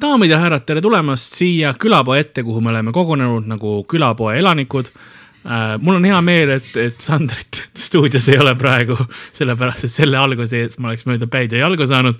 daamid 0.00 0.30
ja 0.32 0.38
härrad, 0.40 0.64
tere 0.66 0.80
tulemast 0.84 1.36
siia 1.36 1.72
külapoe 1.78 2.20
ette, 2.22 2.44
kuhu 2.46 2.62
me 2.64 2.72
oleme 2.72 2.92
kogunenud 2.94 3.48
nagu 3.50 3.80
külapoe 3.88 4.38
elanikud 4.40 4.88
äh,. 5.44 5.76
mul 5.82 5.98
on 5.98 6.08
hea 6.08 6.20
meel, 6.24 6.54
et, 6.56 6.72
et 6.80 7.04
Sandrit 7.04 7.60
stuudios 7.88 8.28
ei 8.32 8.40
ole 8.40 8.54
praegu, 8.58 8.96
sellepärast 9.36 9.88
et 9.88 9.94
selle 9.94 10.20
alguse 10.20 10.64
ees 10.64 10.78
ma 10.78 10.92
oleks 10.92 11.06
mööda 11.08 11.28
päid 11.30 11.52
ja 11.52 11.64
jalgu 11.66 11.86
saanud. 11.88 12.18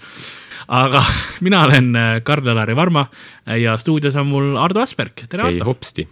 aga 0.69 1.04
mina 1.46 1.64
olen 1.64 1.90
äh, 1.96 2.14
Karl-Elari 2.24 2.77
Varma 2.77 3.06
ja 3.58 3.78
stuudios 3.78 4.17
on 4.17 4.28
mul 4.28 4.56
Ardo 4.60 4.85
Asperg, 4.85 5.26
tere 5.28 5.47
ei 5.49 5.54
Ardo. 5.54 5.71
hopsti. 5.71 6.08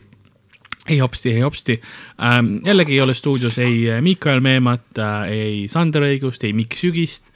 ei 0.89 0.99
hopsti, 0.99 1.33
ei 1.37 1.45
hopsti 1.45 1.81
ähm,. 2.23 2.59
jällegi 2.67 2.97
ei 2.97 3.01
ole 3.01 3.15
stuudios 3.15 3.59
ei 3.59 4.01
Miikael 4.01 4.41
Meemat 4.41 4.99
äh,, 4.99 5.23
ei 5.29 5.69
Sander 5.69 6.09
Õigust, 6.09 6.49
ei 6.49 6.57
Mikk 6.57 6.81
Sügist 6.81 7.33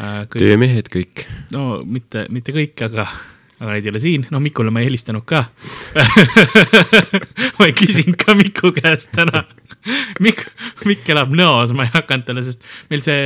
äh,. 0.00 0.26
töömehed 0.38 0.94
kõik. 0.94 1.26
no 1.50 1.82
mitte, 1.84 2.28
mitte 2.30 2.54
kõik, 2.54 2.78
aga, 2.86 3.10
aga 3.60 3.70
neid 3.70 3.86
ei 3.86 3.92
ole 3.92 4.02
siin, 4.02 4.26
no 4.34 4.40
Mikule 4.42 4.70
ma 4.74 4.82
ei 4.82 4.88
helistanud 4.90 5.26
ka 5.28 5.44
ma 7.58 7.68
ei 7.68 7.74
küsinud 7.76 8.16
ka 8.20 8.34
Miku 8.38 8.72
käest 8.74 9.12
täna. 9.14 9.44
Mikk, 10.24 10.46
Mikk 10.88 11.10
elab 11.12 11.32
Nõos, 11.36 11.74
ma 11.76 11.84
ei 11.84 11.90
hakanud 11.92 12.24
talle, 12.28 12.42
sest 12.46 12.62
meil 12.88 13.02
see 13.04 13.18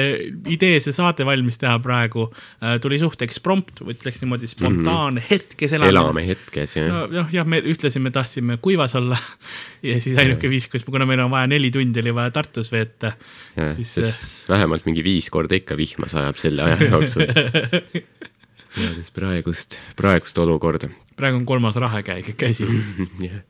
idee, 0.50 0.80
see 0.82 0.94
saade 0.94 1.26
valmis 1.26 1.58
teha 1.60 1.76
praegu 1.82 2.24
äh, 2.26 2.76
tuli 2.82 2.98
suht 2.98 3.22
eksprompt, 3.22 3.84
ütleks 3.86 4.18
niimoodi 4.24 4.50
spontaanne 4.50 5.20
mm 5.20 5.22
-hmm. 5.22 5.28
hetkes 5.30 5.76
elamine. 5.78 5.94
elame 5.94 6.24
hetkes 6.26 6.76
ja 6.76 6.88
no 6.90 7.04
jah, 7.14 7.28
jah, 7.32 7.46
me 7.46 7.60
ühtlasi 7.62 8.02
me 8.02 8.10
tahtsime 8.14 8.58
kuivas 8.62 8.96
olla 8.98 9.18
ja 9.90 10.00
siis 10.02 10.18
ainuke 10.18 10.50
viis, 10.50 10.66
kus, 10.68 10.84
kuna 10.84 11.06
meil 11.06 11.22
on 11.22 11.30
vaja 11.30 11.46
neli 11.46 11.70
tundi 11.70 12.02
oli 12.02 12.14
vaja 12.14 12.34
Tartus 12.34 12.72
veeta, 12.72 13.12
ja 13.56 13.74
siis 13.74 13.94
sest 13.94 14.48
vähemalt 14.48 14.86
mingi 14.86 15.04
viis 15.04 15.30
korda 15.30 15.54
ikka 15.54 15.76
vihma 15.76 16.10
sajab 16.10 16.36
selle 16.36 16.66
aja 16.66 16.90
jooksul. 16.90 17.22
teades 18.78 19.12
praegust, 19.14 19.78
praegust 19.98 20.38
olukorda. 20.42 20.90
praegu 21.18 21.40
on 21.40 21.46
kolmas 21.48 21.76
rahekäik 21.76 22.32
käsil 22.38 22.70
jah, 23.26 23.40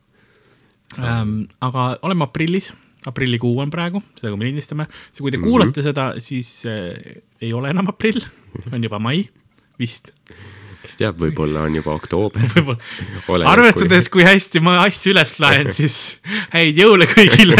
ähm,. 0.99 1.41
aga 1.61 1.91
oleme 2.03 2.27
aprillis, 2.29 2.73
aprillikuu 3.07 3.55
on 3.63 3.73
praegu, 3.73 4.03
seda 4.19 4.33
kui 4.33 4.43
me 4.43 4.51
lindistame, 4.51 4.89
kui 5.19 5.33
te 5.35 5.41
kuulate 5.43 5.71
mm 5.71 5.81
-hmm. 5.81 5.89
seda, 5.91 6.13
siis 6.19 6.67
äh, 6.67 7.23
ei 7.41 7.53
ole 7.53 7.71
enam 7.71 7.89
aprill, 7.89 8.25
on 8.73 8.85
juba 8.85 8.99
mai 8.99 9.29
vist. 9.79 10.13
kes 10.83 10.97
teab, 10.97 11.19
võib-olla 11.21 11.67
on 11.69 11.75
juba 11.75 11.93
oktoober. 11.95 12.43
arvestades, 13.55 14.09
kui 14.09 14.25
hästi 14.25 14.61
ma 14.61 14.79
asju 14.87 15.13
üles 15.13 15.37
laen, 15.41 15.73
siis 15.73 16.21
häid 16.55 16.79
jõule 16.79 17.07
kõigile 17.07 17.57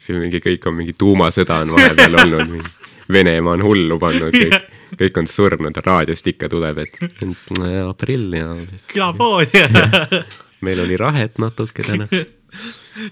see 0.00 0.18
mingi 0.18 0.40
kõik 0.42 0.66
on 0.68 0.76
mingi 0.78 0.94
tuumasõda 0.98 1.62
on 1.64 1.74
vahepeal 1.76 2.18
olnud, 2.22 2.68
Venemaa 3.12 3.56
on 3.56 3.64
hullu 3.64 3.98
pannud, 4.00 4.34
kõik, 4.34 4.72
kõik 5.00 5.20
on 5.22 5.28
surnud, 5.30 5.78
raadiost 5.84 6.26
ikka 6.28 6.50
tuleb, 6.52 6.82
et 6.84 6.98
aprill 7.84 8.34
ja 8.36 8.50
siis 8.72 8.88
külapood 8.92 9.54
ja 9.56 9.68
meil 10.66 10.82
oli 10.84 10.98
rahet 11.00 11.38
natuke 11.40 11.86
täna. 11.86 12.08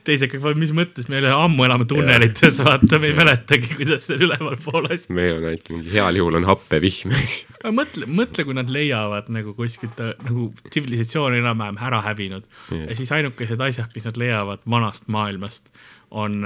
teised 0.04 0.28
kõik, 0.32 0.46
mis 0.58 0.72
mõttes, 0.76 1.08
me 1.08 1.18
ei 1.18 1.22
ole 1.22 1.32
ammu 1.36 1.66
elame 1.66 1.86
tunnelites, 1.88 2.60
vaata, 2.64 2.98
me 3.00 3.10
ei 3.10 3.16
mäletagi, 3.16 3.72
kuidas 3.78 4.06
seal 4.08 4.24
ülevalpool 4.26 4.88
asi. 4.90 5.08
meil 5.16 5.36
on 5.36 5.48
ainult 5.50 5.72
mingi 5.72 5.92
heal 5.92 6.20
juhul 6.20 6.40
on 6.40 6.48
happevihm, 6.48 7.16
eks. 7.22 7.42
aga 7.60 7.74
mõtle, 7.76 8.08
mõtle, 8.20 8.46
kui 8.48 8.56
nad 8.56 8.72
leiavad 8.72 9.28
nagu 9.32 9.56
kuskilt 9.58 10.00
nagu 10.00 10.48
tsivilisatsioon 10.70 11.38
enam-vähem 11.40 11.80
ära 11.88 12.00
hävinud 12.08 12.48
yeah. 12.72 12.88
ja 12.90 12.98
siis 12.98 13.12
ainukesed 13.16 13.60
asjad, 13.68 13.92
mis 13.96 14.08
nad 14.08 14.20
leiavad 14.20 14.64
vanast 14.68 15.08
maailmast, 15.12 15.70
on, 16.16 16.40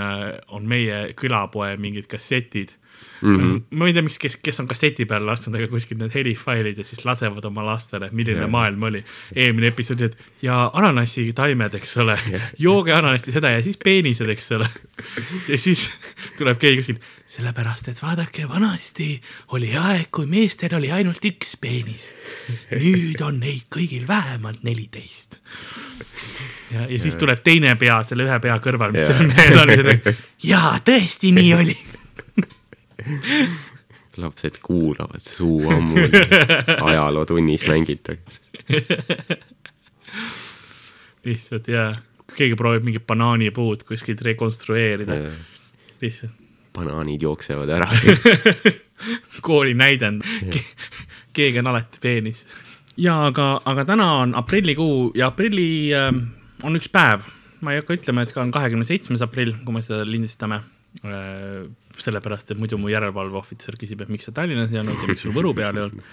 on 0.49 0.69
meie 0.69 1.03
külapoe 1.19 1.77
mingid 1.79 2.09
kassetid 2.11 2.75
mm. 3.23 3.37
-hmm. 3.37 3.63
ma 3.71 3.87
ei 3.87 3.93
tea, 3.93 4.03
miks, 4.03 4.19
kes, 4.19 4.37
kes 4.43 4.61
on 4.61 4.69
kasseti 4.69 5.07
peale 5.09 5.25
lasknud, 5.29 5.57
aga 5.59 5.69
kuskil 5.71 5.99
need 6.01 6.15
helifailid 6.15 6.79
ja 6.79 6.85
siis 6.85 7.05
lasevad 7.05 7.45
oma 7.49 7.65
lastele, 7.67 8.11
milline 8.13 8.39
yeah. 8.45 8.51
maailm 8.51 8.83
oli. 8.91 9.05
eelmine 9.37 9.71
episood, 9.73 10.01
et 10.09 10.19
ja 10.43 10.63
ananassitaimed, 10.73 11.75
eks 11.81 11.97
ole 12.05 12.19
yeah., 12.31 12.51
jooge 12.59 12.95
ananassi 12.97 13.33
seda 13.33 13.53
ja 13.57 13.63
siis 13.63 13.79
peenised, 13.85 14.29
eks 14.29 14.53
ole. 14.59 14.69
ja 15.53 15.59
siis 15.59 15.89
tuleb 16.39 16.59
keegi 16.59 16.83
kuskil, 16.83 17.01
sellepärast 17.31 17.89
et 17.93 18.01
vaadake, 18.03 18.49
vanasti 18.51 19.13
oli 19.55 19.71
aeg, 19.79 20.09
kui 20.15 20.27
meestel 20.27 20.75
oli 20.75 20.91
ainult 20.91 21.23
üks 21.29 21.55
peenis. 21.63 22.09
nüüd 22.75 23.23
on 23.23 23.39
neid 23.43 23.69
kõigil 23.71 24.09
vähemalt 24.09 24.65
neliteist. 24.67 25.39
ja, 26.75 26.89
ja 26.91 26.99
siis 26.99 27.15
tuleb 27.21 27.43
teine 27.47 27.77
pea 27.79 28.01
selle 28.07 28.27
ühe 28.27 28.39
pea 28.43 28.59
kõrval, 28.63 28.95
mis 28.97 29.07
Jaa. 29.07 29.13
selle 29.13 29.29
mehe 29.31 29.61
on, 29.63 30.19
jaa, 30.43 30.73
tõesti 30.87 31.31
nii 31.37 31.53
oli. 31.61 31.77
lapsed 34.21 34.59
kuulavad, 34.63 35.23
suu 35.23 35.63
ammul, 35.71 36.11
ajalootunnis 36.83 37.69
mängitakse. 37.71 38.43
lihtsalt 41.31 41.71
jaa, 41.71 41.95
keegi 42.35 42.59
proovib 42.59 42.91
mingit 42.91 43.07
banaanipuud 43.07 43.87
kuskilt 43.87 44.27
rekonstrueerida, 44.27 45.23
lihtsalt 46.03 46.40
banaanid 46.77 47.23
jooksevad 47.23 47.69
ära. 47.69 47.89
kooli 49.47 49.75
näidend, 49.75 50.27
keegi 51.33 51.63
on 51.63 51.71
alati 51.73 52.03
peenis. 52.03 52.45
ja 53.01 53.17
aga, 53.31 53.61
aga 53.65 53.85
täna 53.89 54.13
on 54.21 54.35
aprillikuu 54.37 55.13
ja 55.17 55.31
aprilli 55.31 55.71
äh, 55.97 56.11
on 56.67 56.77
üks 56.77 56.91
päev, 56.93 57.25
ma 57.65 57.75
ei 57.75 57.81
hakka 57.81 57.97
ütlema, 57.97 58.25
et 58.25 58.35
ka 58.35 58.43
on 58.43 58.53
kahekümne 58.55 58.87
seitsmes 58.89 59.23
aprill, 59.25 59.55
kui 59.65 59.77
me 59.77 59.85
seda 59.85 60.05
lindistame 60.09 60.61
äh,. 61.05 61.69
sellepärast, 62.01 62.55
et 62.55 62.61
muidu 62.61 62.79
mu 62.81 62.89
järelevalveohvitser 62.89 63.77
küsib, 63.77 64.01
et 64.01 64.09
miks 64.09 64.25
sa 64.29 64.33
Tallinnas 64.33 64.71
ei 64.73 64.79
olnud 64.81 65.03
ja 65.03 65.09
miks 65.11 65.25
sul 65.27 65.35
Võru 65.37 65.51
peal 65.57 65.77
ei 65.77 65.83
olnud. 65.85 66.05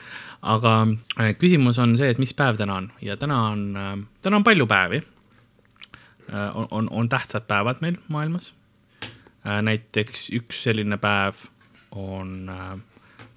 aga 0.53 0.73
äh, 1.19 1.34
küsimus 1.40 1.79
on 1.84 1.96
see, 2.00 2.09
et 2.12 2.19
mis 2.22 2.34
päev 2.38 2.59
täna 2.59 2.81
on 2.81 2.90
ja 3.01 3.17
täna 3.19 3.41
on 3.53 3.67
äh,, 3.75 3.94
täna 4.22 4.41
on 4.41 4.47
palju 4.47 4.67
päevi 4.67 5.01
äh,. 5.03 6.50
on, 6.53 6.67
on, 6.72 6.90
on 6.91 7.09
tähtsad 7.09 7.47
päevad 7.47 7.84
meil 7.84 8.00
maailmas. 8.07 8.53
Näiteks 9.47 10.30
üks 10.35 10.63
selline 10.68 10.97
päev 11.02 11.35
on 11.96 12.50
äh, 12.52 12.78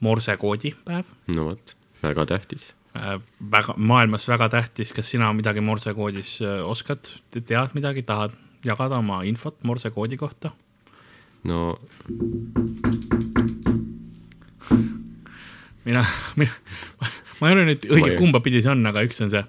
morsekoodi 0.00 0.74
päev 0.84 1.04
no 1.34 1.44
vot, 1.50 1.76
väga 2.02 2.26
tähtis. 2.26 2.74
äh,. 2.96 3.20
väga, 3.52 3.74
maailmas 3.76 4.28
väga 4.28 4.48
tähtis, 4.48 4.92
kas 4.96 5.10
sina 5.10 5.32
midagi 5.32 5.60
morsekoodis 5.60 6.42
äh, 6.42 6.60
oskad, 6.66 7.12
tead 7.30 7.74
midagi, 7.74 8.02
tahad 8.02 8.32
jagada 8.64 8.98
oma 8.98 9.22
infot 9.28 9.64
morsekoodi 9.64 10.16
kohta? 10.20 10.50
no 11.44 11.78
mina, 15.84 16.04
mina, 16.36 16.52
ma 17.40 17.48
ei 17.48 17.54
ole 17.56 17.64
nüüd 17.70 17.88
õige 17.88 18.16
kumba 18.18 18.40
pidi 18.44 18.62
see 18.62 18.72
on, 18.72 18.86
aga 18.90 19.04
üks 19.06 19.20
on 19.24 19.30
see. 19.32 19.44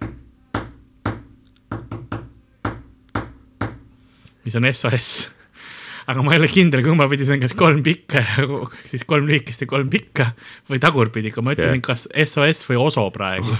mis 4.41 4.55
on 4.57 4.65
SOS, 4.65 5.09
aga 6.11 6.23
ma 6.25 6.35
ei 6.35 6.41
ole 6.41 6.49
kindel, 6.51 6.83
kumba 6.85 7.07
pidi 7.11 7.25
see 7.27 7.37
on, 7.37 7.43
kas 7.43 7.55
kolm 7.57 7.81
pikka 7.85 8.21
ja 8.21 8.45
siis 8.89 9.05
kolm 9.07 9.27
lühikest 9.29 9.65
ja 9.65 9.69
kolm 9.69 9.89
pikka 9.91 10.31
või 10.69 10.81
tagurpidi, 10.83 11.31
kui 11.33 11.45
ma 11.45 11.55
ütlesin 11.55 11.79
Jah. 11.79 11.87
kas 11.87 12.07
SOS 12.11 12.67
või 12.69 12.79
OSO 12.81 13.07
praegu. 13.15 13.55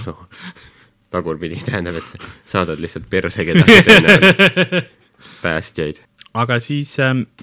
tagurpidi 1.12 1.60
tähendab, 1.64 2.00
et 2.00 2.28
saadad 2.48 2.80
lihtsalt 2.82 3.08
perse 3.10 3.46
kedagi 3.48 3.78
teine 3.88 4.84
päästjaid. 5.42 6.02
aga 6.34 6.60
siis, 6.64 6.94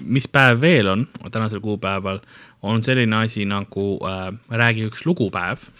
mis 0.02 0.28
päev 0.30 0.62
veel 0.62 0.94
on 0.94 1.06
tänasel 1.30 1.62
kuupäeval, 1.64 2.22
on 2.62 2.84
selline 2.84 3.22
asi 3.24 3.46
nagu 3.48 3.92
äh, 4.06 4.26
Räägi 4.50 4.88
üks 4.90 5.06
lugupäev. 5.06 5.70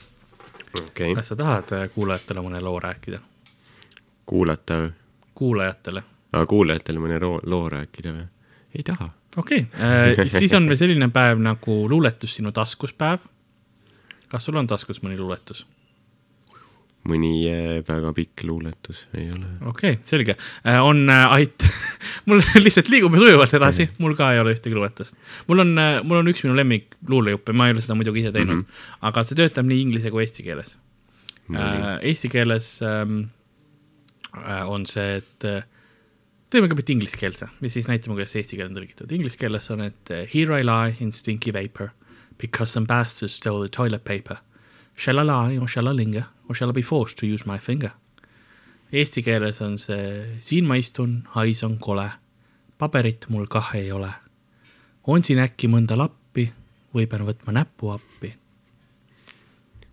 okay., 0.84 1.14
kas 1.14 1.32
sa 1.32 1.36
tahad 1.36 1.74
äh, 1.76 1.90
kuulajatele 1.94 2.46
mõne 2.46 2.62
loo 2.62 2.78
rääkida? 2.80 3.20
kuulata 4.26 4.82
või? 4.84 4.96
kuulajatele 5.34 6.02
aga 6.32 6.46
kuulajatele 6.46 7.02
mõne 7.02 7.18
loo 7.22 7.64
rääkida 7.68 8.12
või? 8.14 8.26
ei 8.76 8.86
taha. 8.86 9.10
Okei 9.36 9.66
okay., 9.66 10.28
siis 10.28 10.54
on 10.56 10.68
veel 10.70 10.78
selline 10.80 11.10
päev 11.14 11.42
nagu 11.42 11.82
luuletus 11.90 12.38
sinu 12.38 12.52
taskus 12.52 12.94
päev. 12.96 13.22
kas 14.30 14.46
sul 14.46 14.58
on 14.58 14.66
taskus 14.70 15.02
mõni 15.04 15.18
luuletus? 15.18 15.66
mõni 17.08 17.32
äh, 17.48 17.78
väga 17.86 18.12
pikk 18.16 18.44
luuletus 18.44 19.04
ei 19.14 19.30
ole. 19.32 19.46
okei 19.70 19.96
okay,, 19.96 20.02
selge. 20.06 20.36
on 20.82 21.06
äh, 21.08 21.24
ait-, 21.38 21.68
mul 22.28 22.42
lihtsalt 22.60 22.90
liigume 22.92 23.20
sujuvalt 23.22 23.54
edasi, 23.56 23.88
mul 24.02 24.14
ka 24.18 24.32
ei 24.34 24.42
ole 24.42 24.54
ühtegi 24.56 24.76
luuletust. 24.76 25.16
mul 25.48 25.64
on, 25.64 25.74
mul 26.04 26.20
on 26.20 26.32
üks 26.32 26.44
minu 26.44 26.58
lemmik 26.58 26.98
luulejuppe, 27.08 27.56
ma 27.56 27.68
ei 27.68 27.76
ole 27.76 27.84
seda 27.84 27.96
muidugi 27.98 28.24
ise 28.24 28.34
teinud 28.36 28.58
mm, 28.58 28.64
-hmm. 28.66 29.04
aga 29.10 29.24
see 29.24 29.38
töötab 29.38 29.68
nii 29.70 29.84
inglise 29.86 30.12
kui 30.12 30.26
eesti 30.26 30.46
keeles 30.46 30.76
äh,. 31.54 31.98
Eesti 32.06 32.28
keeles 32.28 32.80
ähm, 32.82 33.30
äh, 34.36 34.68
on 34.68 34.86
see, 34.86 35.20
et 35.20 35.44
äh, 35.44 35.62
teeme 36.50 36.66
kõigepealt 36.66 36.92
ingliskeelse 36.96 37.48
ja 37.62 37.70
siis 37.70 37.88
näitame, 37.88 38.16
kuidas 38.16 38.34
eesti 38.36 38.58
keelde 38.58 38.74
on 38.74 38.80
tõlgitud. 38.80 39.12
Inglise 39.14 39.38
keeles 39.38 39.70
on, 39.70 39.84
et 39.86 40.10
äh, 40.10 40.26
here 40.34 40.58
I 40.58 40.66
lie 40.66 40.96
in 41.00 41.12
stinky 41.14 41.54
vapor 41.54 41.92
because 42.38 42.72
some 42.72 42.86
bastards 42.86 43.36
stole 43.38 43.66
the 43.66 43.70
toilet 43.76 44.04
paper. 44.04 44.40
Shall 44.96 45.20
I 45.20 45.26
lie 45.26 45.58
or 45.58 45.68
shall 45.68 45.88
I 45.88 45.94
linger 45.94 46.26
or 46.48 46.54
shall 46.54 46.70
I 46.70 46.72
be 46.72 46.82
forced 46.82 47.18
to 47.18 47.26
use 47.26 47.46
my 47.46 47.58
finger? 47.58 47.92
Eesti 48.92 49.22
keeles 49.22 49.60
on 49.62 49.78
see 49.78 50.40
siin 50.42 50.66
ma 50.66 50.74
istun, 50.80 51.20
hais 51.36 51.62
on 51.62 51.78
kole, 51.78 52.08
paberit 52.78 53.28
mul 53.30 53.46
kah 53.46 53.70
ei 53.78 53.92
ole. 53.92 54.10
on 55.06 55.22
siin 55.22 55.38
äkki 55.42 55.68
mõnda 55.70 55.96
lappi 55.98 56.50
või 56.94 57.06
pean 57.06 57.22
võtma 57.26 57.54
näpu 57.54 57.94
appi? 57.94 58.34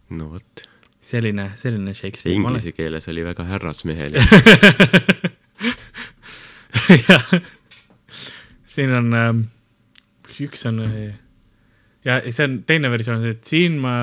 no 0.10 0.32
vot, 0.34 0.64
selline, 1.02 1.52
selline 1.56 1.94
Shakespeare. 1.94 2.36
inglise 2.36 2.72
keeles 2.72 3.08
oli 3.08 3.26
väga 3.26 3.46
härrasmeheline. 3.46 4.26
siin 8.74 8.94
on 8.94 9.14
ähm,, 9.14 9.46
üks 10.42 10.66
on 10.70 10.84
äh, 10.86 11.16
ja 12.08 12.20
see 12.32 12.46
on 12.48 12.62
teine 12.68 12.92
versioon, 12.92 13.26
et 13.28 13.46
siin 13.48 13.80
ma 13.84 13.94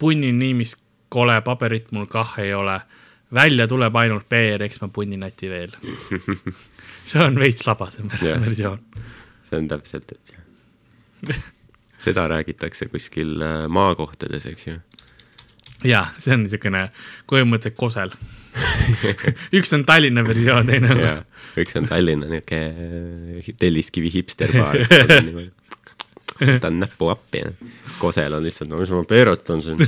punnin 0.00 0.38
nii, 0.40 0.56
mis 0.62 0.74
kole, 1.12 1.36
paberit 1.44 1.92
mul 1.96 2.08
kah 2.10 2.38
ei 2.42 2.54
ole. 2.54 2.80
välja 3.34 3.68
tuleb 3.70 3.94
ainult 3.94 4.26
PR, 4.28 4.62
eks 4.66 4.80
ma 4.82 4.88
punnin 4.90 5.20
Läti 5.22 5.46
veel. 5.50 5.74
see 7.10 7.22
on 7.22 7.38
veits 7.38 7.66
labasem 7.66 8.10
versioon. 8.10 8.82
see 9.48 9.58
on 9.58 9.68
täpselt, 9.70 10.12
et 10.12 10.34
jah. 10.34 11.42
seda 12.00 12.26
räägitakse 12.32 12.88
kuskil 12.90 13.40
äh, 13.42 13.66
maakohtades, 13.68 14.46
eks 14.50 14.66
ju. 14.66 14.78
jaa, 15.84 16.06
see 16.18 16.34
on 16.36 16.44
niisugune, 16.44 16.88
kui 17.30 17.44
mõtled 17.48 17.76
kosel. 17.78 18.12
üks 19.58 19.72
on 19.76 19.86
Tallinna 19.86 20.24
versioon, 20.26 20.66
teine 20.66 20.90
on 20.90 21.00
ja 21.04 21.14
üks 21.60 21.76
on 21.78 21.86
Tallinna 21.90 22.30
niisugune 22.30 23.56
Telliskivi 23.60 24.12
hipsterbaar. 24.14 24.80
võtan 26.40 26.80
näpu 26.80 27.10
appi 27.12 27.44
ja 27.44 27.52
Kosel 27.98 28.34
on 28.36 28.44
lihtsalt, 28.46 28.70
no 28.70 28.80
mis 28.80 28.92
ma 28.94 29.04
peerutan 29.08 29.62
siin. 29.64 29.80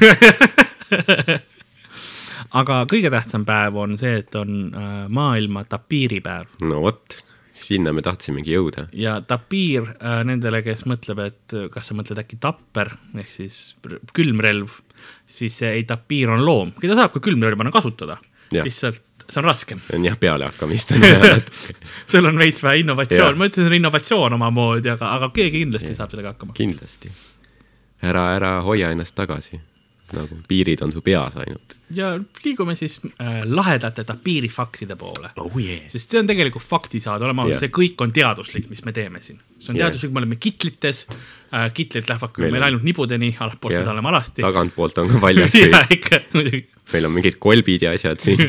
aga 2.60 2.82
kõige 2.90 3.12
tähtsam 3.12 3.46
päev 3.48 3.78
on 3.80 3.98
see, 4.00 4.18
et 4.22 4.34
on 4.38 4.64
äh, 4.68 4.94
maailma 5.12 5.64
tapiiripäev 5.68 6.64
no 6.68 6.82
vot, 6.84 7.18
sinna 7.56 7.94
me 7.96 8.04
tahtsimegi 8.04 8.54
jõuda. 8.56 8.88
ja 8.92 9.18
tapiir 9.24 9.94
äh, 9.94 10.20
nendele, 10.28 10.62
kes 10.66 10.84
mõtleb, 10.90 11.24
et 11.30 11.58
kas 11.72 11.90
sa 11.90 11.96
mõtled 11.98 12.20
äkki 12.24 12.40
tapper 12.42 12.92
ehk 13.16 13.32
siis 13.32 13.62
külmrelv, 14.16 14.80
siis 15.26 15.56
see 15.62 15.70
ei, 15.78 15.86
tapiir 15.88 16.30
on 16.34 16.44
loom, 16.44 16.74
keda 16.80 16.98
saab 16.98 17.16
ka 17.16 17.24
külmrelvana 17.24 17.72
kasutada. 17.74 18.18
Lihtsalt 18.52 19.00
see 19.30 19.40
on 19.40 19.44
raskem. 19.44 19.80
on 19.94 20.04
jah, 20.04 20.16
pealehakkamist 20.20 20.92
on 20.92 21.00
vaja 21.04 21.34
natuke. 21.36 21.74
sul 22.06 22.24
on 22.28 22.38
veits 22.38 22.62
vähe 22.62 22.82
innovatsioon 22.82 23.38
ma 23.38 23.48
ütlen, 23.48 23.64
see 23.64 23.70
on 23.70 23.78
innovatsioon 23.78 24.36
omamoodi, 24.38 24.90
aga, 24.92 25.12
aga 25.16 25.30
keegi 25.34 25.62
kindlasti 25.62 25.94
saab 25.96 26.12
sellega 26.12 26.34
hakkama. 26.34 26.56
kindlasti. 26.56 27.12
ära, 28.02 28.26
ära 28.36 28.54
hoia 28.66 28.90
ennast 28.92 29.14
tagasi. 29.18 29.60
Nagu 30.16 30.38
piirid 30.48 30.82
on 30.84 30.92
su 30.92 31.02
peas 31.04 31.36
ainult. 31.40 31.74
ja 31.96 32.12
liigume 32.44 32.74
siis 32.78 32.98
äh, 33.20 33.42
lahedate 33.48 34.04
tapiirifaktide 34.08 34.96
poole 35.00 35.32
oh 35.40 35.56
yeah.. 35.60 35.84
sest 35.92 36.12
see 36.12 36.20
on 36.20 36.28
tegelikult 36.28 36.64
faktisaade, 36.64 37.24
oleme 37.26 37.44
ausad 37.44 37.56
Jah. 37.56 37.62
see 37.64 37.74
kõik 37.78 38.04
on 38.04 38.12
teaduslik, 38.16 38.68
mis 38.70 38.84
me 38.86 38.94
teeme 38.96 39.22
siin. 39.24 39.40
see 39.58 39.72
on 39.72 39.80
Jah. 39.80 39.88
teaduslik, 39.88 40.12
me 40.14 40.22
oleme 40.22 40.38
kitlites 40.40 41.04
äh,, 41.08 41.68
kitlid 41.74 42.08
lähevad 42.08 42.34
küll 42.36 42.46
Meil 42.46 42.58
meil 42.58 42.68
ainult 42.68 42.86
nibudeni, 42.86 43.32
allapool 43.40 43.74
seda 43.74 43.94
oleme 43.94 44.12
alasti. 44.12 44.44
tagantpoolt 44.44 45.02
on 45.02 45.12
ka 45.12 45.22
valjas 45.26 45.58
ja 45.62 45.84
ikka 45.90 46.22
muidugi. 46.36 46.64
meil 46.92 47.08
on 47.10 47.16
mingid 47.18 47.40
kolbid 47.42 47.88
ja 47.88 47.96
asjad 47.96 48.22
siin. 48.24 48.42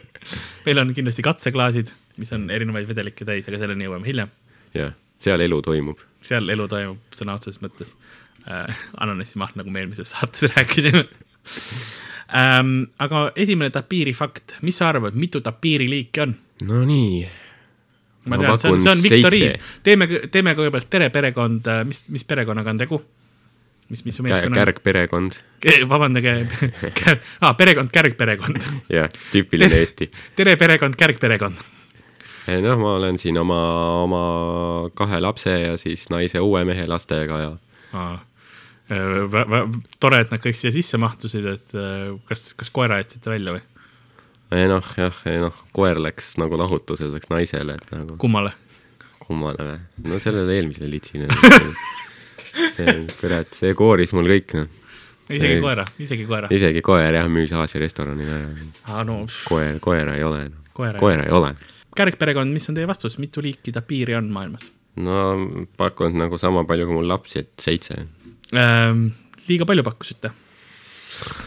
meil 0.66 0.82
on 0.82 0.94
kindlasti 0.96 1.26
katseklaasid, 1.26 1.92
mis 2.22 2.32
on 2.36 2.48
erinevaid 2.50 2.88
vedelikke 2.90 3.26
täis, 3.28 3.48
aga 3.50 3.62
selleni 3.62 3.88
jõuame 3.88 4.10
hiljem. 4.10 4.32
jah, 4.78 4.96
seal 5.22 5.44
elu 5.44 5.62
toimub. 5.64 6.02
seal 6.22 6.50
elu 6.54 6.68
toimub 6.70 7.18
sõna 7.18 7.38
otseses 7.38 7.62
mõttes 7.64 7.96
äh,. 8.48 8.82
ananassimaht, 9.00 9.56
nagu 9.60 9.70
me 9.70 9.84
eelmises 9.84 10.14
saates 10.14 10.48
rääkisime 10.54 11.04
ähm,. 12.34 12.74
aga 12.98 13.30
esimene 13.36 13.70
tapiiri 13.70 14.12
fakt, 14.16 14.58
mis 14.62 14.78
sa 14.78 14.90
arvad, 14.92 15.14
mitu 15.14 15.40
tapiiriliiki 15.40 16.26
on? 16.26 16.36
Nonii. 16.66 17.24
ma 18.26 18.36
Ma 18.36 18.42
tean, 18.44 18.58
see 18.58 18.70
on, 18.70 18.80
see 18.80 18.92
on 18.92 19.02
viktoriin 19.02 19.58
teeme, 19.82 20.08
teeme 20.30 20.54
kõigepealt 20.58 20.90
tere 20.90 21.10
perekond, 21.10 21.74
mis, 21.88 22.06
mis 22.14 22.24
perekonnaga 22.24 22.74
on 22.74 22.86
tegu? 22.86 23.02
mis, 23.92 24.04
mis 24.04 24.16
su 24.16 24.22
meeskonna 24.22 24.56
kärgperekond. 24.56 25.32
on? 25.64 25.88
vabandage, 25.88 26.46
ah, 27.40 27.56
perekond, 27.56 27.92
kärgperekond. 27.92 28.64
jah, 28.96 29.10
tüüpiline 29.32 29.76
Eesti. 29.82 30.08
tere 30.36 30.56
perekond, 30.56 30.96
kärgperekond. 30.98 31.60
noh, 32.64 32.78
ma 32.80 32.96
olen 32.96 33.20
siin 33.20 33.38
oma, 33.38 33.60
oma 34.02 34.22
kahe 34.98 35.20
lapse 35.20 35.58
ja 35.60 35.76
siis 35.80 36.08
naise 36.10 36.40
uue 36.40 36.64
mehe 36.68 36.86
lastega 36.88 37.40
ja 37.44 37.52
tore, 38.88 40.22
et 40.22 40.32
nad 40.32 40.42
kõik 40.42 40.58
siia 40.58 40.72
sisse 40.74 40.98
mahtusid, 41.00 41.46
et 41.46 41.76
äh, 41.78 42.10
kas, 42.28 42.50
kas 42.58 42.72
koera 42.74 42.98
jätsite 43.02 43.30
välja 43.32 43.54
või? 43.56 43.62
ei 44.52 44.68
noh, 44.68 44.84
jah, 44.98 45.22
ei 45.30 45.40
noh, 45.40 45.56
koer 45.72 46.00
läks 46.02 46.34
nagu 46.40 46.58
lahutuseks 46.60 47.30
naisele, 47.32 47.78
et 47.78 47.94
nagu 47.94 48.18
kummale? 48.20 48.52
kummale 49.22 49.68
või? 49.68 49.80
no 50.10 50.20
sellele 50.22 50.58
eelmisele 50.58 50.90
litsile. 50.92 51.30
kurat, 53.20 53.54
see 53.56 53.72
kooris 53.78 54.12
mul 54.16 54.28
kõik 54.28 54.56
noh, 54.58 54.68
isegi 55.32 55.56
Ei. 55.56 55.62
koera, 55.62 55.86
isegi 56.02 56.26
koera. 56.28 56.50
isegi 56.52 56.82
koer 56.84 57.20
jah, 57.20 57.30
müüs 57.32 57.54
Aasia 57.56 57.80
restoranile 57.80 58.42
ära. 58.42 59.06
no, 59.08 59.22
koer, 59.48 59.78
koera 59.80 60.18
ei 60.18 60.26
ole 60.26 60.44
no., 60.50 60.66
koera. 60.76 60.98
koera 61.00 61.26
ei 61.28 61.32
ole. 61.32 61.54
kärgperekond, 61.96 62.52
mis 62.52 62.68
on 62.68 62.76
teie 62.76 62.88
vastus, 62.90 63.16
mitu 63.22 63.44
liiki 63.44 63.72
tapiiri 63.72 64.18
on 64.18 64.28
maailmas 64.34 64.68
no 65.00 65.16
pakun 65.80 66.18
nagu 66.18 66.36
sama 66.38 66.66
palju 66.68 66.88
kui 66.88 66.98
mul 66.98 67.08
lapsi, 67.08 67.40
et 67.40 67.52
seitse. 67.60 67.96
ähm,? 68.52 69.10
liiga 69.48 69.66
palju 69.66 69.82
pakkusite. 69.82 70.30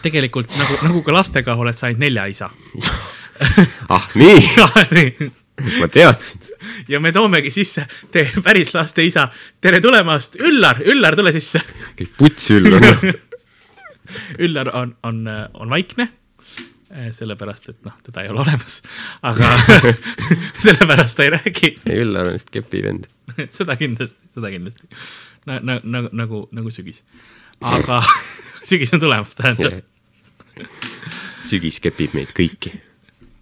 tegelikult 0.02 0.52
nagu, 0.56 0.76
nagu 0.86 1.02
ka 1.02 1.12
lastega 1.12 1.56
oled 1.58 1.76
sa 1.76 1.88
ainult 1.88 2.04
nelja 2.04 2.26
isa. 2.30 2.50
ah 3.94 4.08
nii, 4.14 4.40
ma 5.80 5.88
teadsin. 5.92 6.40
ja 6.88 7.00
me 7.00 7.12
toomegi 7.12 7.50
sisse 7.52 7.86
teie 8.12 8.42
päris 8.44 8.74
laste 8.74 9.04
isa. 9.04 9.28
tere 9.60 9.80
tulemast, 9.80 10.38
Üllar, 10.40 10.82
Üllar, 10.84 11.16
tule 11.16 11.32
sisse. 11.36 11.62
kõik 11.98 12.14
puts 12.18 12.50
üll 12.54 12.78
on. 12.78 12.86
Üllar 14.44 14.70
on, 14.76 14.94
on, 15.02 15.24
on 15.54 15.70
vaikne. 15.70 16.08
sellepärast, 17.12 17.68
et 17.72 17.84
noh, 17.84 17.96
teda 18.06 18.24
ei 18.24 18.30
ole 18.32 18.40
olemas, 18.44 18.80
aga 19.26 19.50
sellepärast 20.64 21.18
ta 21.18 21.26
ei 21.26 21.34
räägi. 21.34 21.72
ei, 21.84 22.00
Üllar 22.04 22.30
on 22.30 22.38
vist 22.38 22.50
kepivend. 22.54 23.08
seda 23.58 23.76
kindlasti, 23.76 24.30
seda 24.36 24.52
kindlasti. 24.54 24.88
nagu, 25.46 25.80
nagu, 25.84 26.10
nagu, 26.12 26.42
nagu 26.56 26.72
sügis. 26.74 27.04
aga 27.60 28.00
sügis 28.68 28.94
on 28.96 29.02
tulemas, 29.02 29.36
tähendab, 29.38 29.80
sügis 31.46 31.80
kepib 31.84 32.16
meid 32.16 32.32
kõiki. 32.36 32.72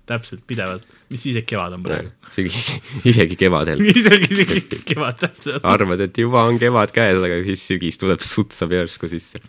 täpselt 0.05 0.43
pidevalt, 0.47 0.85
mis 1.09 1.23
siis, 1.25 1.39
et 1.41 1.47
kevad 1.49 1.79
on 1.79 1.85
praegu. 1.87 2.11
sügis, 2.35 2.59
isegi 3.07 3.39
kevadel. 3.41 3.85
isegi, 3.95 4.31
isegi 4.35 4.83
kevad 4.95 5.21
täpselt. 5.23 5.65
arvad, 5.65 6.03
et 6.09 6.19
juba 6.19 6.45
on 6.49 6.59
kevad 6.61 6.95
käes, 6.97 7.23
aga 7.23 7.39
siis 7.47 7.69
sügis 7.71 8.03
tuleb, 8.03 8.23
sutsab 8.25 8.75
järsku 8.75 9.11
sisse. 9.13 9.41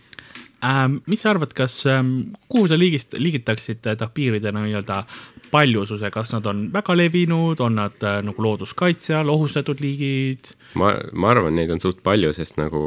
Ähm, 0.63 1.01
mis 1.05 1.21
sa 1.21 1.33
arvad, 1.33 1.51
kas 1.53 1.81
ähm,, 1.89 2.33
kuhu 2.49 2.69
sa 2.71 2.77
liigist-, 2.79 3.17
liigitaksid 3.19 3.85
äh, 3.91 3.97
tapiiridena 3.99 4.63
nii-öelda 4.63 5.01
paljususe, 5.51 6.09
kas 6.11 6.31
nad 6.33 6.45
on 6.49 6.69
väga 6.73 6.95
levinud, 6.95 7.59
on 7.59 7.75
nad 7.81 8.03
äh, 8.03 8.21
nagu 8.25 8.43
looduskaitse 8.43 9.17
all, 9.19 9.33
ohustatud 9.33 9.83
liigid? 9.83 10.55
ma, 10.79 10.93
ma 11.13 11.31
arvan, 11.33 11.55
neid 11.57 11.71
on 11.73 11.81
suht 11.83 12.01
palju, 12.05 12.31
sest 12.35 12.59
nagu 12.59 12.81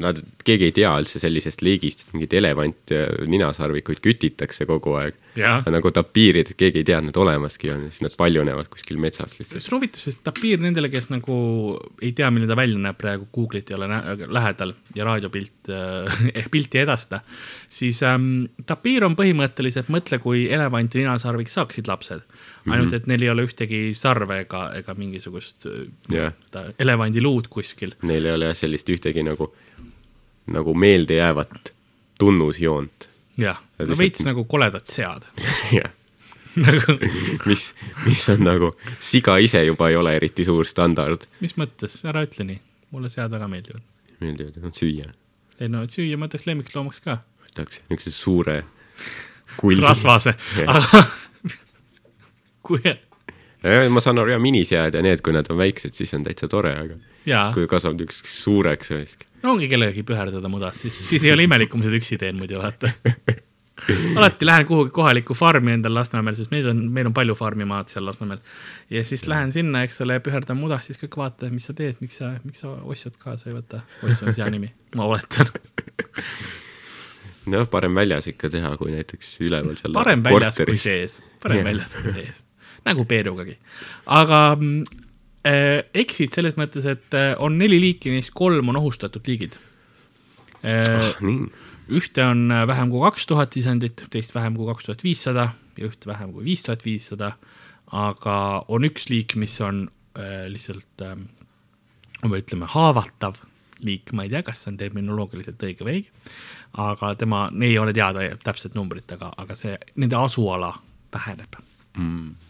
nad, 0.00 0.18
keegi 0.46 0.68
ei 0.68 0.74
tea 0.74 0.90
üldse 1.00 1.20
sellisest 1.22 1.64
liigist, 1.64 2.04
et 2.04 2.14
mingeid 2.14 2.36
elevant 2.40 2.92
ja 2.94 3.04
ninasarvikuid 3.30 4.00
kütitakse 4.04 4.66
kogu 4.68 4.94
aeg. 5.00 5.16
nagu 5.70 5.92
tapiirid, 5.94 6.52
keegi 6.58 6.82
ei 6.82 6.86
tea, 6.86 6.98
et 7.00 7.06
nad 7.06 7.18
olemaski 7.22 7.70
on, 7.74 7.86
siis 7.90 8.04
nad 8.04 8.16
paljunevad 8.18 8.70
kuskil 8.72 9.00
metsas 9.02 9.38
lihtsalt. 9.38 9.62
see 9.62 9.72
on 9.72 9.78
huvitav, 9.78 10.02
sest 10.02 10.22
tapiir 10.26 10.62
nendele, 10.62 10.90
kes 10.92 11.10
nagu 11.12 11.36
ei 12.02 12.12
tea, 12.16 12.30
milline 12.34 12.50
ta 12.50 12.58
välja 12.58 12.82
näeb 12.82 12.98
praegu, 13.00 13.28
Google'it 13.34 13.70
ei 13.70 13.78
ole 13.78 13.88
lähedal 14.28 14.74
ja 14.96 15.06
raadiopilt 15.08 15.72
äh, 15.72 16.22
ehk 16.38 16.50
pilti 16.52 16.80
ei 16.80 16.86
edasta, 16.86 17.22
siis 17.70 18.02
ähm, 18.06 18.50
tapiir 18.66 19.06
on 19.06 19.16
põhimõtteliselt, 19.18 19.90
mõtle, 19.92 20.20
kui 20.22 20.46
elevant 20.52 20.94
ja 20.94 21.04
ninasarvik 21.04 21.52
saaksid 21.52 21.90
lapsed. 21.90 22.26
ainult, 22.68 22.92
et 22.98 23.06
neil 23.08 23.22
ei 23.22 23.30
ole 23.32 23.44
ühtegi 23.48 23.80
sarve 23.96 24.40
ega, 24.44 24.66
ega 24.76 24.94
mingisugust 24.98 25.66
äh, 25.70 25.86
jah, 26.12 26.34
seda 26.50 26.66
elevandiluud 26.78 27.48
kuskil. 27.52 27.94
neil 28.02 28.26
ei 28.28 28.34
ole 28.36 28.50
jah 28.50 28.58
sellist 28.64 28.88
ühtegi 28.92 29.24
nagu, 29.26 29.52
nagu 30.50 30.74
meeldejäävat 30.74 31.72
tunnusjoont. 32.20 33.08
jah, 33.40 33.56
no 33.78 33.84
Lihtsalt- 33.86 33.98
veits 34.02 34.26
nagu 34.28 34.44
koledad 34.44 34.84
sead 34.90 35.24
jah, 35.78 35.90
nagu, 36.66 36.98
mis, 37.46 37.70
mis 38.06 38.26
on 38.34 38.44
nagu, 38.44 38.72
siga 39.00 39.38
ise 39.38 39.62
juba 39.64 39.88
ei 39.88 39.96
ole 39.96 40.16
eriti 40.18 40.44
suur 40.44 40.66
standard. 40.68 41.24
mis 41.40 41.56
mõttes, 41.60 42.00
ära 42.10 42.24
ütle 42.26 42.44
nii, 42.48 42.60
mulle 42.90 43.08
sead 43.12 43.30
väga 43.32 43.48
meeldivad. 43.48 43.82
meeldivad, 44.20 44.60
nad 44.66 44.76
süüa. 44.76 45.08
ei 45.60 45.68
no 45.72 45.84
süüa 45.88 46.18
mõttes 46.20 46.44
lemmikloomaks 46.50 47.00
ka, 47.06 47.20
võtaks 47.46 47.80
niisuguse 47.88 48.12
suure 48.16 48.58
kuldi. 49.60 49.82
rasvase, 49.86 50.34
Aga 53.60 53.82
kui, 53.84 53.90
ma 53.92 54.00
saan 54.00 54.20
aru, 54.20 54.32
ja 54.34 54.38
minisead 54.42 54.94
ja 54.96 55.02
need, 55.04 55.20
kui 55.24 55.34
nad 55.36 55.48
on 55.52 55.58
väiksed, 55.60 55.96
siis 55.96 56.14
on 56.16 56.24
täitsa 56.24 56.48
tore, 56.48 56.72
aga 56.84 56.96
jaa, 57.28 57.50
kui 57.56 57.66
kasvab 57.70 57.98
niisuguseks 57.98 58.38
suureks, 58.44 58.92
siis 58.94 59.18
no 59.42 59.54
ongi 59.54 59.68
kellegagi 59.68 60.04
püherdada 60.06 60.48
mudas, 60.52 60.80
siis, 60.80 60.96
siis 61.10 61.24
ei 61.26 61.34
ole 61.34 61.48
imelik, 61.48 61.72
kui 61.72 61.80
ma 61.80 61.88
seda 61.88 62.00
üksi 62.00 62.20
teen 62.20 62.40
muidu, 62.40 62.60
vaata. 62.60 62.92
alati 64.16 64.46
lähen 64.46 64.66
kuhugi 64.66 64.90
kohalikku 64.90 65.34
farmi 65.34 65.72
endal 65.72 65.94
Lasnamäel, 65.94 66.36
sest 66.36 66.52
meil 66.52 66.68
on, 66.68 66.82
meil 66.92 67.08
on 67.10 67.14
palju 67.16 67.34
farmimaad 67.38 67.88
seal 67.92 68.04
Lasnamäel. 68.06 68.40
ja 68.90 69.04
siis 69.04 69.26
lähen 69.28 69.52
sinna, 69.52 69.84
eks 69.86 70.00
ole, 70.04 70.18
püherdan 70.24 70.58
mudas, 70.60 70.86
siis 70.88 71.00
kõik 71.00 71.16
vaatavad, 71.20 71.54
mis 71.54 71.68
sa 71.70 71.76
teed, 71.76 72.00
miks 72.04 72.20
sa, 72.20 72.32
miks 72.44 72.64
sa 72.64 72.74
ossjot 72.82 73.16
kaasa 73.20 73.50
ei 73.50 73.56
võta. 73.56 73.82
oss 74.04 74.22
on 74.24 74.34
hea 74.36 74.50
nimi, 74.52 74.72
ma 74.96 75.08
oletan. 75.08 75.48
jah, 77.54 77.66
parem 77.70 77.96
väljas 77.96 78.28
ikka 78.30 78.52
teha, 78.52 78.76
kui 78.80 78.92
näiteks 78.94 79.34
üleval 79.46 79.80
seal 79.80 79.96
parem 79.96 80.24
väljas 80.26 80.60
kui 80.60 80.66
korteris. 80.66 80.86
sees, 80.86 81.20
parem 81.42 81.62
Jah. 81.62 81.70
väljas 81.72 81.96
kui 81.96 82.14
sees, 82.14 82.44
nagu 82.86 83.04
Peerugagi. 83.08 83.56
aga 84.06 84.40
mm, 84.56 84.84
äh, 85.46 85.80
eksid 86.04 86.34
selles 86.36 86.58
mõttes, 86.60 86.86
et 86.88 87.16
äh, 87.16 87.32
on 87.42 87.58
neli 87.60 87.80
liiki, 87.82 88.12
neist 88.14 88.34
kolm 88.36 88.72
on 88.72 88.80
ohustatud 88.80 89.26
liigid 89.28 89.58
äh,. 90.64 91.10
nii, 91.20 91.50
ühte 91.90 92.24
on 92.24 92.46
äh, 92.54 92.66
vähem 92.70 92.92
kui 92.92 93.02
kaks 93.04 93.26
tuhat 93.30 93.56
sisendit, 93.56 94.06
teist 94.12 94.34
vähem 94.36 94.56
kui 94.58 94.68
kaks 94.70 94.88
tuhat 94.88 95.04
viissada 95.04 95.50
ja 95.78 95.88
ühte 95.88 96.10
vähem 96.10 96.32
kui 96.34 96.44
viis 96.44 96.62
tuhat 96.66 96.84
viissada. 96.86 97.34
aga 97.90 98.64
on 98.68 98.86
üks 98.86 99.08
liik, 99.10 99.34
mis 99.36 99.56
on 99.60 99.88
äh, 100.18 100.46
lihtsalt 100.48 101.02
äh,, 101.02 101.16
ütleme, 102.24 102.68
haavatav 102.70 103.40
liik, 103.84 104.12
ma 104.12 104.26
ei 104.26 104.30
tea, 104.32 104.42
kas 104.44 104.62
see 104.62 104.74
on 104.74 104.78
terminoloogiliselt 104.80 105.62
õige 105.64 105.86
või 105.86 106.00
ei. 106.00 106.04
aga 106.84 107.14
tema, 107.18 107.48
ei 107.64 107.78
ole 107.80 107.94
teada 107.96 108.26
täpset 108.44 108.76
numbrit, 108.78 109.10
aga, 109.16 109.32
aga 109.40 109.56
see, 109.58 109.74
nende 109.96 110.18
asuala 110.20 110.74
väheneb 111.14 111.58
mm.. 111.96 112.49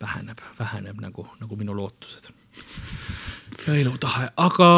väheneb, 0.00 0.40
väheneb 0.58 1.00
nagu, 1.00 1.26
nagu 1.40 1.56
minu 1.56 1.76
lootused 1.76 2.30
ja 3.66 3.74
elutahe, 3.74 4.30
aga 4.36 4.70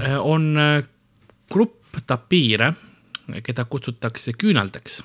äh, 0.00 0.18
on 0.20 0.56
äh, 0.58 0.84
grupp 1.52 1.98
tapiire, 2.06 2.72
keda 3.42 3.64
kutsutakse 3.64 4.32
küünaldeks 4.38 5.02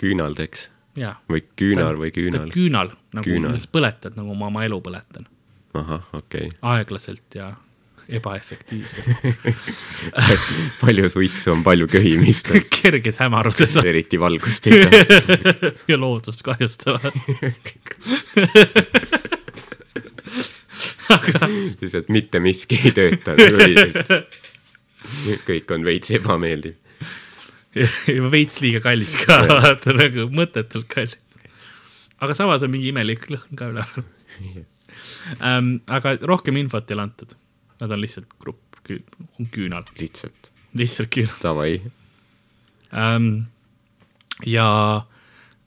küünaldeks 0.00 0.68
ja. 0.96 1.16
või 1.30 1.44
küünar 1.56 1.98
või 2.00 2.12
küünal. 2.14 2.50
küünal, 2.52 2.92
nagu 3.16 3.24
Küünal. 3.24 3.50
kuidas 3.50 3.68
põletad, 3.72 4.16
nagu 4.18 4.34
ma 4.34 4.50
oma 4.50 4.64
elu 4.66 4.80
põletan, 4.84 5.28
ahah, 5.76 6.08
okei 6.16 6.50
aeglaselt 6.62 7.38
ja 7.38 7.54
ebaefektiivselt, 8.08 9.06
palju 10.82 11.10
suitsu 11.10 11.52
on 11.52 11.62
palju 11.66 11.88
köhimist, 11.90 12.52
kerges 12.78 13.18
hämaruses 13.18 13.74
eriti 13.82 14.20
valgust 14.20 14.68
ei 14.70 14.82
saa. 14.84 15.22
ja 15.90 15.98
loodust 15.98 16.44
kahjustavad. 16.46 17.12
aga 21.16 21.48
lihtsalt 21.48 22.10
mitte 22.14 22.40
miski 22.42 22.78
ei 22.84 22.92
tööta 22.94 23.34
kõik 25.46 25.72
on 25.74 25.86
veits 25.86 26.12
ebameeldiv. 26.14 26.76
ja 27.74 28.30
veits 28.30 28.60
liiga 28.62 28.82
kallis 28.84 29.16
ka, 29.24 29.40
vaata 29.50 29.96
nagu 29.98 30.28
mõttetult 30.30 30.86
kallis. 30.94 31.18
aga 32.22 32.38
samas 32.38 32.62
on 32.62 32.70
mingi 32.70 32.94
imelik 32.94 33.26
lõhn 33.34 33.58
ka 33.58 33.72
üleval 33.74 34.06
ähm,. 35.42 35.74
aga 35.90 36.14
rohkem 36.22 36.62
infot 36.62 36.86
ei 36.90 36.98
ole 36.98 37.08
antud, 37.08 37.34
nad 37.80 37.90
on 37.90 38.00
lihtsalt 38.00 38.28
grupp, 38.40 38.62
on 39.40 39.48
küünal, 39.52 39.84
lihtsalt 40.00 40.52
lihtsalt 40.76 41.10
küünal 41.14 41.36
davai. 41.42 41.80
ähm,. 42.92 43.48
ja 44.46 45.06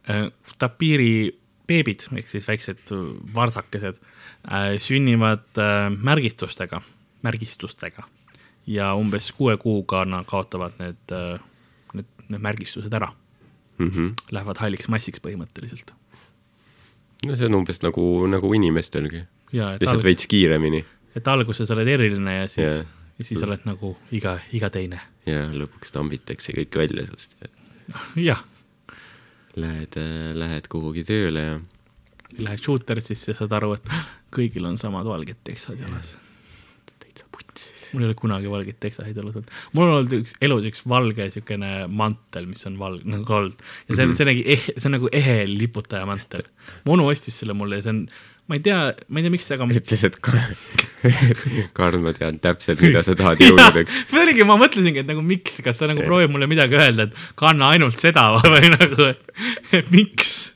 äh, 0.10 0.30
tapiiri 0.60 1.36
beebid 1.68 2.08
ehk 2.18 2.30
siis 2.30 2.48
väiksed 2.48 2.92
varsakesed 3.34 3.98
äh, 4.52 4.78
sünnivad 4.82 5.58
äh, 5.58 5.90
märgistustega, 5.90 6.82
märgistustega 7.22 8.06
ja 8.68 8.94
umbes 8.96 9.32
kuue 9.32 9.58
kuuga 9.58 10.06
nad 10.06 10.28
kaotavad 10.30 10.78
need 10.80 11.16
äh,, 11.16 11.40
need, 11.94 12.10
need 12.30 12.42
märgistused 12.42 12.94
ära, 12.94 13.14
Mm 13.80 13.90
-hmm. 13.90 14.14
lähevad 14.32 14.58
halliks 14.60 14.88
massiks 14.88 15.22
põhimõtteliselt. 15.24 15.94
no 17.26 17.36
see 17.36 17.46
on 17.46 17.56
umbes 17.56 17.82
nagu, 17.82 18.28
nagu 18.28 18.54
inimestelgi, 18.54 19.22
lihtsalt 19.52 19.88
alg, 19.88 20.04
veits 20.04 20.28
kiiremini 20.28 20.86
et 21.16 21.28
alguses 21.28 21.72
oled 21.76 21.88
eriline 21.98 22.36
ja 22.42 22.48
siis 22.48 22.66
yeah., 22.68 22.96
ja 23.20 23.26
siis 23.28 23.42
oled 23.44 23.66
nagu 23.68 23.96
iga, 24.16 24.38
iga 24.56 24.70
teine. 24.72 25.02
ja 25.28 25.48
lõpuks 25.52 25.92
tambitakse 25.96 26.56
kõik 26.56 26.78
välja 26.80 27.08
sinust 27.10 27.36
ja 27.42 27.50
jah, 28.30 28.46
lähed, 29.60 29.98
lähed 30.38 30.70
kuhugi 30.72 31.04
tööle 31.08 31.44
ja 31.44 31.60
lähed 32.38 32.62
shooter'isse 32.64 33.34
saad 33.34 33.54
aru, 33.58 33.74
et 33.78 33.90
kõigil 34.34 34.68
on 34.70 34.78
samad 34.78 35.08
valged 35.10 35.40
teksad 35.48 35.80
jalas. 35.82 36.16
täitsa 37.00 37.26
putsis. 37.32 37.69
Mul 37.94 38.06
ei 38.06 38.10
ole 38.12 38.18
kunagi 38.20 38.52
valgeid 38.52 38.80
teksaid 38.84 39.18
elus 39.18 39.38
olnud. 39.40 39.54
mul 39.74 39.86
on 39.88 39.96
olnud 40.00 40.18
üks, 40.22 40.36
elus 40.46 40.68
üks 40.70 40.84
valge 40.90 41.30
niisugune 41.30 41.74
mantel, 42.02 42.50
mis 42.50 42.66
on 42.70 42.80
valge, 42.82 43.06
nagu 43.10 43.28
gold. 43.28 43.62
ja 43.88 44.00
see 44.00 44.10
on, 44.10 44.18
see 44.18 44.30
nägi 44.30 44.46
eh,, 44.56 44.68
see 44.76 44.90
on 44.90 44.98
nagu 45.00 45.14
ehe 45.22 45.40
liputaja 45.50 46.08
mantel. 46.10 46.46
mu 46.86 46.98
onu 46.98 47.10
ostis 47.14 47.42
selle 47.42 47.58
mulle 47.58 47.82
ja 47.82 47.88
see 47.88 47.96
on, 47.96 48.04
ma 48.50 48.58
ei 48.58 48.64
tea, 48.66 48.78
ma 49.08 49.22
ei 49.22 49.26
tea, 49.26 49.32
miks, 49.34 49.48
aga 49.54 49.68
ütles, 49.70 50.04
et 50.08 50.16
Karl, 50.26 50.54
Karl, 51.78 52.00
ma 52.02 52.14
tean 52.18 52.40
täpselt, 52.42 52.82
mida 52.82 53.04
sa 53.06 53.14
tahad 53.18 53.42
jõuludeks. 53.46 53.98
see 54.10 54.22
oligi, 54.24 54.46
ma 54.48 54.58
mõtlesingi, 54.60 55.04
et 55.04 55.10
nagu 55.10 55.22
miks, 55.26 55.60
kas 55.66 55.78
sa 55.78 55.90
nagu 55.90 56.02
proovib 56.06 56.34
mulle 56.34 56.50
midagi 56.50 56.80
öelda, 56.80 57.06
et 57.06 57.38
kanna 57.40 57.70
ainult 57.76 58.02
seda 58.02 58.32
või 58.54 58.72
nagu, 58.74 59.12
et 59.78 59.94
miks. 59.94 60.56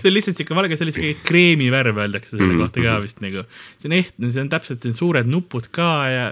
See 0.00 0.08
on 0.10 0.14
lihtsalt 0.16 0.38
siuke 0.40 0.54
valge, 0.56 0.76
see 0.78 0.86
oli 0.88 0.94
siuke 0.96 1.12
kreemivärv, 1.28 1.98
öeldakse 2.04 2.34
selle 2.34 2.48
Mhm. 2.52 2.60
kohta 2.64 2.84
ka 2.84 2.98
vist 3.04 3.20
nagu. 3.24 3.44
see 3.78 3.88
on 3.90 3.96
ehtne, 3.98 4.30
see 4.34 4.42
on 4.44 4.52
täpselt, 4.52 4.84
need 4.84 4.98
suured 4.98 5.26
nupud 5.30 5.68
ka 5.74 5.88
ja 6.12 6.28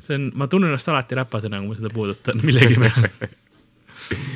see 0.00 0.14
on, 0.18 0.30
ma 0.34 0.46
tunnen 0.52 0.70
ennast 0.72 0.88
alati 0.92 1.18
räpasena, 1.18 1.60
kui 1.62 1.72
ma 1.74 1.80
seda 1.80 1.90
puudutan 1.94 2.40
millegipärast. 2.46 3.26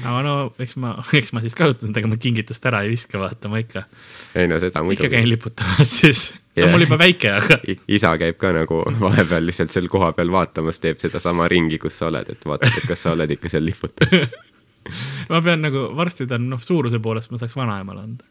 aga 0.02 0.21
no 0.26 0.35
eks 0.59 0.76
ma, 0.83 0.97
eks 1.14 1.33
ma 1.37 1.40
siis 1.45 1.55
kasutan 1.59 1.90
seda, 1.93 2.00
ega 2.02 2.09
ma 2.11 2.17
kingitust 2.21 2.64
ära 2.67 2.81
ei 2.83 2.90
viska, 2.90 3.19
vaata 3.23 3.50
ma 3.52 3.61
ikka, 3.62 3.85
ei 4.35 4.49
no 4.50 4.59
seda 4.59 4.73
ikka 4.81 4.85
muidugi 4.88 5.11
käin. 5.12 5.29
liputamas 5.31 5.93
siis. 6.00 6.23
see 6.57 6.64
on 6.67 6.73
mul 6.75 6.83
juba 6.83 6.99
väike, 6.99 7.31
aga 7.37 7.61
isa 7.87 8.11
käib 8.19 8.38
ka 8.40 8.50
nagu 8.57 8.81
vahepeal 9.00 9.47
lihtsalt 9.47 9.71
seal 9.71 9.87
kohapeal 9.93 10.33
vaatamas, 10.35 10.81
teeb 10.83 10.99
sedasama 10.99 11.47
ringi, 11.52 11.79
kus 11.79 12.00
sa 12.00 12.09
oled, 12.11 12.33
et 12.35 12.43
vaatab, 12.49 12.75
et 12.83 12.88
kas 12.90 13.05
sa 13.07 13.12
oled 13.14 13.31
ikka 13.37 13.52
seal 13.52 13.64
liputamas. 13.71 14.35
ma 15.32 15.40
pean 15.44 15.64
nagu, 15.64 15.87
varsti 15.97 16.26
ta 16.30 16.38
on 16.38 16.49
noh, 16.52 16.62
suuruse 16.64 17.00
poolest 17.02 17.32
ma 17.32 17.40
saaks 17.40 17.56
vanaemale 17.59 18.04
anda. 18.04 18.25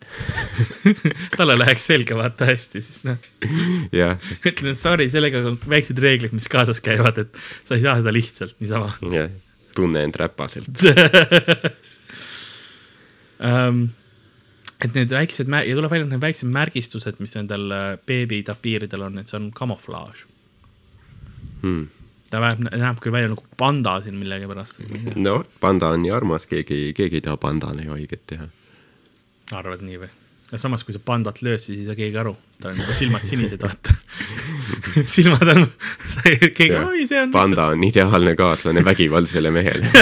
talle 1.38 1.58
läheks 1.60 1.86
selge 1.92 2.18
vaata 2.18 2.48
hästi, 2.50 2.84
siis 2.86 3.04
noh, 3.08 3.20
jah, 3.96 4.18
ütlen, 4.40 4.74
et 4.74 4.82
sorry, 4.82 5.10
sellega 5.12 5.44
on 5.52 5.60
väiksed 5.70 6.02
reeglid, 6.04 6.34
mis 6.36 6.50
kaasas 6.52 6.82
käivad, 6.86 7.22
et 7.26 7.40
sa 7.68 7.78
ei 7.78 7.86
saa 7.86 8.00
seda 8.02 8.14
lihtsalt 8.16 8.58
niisama 8.64 8.94
jah, 9.14 9.30
tunne 9.78 10.04
end 10.08 10.20
räpaselt. 10.20 10.84
um,. 13.52 13.88
et 14.80 14.94
need 14.96 15.12
väiksed 15.12 15.50
ja 15.52 15.76
tuleb 15.76 15.92
välja, 15.92 16.06
et 16.08 16.14
need 16.14 16.24
väiksed 16.24 16.52
märgistused, 16.56 17.18
mis 17.20 17.34
nendel 17.36 17.72
äh, 17.76 17.88
beebitapiiridel 18.08 19.10
on, 19.10 19.18
et 19.20 19.32
see 19.32 19.40
on 19.40 19.50
kamuflaaž 19.56 20.24
Hmm. 21.62 21.88
Ta 22.30 22.42
näeb, 22.44 22.62
näeb 22.70 23.02
küll 23.04 23.16
välja 23.16 23.32
nagu 23.32 23.44
panda 23.58 23.98
siin 24.06 24.18
millegipärast. 24.20 24.82
no 25.18 25.42
panda 25.60 25.94
on 25.96 26.04
nii 26.06 26.14
armas, 26.16 26.46
keegi, 26.50 26.94
keegi 26.98 27.20
ei 27.20 27.26
taha 27.26 27.38
pandale 27.42 27.86
ju 27.86 27.96
haiget 27.96 28.26
teha. 28.30 28.50
arvad 29.52 29.82
nii 29.86 30.02
või? 30.04 30.12
ja 30.52 30.58
samas, 30.62 30.84
kui 30.86 30.96
sa 30.96 31.02
pandat 31.06 31.42
lööd, 31.46 31.62
siis 31.62 31.82
ei 31.82 31.88
saa 31.90 31.98
keegi 31.98 32.18
aru, 32.22 32.36
tal 32.62 32.74
on 32.74 32.82
juba 32.82 32.94
silmad 32.98 33.26
sinised, 33.26 33.62
vaata. 33.62 33.94
silmad 35.16 35.54
on, 35.56 35.68
keegi, 36.26 36.72
oi, 36.78 37.06
see 37.10 37.22
on. 37.22 37.34
panda 37.36 37.70
on 37.74 37.84
ideaalne 37.86 38.36
kaaslane 38.40 38.86
vägivaldsele 38.86 39.54
mehele. 39.54 39.90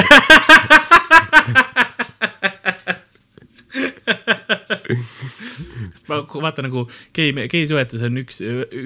ma 6.12 6.22
vaata 6.48 6.64
nagu 6.66 6.86
gei, 7.16 7.32
geisuhetes 7.52 8.02
on 8.08 8.18
üks, 8.24 8.42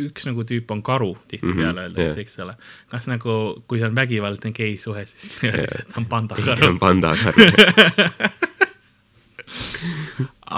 üks 0.08 0.28
nagu 0.30 0.46
tüüp 0.48 0.72
on 0.76 0.82
karu 0.86 1.14
tihtipeale 1.32 1.72
Mhm, 1.72 1.84
öeldakse, 1.88 2.08
jah. 2.14 2.22
eks 2.26 2.40
ole. 2.46 2.56
kas 2.92 3.08
nagu, 3.12 3.36
kui 3.68 3.80
see 3.82 3.88
on 3.90 3.96
vägivaldne 3.98 4.52
geisuhe, 4.56 5.06
siis 5.10 5.38
öeldakse, 5.48 5.84
et 5.86 5.94
ta 5.94 6.02
on 6.02 6.08
pandakaru. 6.12 6.72
on 6.74 6.80
panda 6.82 7.16
karu. 7.24 7.50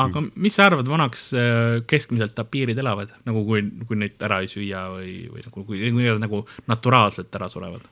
aga 0.03 0.21
mis 0.41 0.55
sa 0.57 0.67
arvad, 0.69 0.87
vanaks 0.89 1.27
äh, 1.37 1.81
keskmiselt 1.89 2.33
tapiirid 2.37 2.77
elavad, 2.81 3.11
nagu 3.27 3.43
kui, 3.47 3.63
kui 3.89 3.97
neid 3.99 4.21
ära 4.25 4.39
ei 4.43 4.49
süüa 4.51 4.85
või, 4.93 5.13
või 5.33 5.43
nagu, 5.45 5.65
kui, 5.67 5.81
kui 5.93 6.07
nad 6.07 6.21
nagu 6.23 6.43
naturaalselt 6.69 7.33
ära 7.39 7.49
surevad 7.53 7.85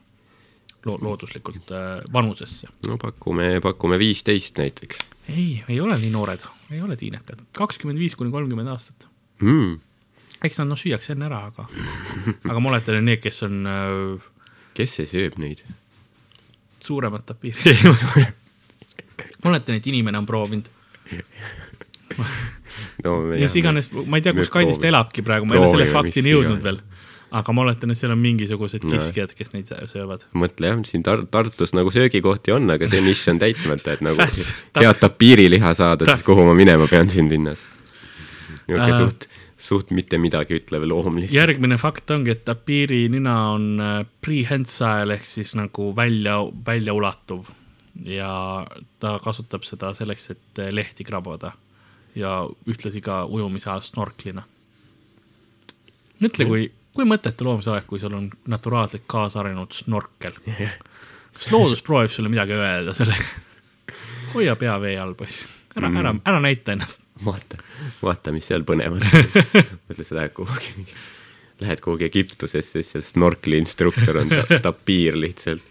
Lo,? 0.84 0.96
looduslikult 0.98 1.70
äh, 1.70 2.02
vanusesse. 2.12 2.68
no 2.88 2.98
pakume, 2.98 3.60
pakume 3.62 3.98
viisteist 4.02 4.58
näiteks 4.58 5.06
ei, 5.28 5.62
ei 5.68 5.80
ole 5.80 5.98
nii 5.98 6.10
noored, 6.10 6.44
ei 6.70 6.82
ole 6.82 6.96
tiinekad, 6.98 7.40
kakskümmend 7.56 8.00
viis 8.02 8.16
kuni 8.18 8.34
kolmkümmend 8.34 8.72
aastat. 8.72 9.08
mm.. 9.40 9.78
eks 10.42 10.58
nad 10.58 10.72
noh, 10.72 10.80
süüakse 10.80 11.14
enne 11.14 11.28
ära, 11.30 11.44
aga, 11.52 11.68
aga 12.48 12.58
ma 12.58 12.72
oletan, 12.74 12.98
et 12.98 13.08
need, 13.10 13.22
kes 13.22 13.42
on 13.46 13.62
äh, 13.70 14.30
kes 14.76 14.98
see 14.98 15.08
sööb 15.08 15.38
neid? 15.42 15.62
suuremad 16.82 17.22
tapiirid. 17.22 17.84
ma 19.42 19.52
oletan, 19.52 19.76
et 19.78 19.86
inimene 19.86 20.18
on 20.18 20.26
proovinud. 20.26 20.66
no 23.04 23.18
mis 23.30 23.54
iganes, 23.58 23.92
ma 23.92 24.18
ei 24.18 24.24
tea, 24.24 24.34
kus 24.34 24.50
kandis 24.52 24.80
ta 24.82 24.90
elabki 24.90 25.22
praegu, 25.26 25.46
ma 25.46 25.56
ei 25.56 25.62
ole 25.62 25.70
selle 25.76 25.90
faktini 25.92 26.34
jõudnud 26.34 26.64
veel. 26.64 26.80
Aga 27.32 27.54
ma 27.56 27.64
oletan, 27.64 27.92
et 27.92 27.98
seal 27.98 28.12
on 28.14 28.20
mingisugused 28.20 28.84
kiskjad, 28.84 29.34
kes 29.36 29.52
neid 29.54 29.70
söövad. 29.90 30.26
mõtle 30.36 30.72
jah, 30.72 30.80
siin 30.88 31.04
Tar-, 31.06 31.24
Tartus 31.32 31.72
nagu 31.76 31.92
söögikohti 31.94 32.54
on, 32.54 32.68
aga 32.74 32.88
see 32.90 33.02
nišš 33.04 33.32
on 33.32 33.42
täitmata, 33.42 33.96
et 33.96 34.04
nagu 34.04 34.26
head 34.80 35.00
tapiiriliha 35.00 35.74
saada, 35.78 36.08
siis 36.10 36.26
kuhu 36.26 36.44
ma 36.48 36.56
minema 36.58 36.88
pean 36.90 37.10
siin 37.12 37.30
linnas. 37.32 37.64
niisugune 38.66 38.92
Äh. 38.92 38.98
suht, 38.98 39.28
suht 39.56 39.90
mitte 39.94 40.20
midagi 40.20 40.60
ütlev 40.60 40.84
loom 40.88 41.18
lihtsalt. 41.22 41.38
järgmine 41.38 41.78
fakt 41.80 42.10
ongi, 42.14 42.36
et 42.36 42.44
tapiiri 42.44 43.06
nina 43.12 43.36
on 43.54 43.66
äh, 43.80 43.96
prehensile 44.20 45.16
ehk 45.18 45.26
siis 45.28 45.54
nagu 45.58 45.90
välja, 45.96 46.38
väljaulatuv 46.66 47.48
ja 48.08 48.66
ta 49.00 49.18
kasutab 49.24 49.64
seda 49.68 49.92
selleks, 49.96 50.30
et 50.32 50.62
lehti 50.72 51.04
krabada 51.04 51.52
ja 52.18 52.42
ühtlasi 52.68 53.02
ka 53.04 53.24
ujumise 53.24 53.70
ajal 53.70 53.84
snorklina. 53.86 54.44
mõtle, 56.22 56.46
kui, 56.46 56.70
kui 56.94 57.06
mõttetu 57.08 57.46
loom 57.46 57.62
sa 57.64 57.74
oled, 57.74 57.86
kui 57.88 58.00
sul 58.00 58.14
on 58.16 58.28
naturaalselt 58.52 59.06
kaasarenenud 59.10 59.72
snorkel. 59.76 60.36
kas 61.32 61.48
loodus 61.52 61.82
proovib 61.82 62.12
sulle 62.12 62.32
midagi 62.32 62.56
öelda 62.58 62.94
sellega? 62.96 63.24
hoia 64.34 64.56
pea 64.56 64.76
vee 64.80 64.98
all, 65.00 65.14
poiss, 65.18 65.46
ära 65.76 65.88
mm., 65.88 65.96
ära, 66.00 66.14
ära 66.32 66.40
näita 66.40 66.72
ennast. 66.72 67.04
vaata, 67.24 67.58
vaata, 68.02 68.32
mis 68.32 68.48
seal 68.48 68.64
põnevat 68.68 69.04
on. 69.04 69.42
mõtle 69.88 70.06
seda, 70.06 70.26
et 70.28 70.36
kuhugi, 70.36 70.86
lähed 71.62 71.82
kuhugi 71.84 72.08
Egiptusesse, 72.08 72.80
siis 72.80 72.94
seal 72.94 73.04
snorkli 73.06 73.60
instruktor 73.60 74.22
on 74.22 74.32
ta, 74.32 74.58
tapiir 74.70 75.18
lihtsalt. 75.20 75.68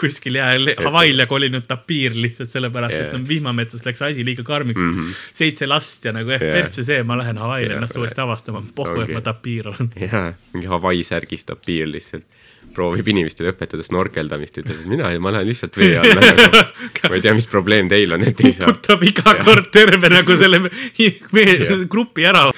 Kuskil 0.00 0.38
jääl 0.40 0.74
Hawaii'l 0.78 1.24
ja 1.24 1.26
kolinud 1.30 1.66
tapiir 1.68 2.16
lihtsalt 2.18 2.52
sellepärast 2.52 2.94
yeah., 2.94 3.08
et 3.08 3.18
on 3.18 3.26
vihmametsas 3.28 3.84
läks 3.86 4.02
asi 4.02 4.24
liiga 4.26 4.42
karmiks 4.46 4.80
mm. 4.80 4.94
-hmm. 4.94 5.20
seitse 5.32 5.66
last 5.66 6.04
ja 6.04 6.12
nagu 6.12 6.30
eh 6.30 6.40
Jaa. 6.40 6.48
yeah. 6.48 6.58
persse 6.60 6.84
see, 6.84 7.02
ma 7.02 7.18
lähen 7.18 7.38
Hawaii'le 7.38 7.70
Jaa. 7.74 7.82
ennast 7.82 7.96
uuesti 7.96 8.20
avastama, 8.20 8.64
pohhu, 8.74 9.00
et 9.00 9.08
Ongi. 9.08 9.14
ma 9.14 9.20
tapiir 9.20 9.68
olen. 9.68 9.90
jaa, 10.06 10.32
mingi 10.52 10.66
Hawaii 10.66 11.04
särgis 11.04 11.44
tapiir 11.44 11.88
lihtsalt. 11.90 12.26
proovib 12.74 13.08
inimestele 13.08 13.52
õpetada 13.52 13.84
snorkeldamist, 13.86 14.56
ütleb, 14.58 14.78
et 14.80 14.86
mina, 14.88 15.10
ma 15.22 15.30
lähen 15.34 15.46
lihtsalt 15.46 15.76
vee 15.78 15.98
alla 16.00 16.22
nagu.. 16.30 16.62
ma 17.04 17.14
ei 17.14 17.22
tea, 17.22 17.34
mis 17.36 17.46
probleem 17.46 17.88
teil 17.92 18.16
on, 18.16 18.24
et 18.24 18.40
ei 18.40 18.54
saa. 18.56 18.72
puputab 18.72 19.04
iga 19.06 19.36
kord 19.44 19.68
terve 19.74 20.10
nagu 20.10 20.36
selle 20.42 20.62
Jah. 20.98 21.84
grupi 21.90 22.26
ära. 22.26 22.48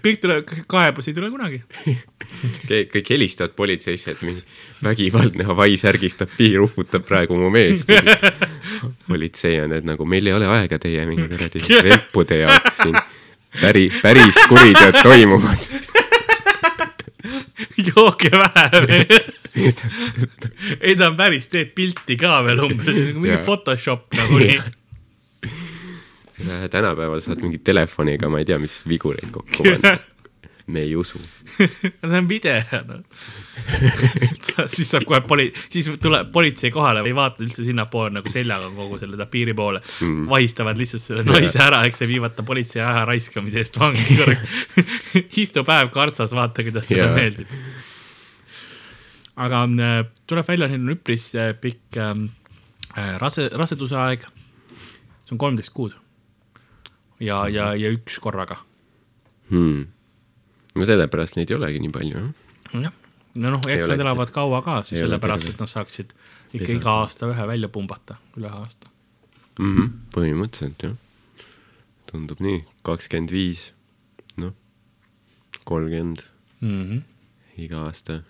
kõik 0.00 0.20
tuleb, 0.22 0.54
kaebus 0.70 1.10
ei 1.10 1.16
tule 1.16 1.30
kunagi. 1.32 1.62
Kõik 2.94 3.10
helistavad 3.10 3.54
politseisse, 3.56 4.14
et 4.14 4.22
mingi 4.26 4.42
vägivaldne 4.84 5.44
Hawaii 5.48 5.76
särgis 5.80 6.16
tapiir 6.20 6.64
uputab 6.64 7.04
praegu 7.08 7.36
mu 7.38 7.50
meest. 7.52 7.90
politsei 9.08 9.60
on, 9.64 9.74
et 9.76 9.86
nagu 9.86 10.06
meil 10.08 10.30
ei 10.30 10.36
ole 10.36 10.48
aega 10.50 10.78
teie 10.82 11.06
mingi 11.08 11.28
kuradi 11.30 11.62
vempude 11.88 12.40
jaoks 12.42 12.82
siin. 12.82 12.98
päri, 13.60 13.88
päris 14.02 14.38
kuriteod 14.48 15.00
toimuvad. 15.02 15.70
jooge 17.90 18.30
vähe. 18.30 19.06
ei, 20.80 20.96
ta 20.96 21.08
on 21.10 21.16
päris, 21.16 21.48
teeb 21.52 21.74
pilti 21.74 22.16
ka 22.20 22.40
veel 22.46 22.62
umbes, 22.68 23.00
mingi 23.14 23.34
Jaa. 23.34 23.42
Photoshop 23.44 24.14
nagu 24.16 24.38
nii. 24.40 24.60
tänapäeval 26.70 27.20
saad 27.24 27.42
mingi 27.44 27.60
telefoniga, 27.64 28.30
ma 28.32 28.40
ei 28.40 28.48
tea, 28.48 28.58
mis 28.62 28.80
vigureid 28.88 29.28
kokku 29.34 29.66
panna. 29.66 29.98
Me 30.70 30.82
ei 30.86 30.94
usu. 30.96 31.20
see 31.58 32.18
on 32.18 32.28
video, 32.28 32.56
noh. 32.88 33.02
siis 34.70 34.88
saab 34.90 35.06
kohe 35.08 35.20
poli-, 35.28 35.50
siis 35.72 35.90
tuleb 36.02 36.30
politsei 36.34 36.72
kohale, 36.74 37.02
ei 37.06 37.14
vaata 37.16 37.44
üldse 37.44 37.64
sinnapoole 37.66 38.14
nagu 38.18 38.32
seljaga 38.32 38.70
kogu 38.76 38.98
selle 39.00 39.18
tapiiri 39.20 39.54
poole 39.56 39.82
mm.. 39.82 40.26
vahistavad 40.30 40.80
lihtsalt 40.80 41.04
selle 41.04 41.24
naise 41.26 41.60
ära, 41.62 41.82
eks 41.88 42.04
ja 42.04 42.10
viivad 42.10 42.36
ta 42.36 42.46
politsei 42.46 42.82
aja 42.84 43.04
raiskamise 43.08 43.62
eest 43.62 43.78
vangi 43.80 44.18
korraks. 44.18 44.58
istu 45.44 45.64
päev 45.66 45.92
kartsas, 45.94 46.34
vaata, 46.36 46.64
kuidas 46.66 46.88
sulle 46.88 47.06
Jaa. 47.06 47.14
meeldib. 47.16 47.54
aga 49.40 49.62
äh, 49.66 50.02
tuleb 50.30 50.48
välja, 50.48 50.70
siin 50.70 50.86
on 50.86 50.96
üpris 50.96 51.30
äh, 51.38 51.52
pikk 51.60 52.00
ähm, 52.00 52.28
äh, 52.96 53.16
rase, 53.22 53.48
raseduse 53.52 53.98
aeg. 53.98 54.26
see 55.24 55.36
on 55.36 55.42
kolmteist 55.42 55.74
kuud. 55.74 55.96
ja, 57.20 57.46
ja, 57.48 57.72
ja 57.74 57.94
üks 57.94 58.18
korraga 58.22 58.62
hmm.. 59.50 59.99
No 60.74 60.88
sellepärast 60.88 61.38
neid 61.38 61.50
ei 61.50 61.58
olegi 61.58 61.82
nii 61.84 61.92
palju, 61.94 62.24
jah. 62.24 62.82
jah, 62.86 62.96
no 63.34 63.54
noh, 63.56 63.68
eks 63.68 63.88
nad 63.90 64.04
elavad 64.06 64.32
kaua 64.34 64.62
ka 64.66 64.80
siis 64.88 65.02
sellepärast, 65.04 65.52
et 65.52 65.62
nad 65.62 65.70
saaksid 65.70 66.14
ikka 66.14 66.64
Pesada. 66.64 66.78
iga 66.78 66.96
aasta 67.02 67.30
ühe 67.30 67.46
välja 67.52 67.68
pumbata, 67.68 68.18
üle 68.38 68.50
aasta. 68.50 68.90
mm. 69.58 69.76
-hmm. 69.76 69.94
põhimõtteliselt 70.16 70.88
jah. 70.88 70.96
tundub 72.10 72.42
nii, 72.42 72.64
kakskümmend 72.82 73.30
viis, 73.30 73.70
noh, 74.36 74.54
kolmkümmend 75.64 76.26
Mm 76.60 76.88
-hmm. 76.88 77.00
iga 77.62 77.80
aasta, 77.80 78.22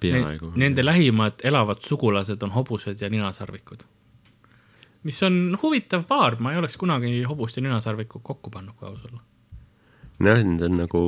peaaegu. 0.00 0.52
Nende 0.56 0.84
lähimad 0.84 1.32
elavad 1.42 1.80
sugulased 1.80 2.42
on 2.42 2.50
hobused 2.50 3.00
ja 3.00 3.10
ninasarvikud. 3.10 3.84
mis 5.02 5.22
on 5.22 5.58
huvitav 5.62 6.04
paar, 6.04 6.36
ma 6.38 6.52
ei 6.52 6.58
oleks 6.58 6.76
kunagi 6.76 7.22
hobust 7.22 7.56
ja 7.56 7.62
ninasarvikut 7.62 8.22
kokku 8.22 8.50
pannud, 8.50 8.74
kui 8.76 8.88
aus 8.88 9.04
olla. 9.04 9.22
noh, 10.24 10.42
need 10.42 10.66
on 10.66 10.76
nagu 10.82 11.00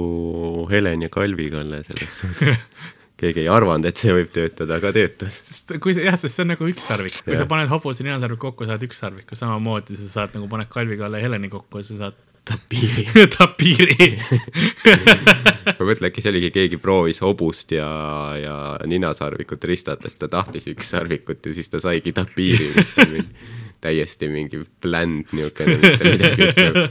Helen 0.70 1.07
ja 1.07 1.11
Kalvi 1.12 1.51
Kalle 1.53 1.83
selles 1.87 2.23
suhtes. 2.23 2.64
keegi 3.20 3.42
ei 3.44 3.51
arvanud, 3.53 3.85
et 3.85 4.01
see 4.01 4.14
võib 4.16 4.31
töötada, 4.33 4.79
aga 4.81 4.94
töötas. 4.96 5.42
sest 5.51 5.75
kui 5.83 5.92
see 5.96 6.07
jah, 6.07 6.16
sest 6.16 6.38
see 6.38 6.46
on 6.46 6.55
nagu 6.55 6.70
üks 6.70 6.87
sarvik, 6.88 7.20
kui 7.20 7.35
Jah. 7.35 7.42
sa 7.42 7.51
paned 7.51 7.68
hobuse 7.73 8.01
ja 8.01 8.09
ninasarviku 8.09 8.49
kokku, 8.49 8.68
saad 8.70 8.85
üks 8.87 9.03
sarviku, 9.03 9.37
samamoodi 9.37 9.99
sa 10.01 10.09
saad 10.14 10.38
nagu 10.38 10.49
paned 10.53 10.70
Kalvi 10.73 10.96
Kalle 11.01 11.20
ja 11.20 11.29
Heleni 11.29 11.53
kokku 11.53 11.83
ja 11.83 11.88
sa 11.90 11.99
saad 12.05 12.27
tapiiri. 12.51 13.07
tapiiri. 13.37 14.09
ma 15.79 15.85
mõtlen, 15.85 16.09
äkki 16.09 16.25
see 16.25 16.33
oligi, 16.33 16.53
keegi 16.55 16.81
proovis 16.83 17.20
hobust 17.25 17.75
ja, 17.77 17.90
ja 18.40 18.57
ninasarvikut 18.88 19.64
ristata, 19.68 20.09
siis 20.09 20.20
ta 20.20 20.31
tahtis 20.33 20.70
üks 20.73 20.92
sarvikut 20.94 21.46
ja 21.46 21.57
siis 21.57 21.70
ta 21.73 21.83
saigi 21.83 22.14
tapiiri, 22.16 22.73
mis 22.77 22.96
on 22.96 23.14
mingi, 23.14 23.53
täiesti 23.85 24.33
mingi 24.33 24.64
bland 24.83 25.33
niisugune, 25.37 25.79
mitte 25.85 26.14
midagi 26.14 26.49
ütlev. 26.51 26.83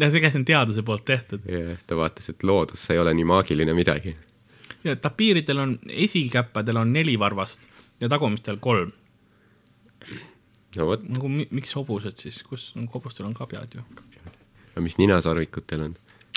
Ja 0.00 0.10
see, 0.10 0.22
kes 0.22 0.36
on 0.38 0.44
teaduse 0.48 0.82
poolt 0.86 1.04
tehtud. 1.08 1.44
ja 1.48 1.74
siis 1.74 1.86
ta 1.86 1.96
vaatas, 1.96 2.30
et 2.32 2.42
loodus, 2.42 2.86
sa 2.86 2.94
ei 2.94 3.02
ole 3.02 3.14
nii 3.14 3.26
maagiline 3.28 3.74
midagi. 3.74 4.16
ja 4.84 4.96
tapiiridel 4.96 5.58
on, 5.58 5.78
esikäppadel 5.90 6.76
on 6.76 6.92
neli 6.92 7.18
varvast 7.18 7.66
ja 8.00 8.08
tagumistel 8.08 8.58
kolm. 8.60 8.92
no 10.76 10.86
vot, 10.86 11.08
nagu 11.08 11.28
mi, 11.28 11.48
miks 11.50 11.74
hobused 11.76 12.20
siis, 12.20 12.42
kus 12.42 12.72
on 12.76 12.88
hobustel 12.94 13.26
on 13.26 13.34
kabjad 13.34 13.78
ju. 13.80 13.86
aga 14.72 14.84
mis 14.84 14.98
ninasarvikutel 14.98 15.88
on? 15.88 15.96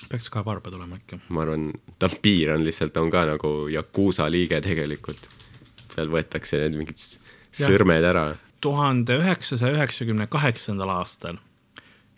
peaks 0.10 0.30
ka 0.34 0.45
varbad 0.45 0.76
olema 0.78 0.97
ikka. 0.97 1.21
ma 1.30 1.45
arvan, 1.45 1.71
tapiir 2.00 2.56
on 2.56 2.65
lihtsalt, 2.65 2.97
on 2.97 3.12
ka 3.13 3.26
nagu 3.34 3.54
Yakuusa 3.71 4.30
liige 4.32 4.62
tegelikult. 4.62 5.30
seal 5.91 6.10
võetakse 6.10 6.63
need 6.63 6.80
mingid 6.80 6.97
Jah. 6.97 7.67
sõrmed 7.67 8.06
ära. 8.08 8.26
tuhande 8.62 9.17
üheksasaja 9.19 9.76
üheksakümne 9.78 10.28
kaheksandal 10.32 10.89
aastal 10.97 11.39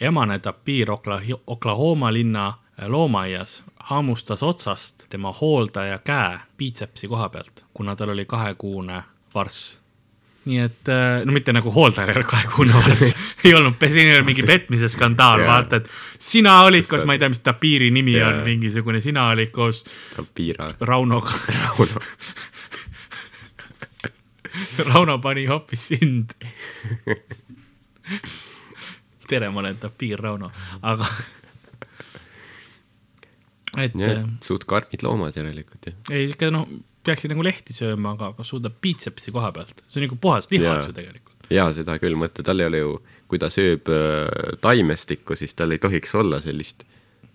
emane 0.04 0.40
tapiir 0.40 0.92
Okla-, 0.92 1.22
Oklahoma 1.48 2.14
linna 2.14 2.54
loomaaias 2.88 3.64
hammustas 3.84 4.44
otsast 4.44 5.06
tema 5.10 5.34
hooldaja 5.42 5.98
käe 5.98 6.40
piitsepsi 6.58 7.08
koha 7.08 7.30
pealt, 7.30 7.64
kuna 7.74 7.96
tal 7.96 8.10
oli 8.10 8.26
kahekuune 8.26 9.04
varss. 9.34 9.80
nii 10.46 10.60
et 10.60 10.90
äh, 10.92 11.24
no 11.26 11.32
mitte 11.32 11.54
nagu 11.56 11.72
hooldajal 11.72 12.10
ei 12.10 12.16
olnud 12.16 12.30
kahekuune 12.30 12.74
varss, 12.74 13.14
ei 13.46 13.54
olnud, 13.54 13.74
siin 13.80 14.08
ei 14.08 14.16
olnud 14.16 14.26
mingi 14.28 14.44
petmise 14.44 14.88
skandaal 14.92 15.40
Jaa. 15.40 15.48
vaata, 15.48 15.76
et 15.76 15.90
sina 16.20 16.62
olid 16.68 16.88
koos, 16.88 17.06
ma 17.08 17.14
ei 17.16 17.20
tea, 17.20 17.30
mis 17.32 17.40
tapiiri 17.44 17.92
nimi 17.92 18.18
Jaa. 18.18 18.30
on, 18.30 18.44
mingisugune, 18.48 19.02
sina 19.02 19.28
olid 19.32 19.52
koos 19.56 19.86
tapiira. 20.16 20.68
Raunoga. 20.82 21.32
Rauno. 21.64 22.00
Rauno 24.94 25.20
pani 25.20 25.46
hoopis 25.46 25.88
sind. 25.88 26.36
tere, 29.30 29.50
ma 29.54 29.64
olen 29.64 29.80
tapiir 29.82 30.22
Rauno, 30.22 30.52
aga. 30.82 31.08
et 33.84 33.96
äh,, 33.98 34.26
suht 34.46 34.68
karmid 34.70 35.06
loomad 35.06 35.38
järelikult 35.38 35.90
jah. 35.90 35.96
ei 36.14 36.30
ikka 36.32 36.52
noh, 36.54 36.68
peaksid 37.04 37.34
nagu 37.34 37.46
lehti 37.46 37.76
sööma, 37.76 38.16
aga, 38.18 38.32
aga 38.34 38.46
suudab 38.48 38.76
piitsepsi 38.84 39.34
koha 39.36 39.52
pealt, 39.56 39.84
see 39.88 40.02
on 40.02 40.08
nagu 40.08 40.20
puhas 40.22 40.50
lihas 40.52 40.88
ju 40.88 40.96
tegelikult. 40.96 41.48
jaa, 41.54 41.70
seda 41.76 41.98
küll, 42.02 42.18
mõtle, 42.20 42.46
tal 42.46 42.64
ei 42.64 42.70
ole 42.70 42.84
ju, 42.84 42.98
kui 43.32 43.42
ta 43.42 43.50
sööb 43.54 43.90
äh, 43.92 44.58
taimestikku, 44.64 45.38
siis 45.40 45.56
tal 45.60 45.76
ei 45.76 45.82
tohiks 45.84 46.14
olla 46.20 46.42
sellist, 46.44 46.86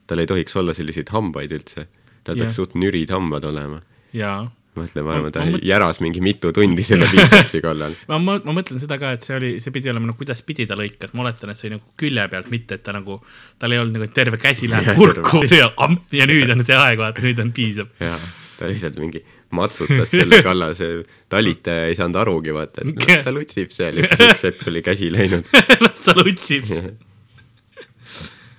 tal 0.09 0.23
ei 0.23 0.31
tohiks 0.31 0.57
olla 0.61 0.77
selliseid 0.77 1.13
hambaid 1.15 1.55
üldse. 1.57 1.89
tal 2.25 2.37
peaks 2.37 2.59
suht 2.61 2.75
nürid 2.77 3.13
hambad 3.15 3.45
olema. 3.49 3.83
jaa, 4.17 4.43
mõtle, 4.77 5.03
ma 5.03 5.15
arvan, 5.17 5.33
ta 5.35 5.41
Ma- 5.41 5.47
ma 5.49 5.57
mõt- 5.57 5.65
järas 5.67 6.01
mingi 6.05 6.21
mitu 6.23 6.53
tundi 6.55 6.83
selle 6.87 7.07
piitsepsi 7.13 7.61
kallal. 7.65 7.95
ma, 8.11 8.19
ma, 8.23 8.37
ma 8.45 8.53
mõtlen 8.61 8.79
seda 8.83 8.99
ka, 9.01 9.13
et 9.17 9.25
see 9.27 9.37
oli, 9.39 9.53
see 9.65 9.73
pidi 9.75 9.91
olema 9.91 10.11
nagu, 10.11 10.19
kuidas 10.21 10.43
pidi 10.47 10.67
ta 10.71 10.77
lõikas, 10.79 11.15
ma 11.17 11.25
oletan, 11.25 11.51
et 11.55 11.59
see 11.61 11.71
oli 11.71 11.79
nagu 11.79 11.95
külje 11.99 12.27
pealt, 12.35 12.51
mitte 12.53 12.77
et 12.79 12.85
ta 12.87 12.93
nagu, 12.95 13.21
tal 13.59 13.73
ei 13.75 13.81
olnud 13.83 13.97
nagu 13.99 14.07
et 14.07 14.15
terve 14.15 14.39
käsi 14.43 14.69
läheb 14.71 14.95
kurku 14.99 15.43
ja 15.51 15.71
amp 15.87 16.13
ja 16.15 16.29
nüüd 16.31 16.53
on 16.55 16.63
see 16.69 16.77
aeg, 16.79 17.01
vaata 17.01 17.25
nüüd 17.25 17.41
on 17.43 17.51
piisab. 17.57 17.91
jaa, 18.05 18.21
ta 18.59 18.69
lihtsalt 18.71 19.01
mingi 19.03 19.25
matsutas 19.57 20.11
selle 20.13 20.43
kallal, 20.47 20.75
see 20.79 21.01
talitaja 21.33 21.89
ei 21.91 21.97
saanud 21.99 22.21
arugi, 22.23 22.53
vaata, 22.55 22.85
et 22.85 23.03
las 23.09 23.25
ta 23.27 23.33
lutsib 23.35 23.73
seal 23.75 23.99
ja 24.03 24.07
siis 24.13 24.25
üks 24.35 24.47
hetk 24.51 24.67
oli 24.71 24.83
käsi 24.87 25.11
läinud. 25.15 25.49
las 25.87 26.05
ta 26.07 26.15
lutsib. 26.21 26.69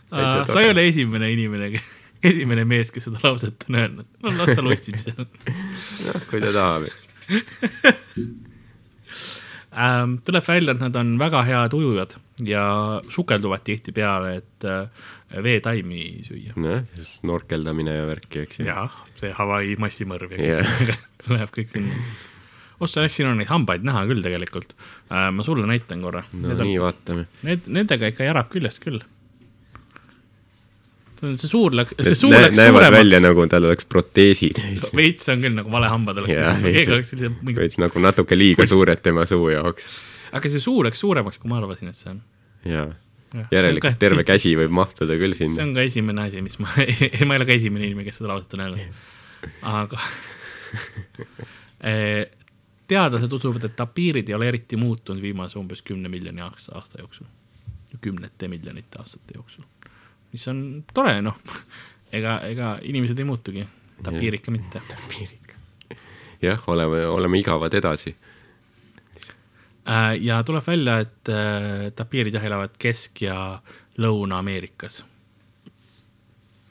Sa 0.10 0.62
ei 0.64 0.70
ole 0.72 0.88
esimene 0.90 1.28
inimene, 1.32 1.68
esimene 2.24 2.66
mees, 2.68 2.92
kes 2.94 3.08
seda 3.08 3.20
lauset 3.24 3.66
on 3.70 3.76
öelnud. 3.80 4.08
no 4.24 4.34
las 4.38 4.56
ta 4.56 4.62
lutsib 4.66 4.98
seal 5.04 5.24
noh, 5.24 6.24
kui 6.30 6.40
ta 6.44 6.52
tahab, 6.56 6.88
eks. 6.90 7.04
ähm,. 9.86 10.18
tuleb 10.28 10.46
välja, 10.48 10.76
et 10.76 10.82
nad 10.84 10.96
on 11.00 11.10
väga 11.22 11.40
head 11.48 11.76
ujujad 11.78 12.12
ja 12.48 12.64
sukelduvad 13.12 13.64
tihtipeale, 13.68 14.30
et 14.42 14.68
äh, 14.68 15.06
veetaimi 15.44 16.04
süüa. 16.28 16.56
noh, 16.60 16.80
snorkeldamine 16.96 17.94
ja 18.00 18.08
värki, 18.10 18.38
eks 18.48 18.62
ju. 18.62 18.70
jah, 18.70 18.92
see 19.20 19.32
Hawaii 19.36 19.78
massimõrv 19.82 20.36
ja 20.40 20.64
kõik 20.64 20.98
läheb 21.36 21.52
kõik 21.56 21.72
sinna. 21.72 22.02
ossa 22.84 23.06
siin 23.12 23.32
on 23.32 23.40
neid 23.40 23.52
hambaid 23.52 23.88
näha 23.88 24.02
küll 24.12 24.26
tegelikult 24.26 24.76
äh,. 24.76 25.30
ma 25.32 25.48
sulle 25.48 25.66
näitan 25.70 26.04
korra. 26.04 26.26
no 26.34 26.52
Need 26.52 26.66
on 26.66 26.72
nii, 26.72 26.82
vaatame. 26.84 27.24
Need, 27.48 27.72
nendega 27.80 28.12
ikka 28.12 28.28
järab 28.28 28.52
küljest 28.52 28.84
küll. 28.84 29.00
See 31.20 31.50
suur 31.52 31.76
läks, 31.76 31.96
see 32.08 32.16
suur 32.16 32.34
läks 32.36 32.56
näevad 32.58 32.86
välja 32.94 33.20
suuremaks. 33.20 33.26
nagu 33.28 33.48
tal 33.52 33.68
oleks 33.70 33.86
proteesid. 33.92 34.62
veits 35.00 35.30
on 35.34 35.44
küll 35.44 35.56
nagu 35.58 35.72
valehambad 35.74 36.22
oleks 36.24 36.34
Jaa,. 36.34 36.56
keegi 36.64 36.94
oleks 36.96 37.14
sellise 37.14 37.30
mingi, 37.42 37.58
veits 37.60 37.78
nagu 37.82 38.00
natuke 38.04 38.38
liiga 38.40 38.66
suured 38.70 39.02
tema 39.06 39.26
suu 39.30 39.50
jaoks. 39.54 39.88
aga 40.32 40.50
see 40.56 40.64
suu 40.64 40.84
läks 40.88 41.00
suuremaks, 41.06 41.38
kui 41.42 41.52
ma 41.52 41.60
arvasin, 41.62 41.92
et 41.92 42.00
see 42.00 42.12
on. 42.16 42.22
jaa, 42.66 42.88
Jah, 43.34 43.46
järelikult 43.54 43.94
see 43.94 44.02
terve 44.02 44.24
tihti- 44.24 44.32
käsi 44.32 44.56
võib 44.58 44.72
mahtuda 44.74 45.18
küll 45.22 45.36
see 45.38 45.48
sinna. 45.52 45.68
on 45.68 45.76
ka 45.78 45.84
esimene 45.86 46.24
asi, 46.30 46.42
mis 46.42 46.58
ma, 46.64 46.72
ma 47.30 47.36
ei 47.36 47.42
ole 47.44 47.46
ka 47.46 47.54
esimene 47.60 47.86
inimene, 47.90 48.08
kes 48.10 48.18
seda 48.22 48.32
lauset 48.34 48.56
on 48.58 48.66
öelnud. 48.68 49.02
aga 49.76 50.00
Eh, 51.80 52.26
teadlased 52.92 53.32
usuvad, 53.32 53.64
et 53.64 53.76
tapiirid 53.80 54.28
ei 54.30 54.36
ole 54.36 54.50
eriti 54.52 54.76
muutunud 54.76 55.22
viimase 55.24 55.56
umbes 55.60 55.80
kümne 55.88 56.10
miljoni 56.12 56.42
aasta 56.44 57.00
jooksul. 57.00 57.26
kümnete 58.02 58.48
miljonite 58.48 59.00
aastate 59.00 59.34
jooksul. 59.38 59.64
Mis 60.34 60.48
on 60.52 60.64
tore, 60.94 61.20
noh. 61.26 61.38
ega, 62.12 62.40
ega 62.50 62.78
inimesed 62.86 63.20
ei 63.20 63.28
muutugi, 63.28 63.68
tapiirid 64.04 64.44
ka 64.46 64.52
mitte. 64.54 64.82
jah, 66.42 66.68
oleme, 66.68 67.06
oleme 67.08 67.40
igavad 67.42 67.74
edasi. 67.74 68.16
Äh, 69.90 70.16
ja 70.22 70.42
tuleb 70.46 70.66
välja, 70.68 71.00
et 71.06 71.30
äh, 71.34 71.90
tapiirid 71.96 72.36
jah 72.36 72.46
elavad 72.46 72.76
Kesk- 72.78 73.24
ja 73.26 73.38
Lõuna-Ameerikas. 74.00 75.04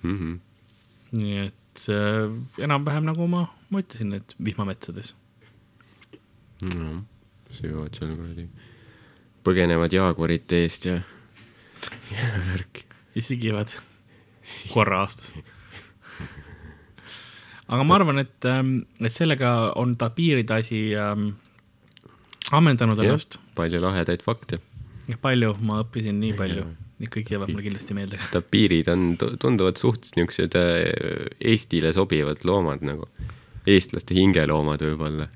Mhm. 0.02 0.36
nii 1.18 1.38
et 1.40 1.86
äh, 1.90 2.28
enam-vähem 2.62 3.06
nagu 3.08 3.26
ma, 3.26 3.46
ma 3.70 3.80
ütlesin, 3.82 4.12
et 4.14 4.34
vihmametsades. 4.44 5.14
söövad 7.54 7.96
seal 7.96 8.12
kuradi, 8.14 8.44
põgenevad 9.46 9.94
jaaguarite 9.94 10.62
eest 10.62 10.86
ja, 10.86 11.00
ja 12.14 12.28
värk. 12.52 12.84
Ja 13.18 13.24
sigivad 13.26 13.72
korra 14.72 15.02
aastas. 15.04 15.34
aga 17.68 17.84
ma 17.84 17.98
arvan, 17.98 18.22
et, 18.22 18.48
et 18.48 19.12
sellega 19.12 19.52
on 19.80 19.94
tapiiride 20.00 20.60
asi 20.62 20.82
ähm, 20.96 21.30
ammendanud 22.54 23.00
ennast., 23.04 23.40
palju 23.58 23.80
lahedaid 23.82 24.24
fakte. 24.24 24.60
palju, 25.22 25.54
ma 25.66 25.82
õppisin 25.84 26.20
nii 26.22 26.36
palju, 26.38 26.68
nii 27.02 27.10
kõik 27.14 27.32
jäävad 27.34 27.52
mulle 27.52 27.66
kindlasti 27.66 27.96
meelde. 27.96 28.20
tapiirid 28.36 28.92
on, 28.92 29.10
tunduvad 29.18 29.80
suht 29.80 30.12
niisugused 30.16 30.56
äh, 30.60 31.26
Eestile 31.52 31.92
sobivad 31.96 32.46
loomad 32.48 32.86
nagu, 32.86 33.10
eestlaste 33.68 34.16
hingeloomad 34.16 34.84
võib-olla. 34.86 35.28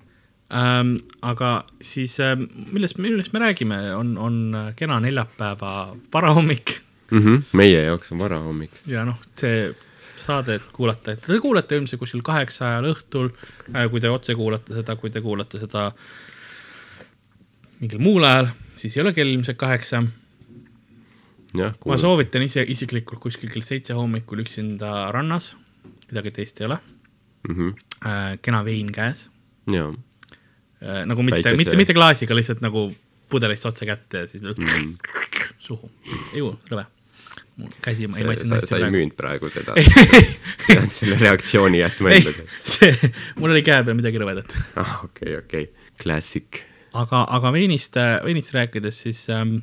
Ähm, 0.53 0.99
aga 1.25 1.63
siis 1.81 2.19
ähm, 2.21 2.45
millest, 2.73 2.99
millest 3.01 3.33
me 3.33 3.41
räägime, 3.41 3.79
on, 3.97 4.17
on 4.21 4.41
äh, 4.57 4.73
kena 4.77 4.99
neljapäeva 5.01 5.95
varahommik 6.13 6.75
Mm 7.13 7.21
-hmm. 7.21 7.43
meie 7.53 7.83
jaoks 7.85 8.13
on 8.13 8.19
varahommik. 8.19 8.71
ja 8.87 9.05
noh, 9.05 9.19
see 9.37 9.75
saadet 10.17 10.63
kuulata, 10.73 11.13
et 11.13 11.21
te 11.27 11.39
kuulate 11.41 11.77
ilmselt 11.77 12.01
kuskil 12.01 12.23
kaheksa 12.25 12.69
ajal 12.71 12.91
õhtul, 12.95 13.31
kui 13.91 14.01
te 14.01 14.11
otse 14.13 14.35
kuulate 14.39 14.75
seda, 14.75 14.97
kui 14.97 15.11
te 15.11 15.21
kuulate 15.21 15.59
seda 15.61 15.93
mingil 17.81 17.99
muul 18.03 18.25
ajal, 18.25 18.49
siis 18.79 18.97
ei 18.97 19.03
ole 19.03 19.13
kell 19.17 19.29
ilmselt 19.33 19.59
kaheksa. 19.59 20.03
ma 21.87 21.97
soovitan 22.01 22.43
ise 22.43 22.63
isiklikult 22.69 23.21
kuskil 23.21 23.51
kell 23.53 23.63
seitse 23.67 23.93
hommikul 23.93 24.41
üksinda 24.45 25.11
rannas, 25.13 25.51
midagi 26.09 26.31
teist 26.31 26.61
ei 26.61 26.67
ole 26.67 26.79
mm. 27.49 27.55
-hmm. 27.57 27.75
äh,, 28.07 28.39
kena 28.43 28.65
vein 28.65 28.93
käes 28.93 29.29
äh,, 29.69 31.05
nagu 31.07 31.23
mitte, 31.23 31.43
Päikese- 31.43 31.57
mitte, 31.57 31.77
mitte 31.77 31.95
klaasiga, 31.95 32.35
lihtsalt 32.35 32.61
nagu 32.61 32.95
pudelist 33.29 33.67
otse 33.67 33.87
kätte 33.87 34.19
ja 34.19 34.27
siis 34.29 34.43
Mm. 34.43 34.97
suhu. 35.59 35.91
ju, 36.35 36.59
rõve. 36.71 36.87
käsi, 37.85 38.07
ma 38.11 38.19
ei 38.19 38.25
sa, 38.25 38.29
maitsenud 38.31 38.53
sa, 38.53 38.59
hästi 38.61 38.69
sa 38.73 38.77
ei 38.77 38.83
praegu. 38.85 38.97
müünud 38.97 39.17
praegu 39.19 39.51
seda. 39.53 39.77
pead 40.67 40.91
selle 40.99 41.19
reaktsiooni 41.21 41.83
jätma 41.83 42.13
ei 42.15 42.23
endale., 42.23 42.47
see, 42.75 43.13
mul 43.41 43.55
oli 43.55 43.63
käe 43.67 43.83
peal 43.87 43.99
midagi 43.99 44.23
rõvedat 44.23 44.57
ah, 44.83 44.99
okei, 45.09 45.37
okei, 45.43 45.69
klassik. 46.03 46.63
aga, 46.95 47.25
aga 47.39 47.53
veinist, 47.55 47.97
veinist 48.27 48.53
rääkides, 48.57 49.03
siis 49.07 49.25
ähm, 49.33 49.59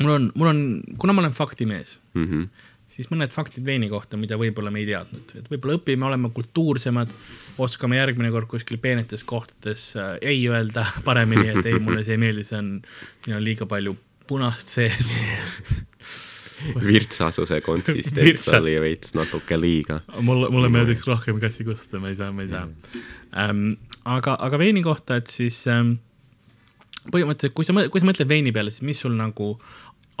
mul 0.00 0.16
on, 0.18 0.28
mul 0.34 0.52
on, 0.52 0.60
kuna 0.98 1.12
ma 1.16 1.24
olen 1.26 1.36
faktimees, 1.36 1.98
Mhm. 2.18 2.46
siis 2.92 3.08
mõned 3.08 3.32
faktid 3.32 3.64
veini 3.64 3.86
kohta, 3.88 4.18
mida 4.20 4.36
võib-olla 4.36 4.68
me 4.70 4.82
ei 4.82 4.86
teadnud, 4.90 5.30
et 5.40 5.46
võib-olla 5.48 5.78
õpime 5.78 6.04
olema 6.10 6.28
kultuursemad, 6.34 7.12
oskame 7.64 7.96
järgmine 7.96 8.28
kord 8.34 8.50
kuskil 8.50 8.76
peenetes 8.82 9.24
kohtades 9.24 9.86
äh, 9.96 10.18
ei 10.20 10.42
öelda 10.48 10.84
paremini, 11.04 11.48
et 11.54 11.66
ei, 11.70 11.78
mulle 11.80 12.04
see 12.04 12.18
ei 12.18 12.20
meeldi, 12.20 12.44
see 12.44 12.58
on, 12.60 12.68
siin 13.24 13.36
on 13.38 13.44
liiga 13.44 13.64
palju 13.68 13.96
punast 14.28 14.68
sees. 14.76 15.08
virtsasuse 16.92 17.60
konsistents 17.64 18.22
Virtsa- 18.22 18.60
oli 18.60 18.76
veits 18.82 19.16
natuke 19.18 19.58
liiga. 19.60 20.00
mulle, 20.20 20.50
mulle 20.52 20.70
meeldiks 20.72 21.06
rohkem 21.08 21.40
kassi 21.42 21.66
kustuda, 21.68 22.02
ma 22.02 22.12
ei 22.12 22.18
saa, 22.18 22.32
ma 22.32 22.46
ei 22.46 22.52
saa 22.52 22.66
ähm,. 23.44 23.76
aga, 24.04 24.36
aga 24.38 24.60
veini 24.60 24.82
kohta, 24.84 25.20
et 25.22 25.30
siis 25.32 25.62
ähm, 25.70 25.96
põhimõtteliselt, 27.10 27.56
kui 27.56 27.68
sa, 27.68 27.76
kui 27.88 28.02
sa 28.02 28.08
mõtled 28.08 28.30
veini 28.30 28.52
peale, 28.54 28.74
siis 28.74 28.86
mis 28.86 29.00
sul 29.04 29.16
nagu 29.18 29.54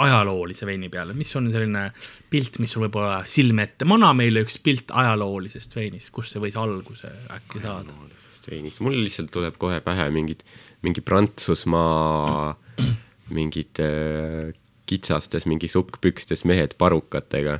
ajaloolise 0.02 0.66
veini 0.66 0.88
peale, 0.90 1.14
mis 1.14 1.30
on 1.38 1.50
selline 1.52 1.84
pilt, 2.32 2.58
mis 2.62 2.72
sul 2.72 2.86
võib-olla 2.86 3.22
silme 3.30 3.66
ette, 3.68 3.86
mana 3.88 4.10
meile 4.16 4.42
üks 4.46 4.58
pilt 4.64 4.90
ajaloolisest 4.90 5.76
veinist, 5.76 6.10
kust 6.14 6.34
see 6.34 6.42
võis 6.42 6.58
alguse 6.58 7.12
äkki 7.36 7.62
saada? 7.62 8.02
veinis, 8.42 8.80
mul 8.82 8.96
lihtsalt 8.98 9.30
tuleb 9.30 9.54
kohe 9.60 9.78
pähe 9.84 10.08
mingid, 10.10 10.40
mingi 10.82 11.04
Prantsusmaa 11.06 12.56
mingid 13.36 13.78
äh, 13.78 14.50
kitsastes 14.92 15.48
mingi 15.48 15.70
sukkpükstes 15.70 16.44
mehed 16.48 16.76
parukatega, 16.80 17.58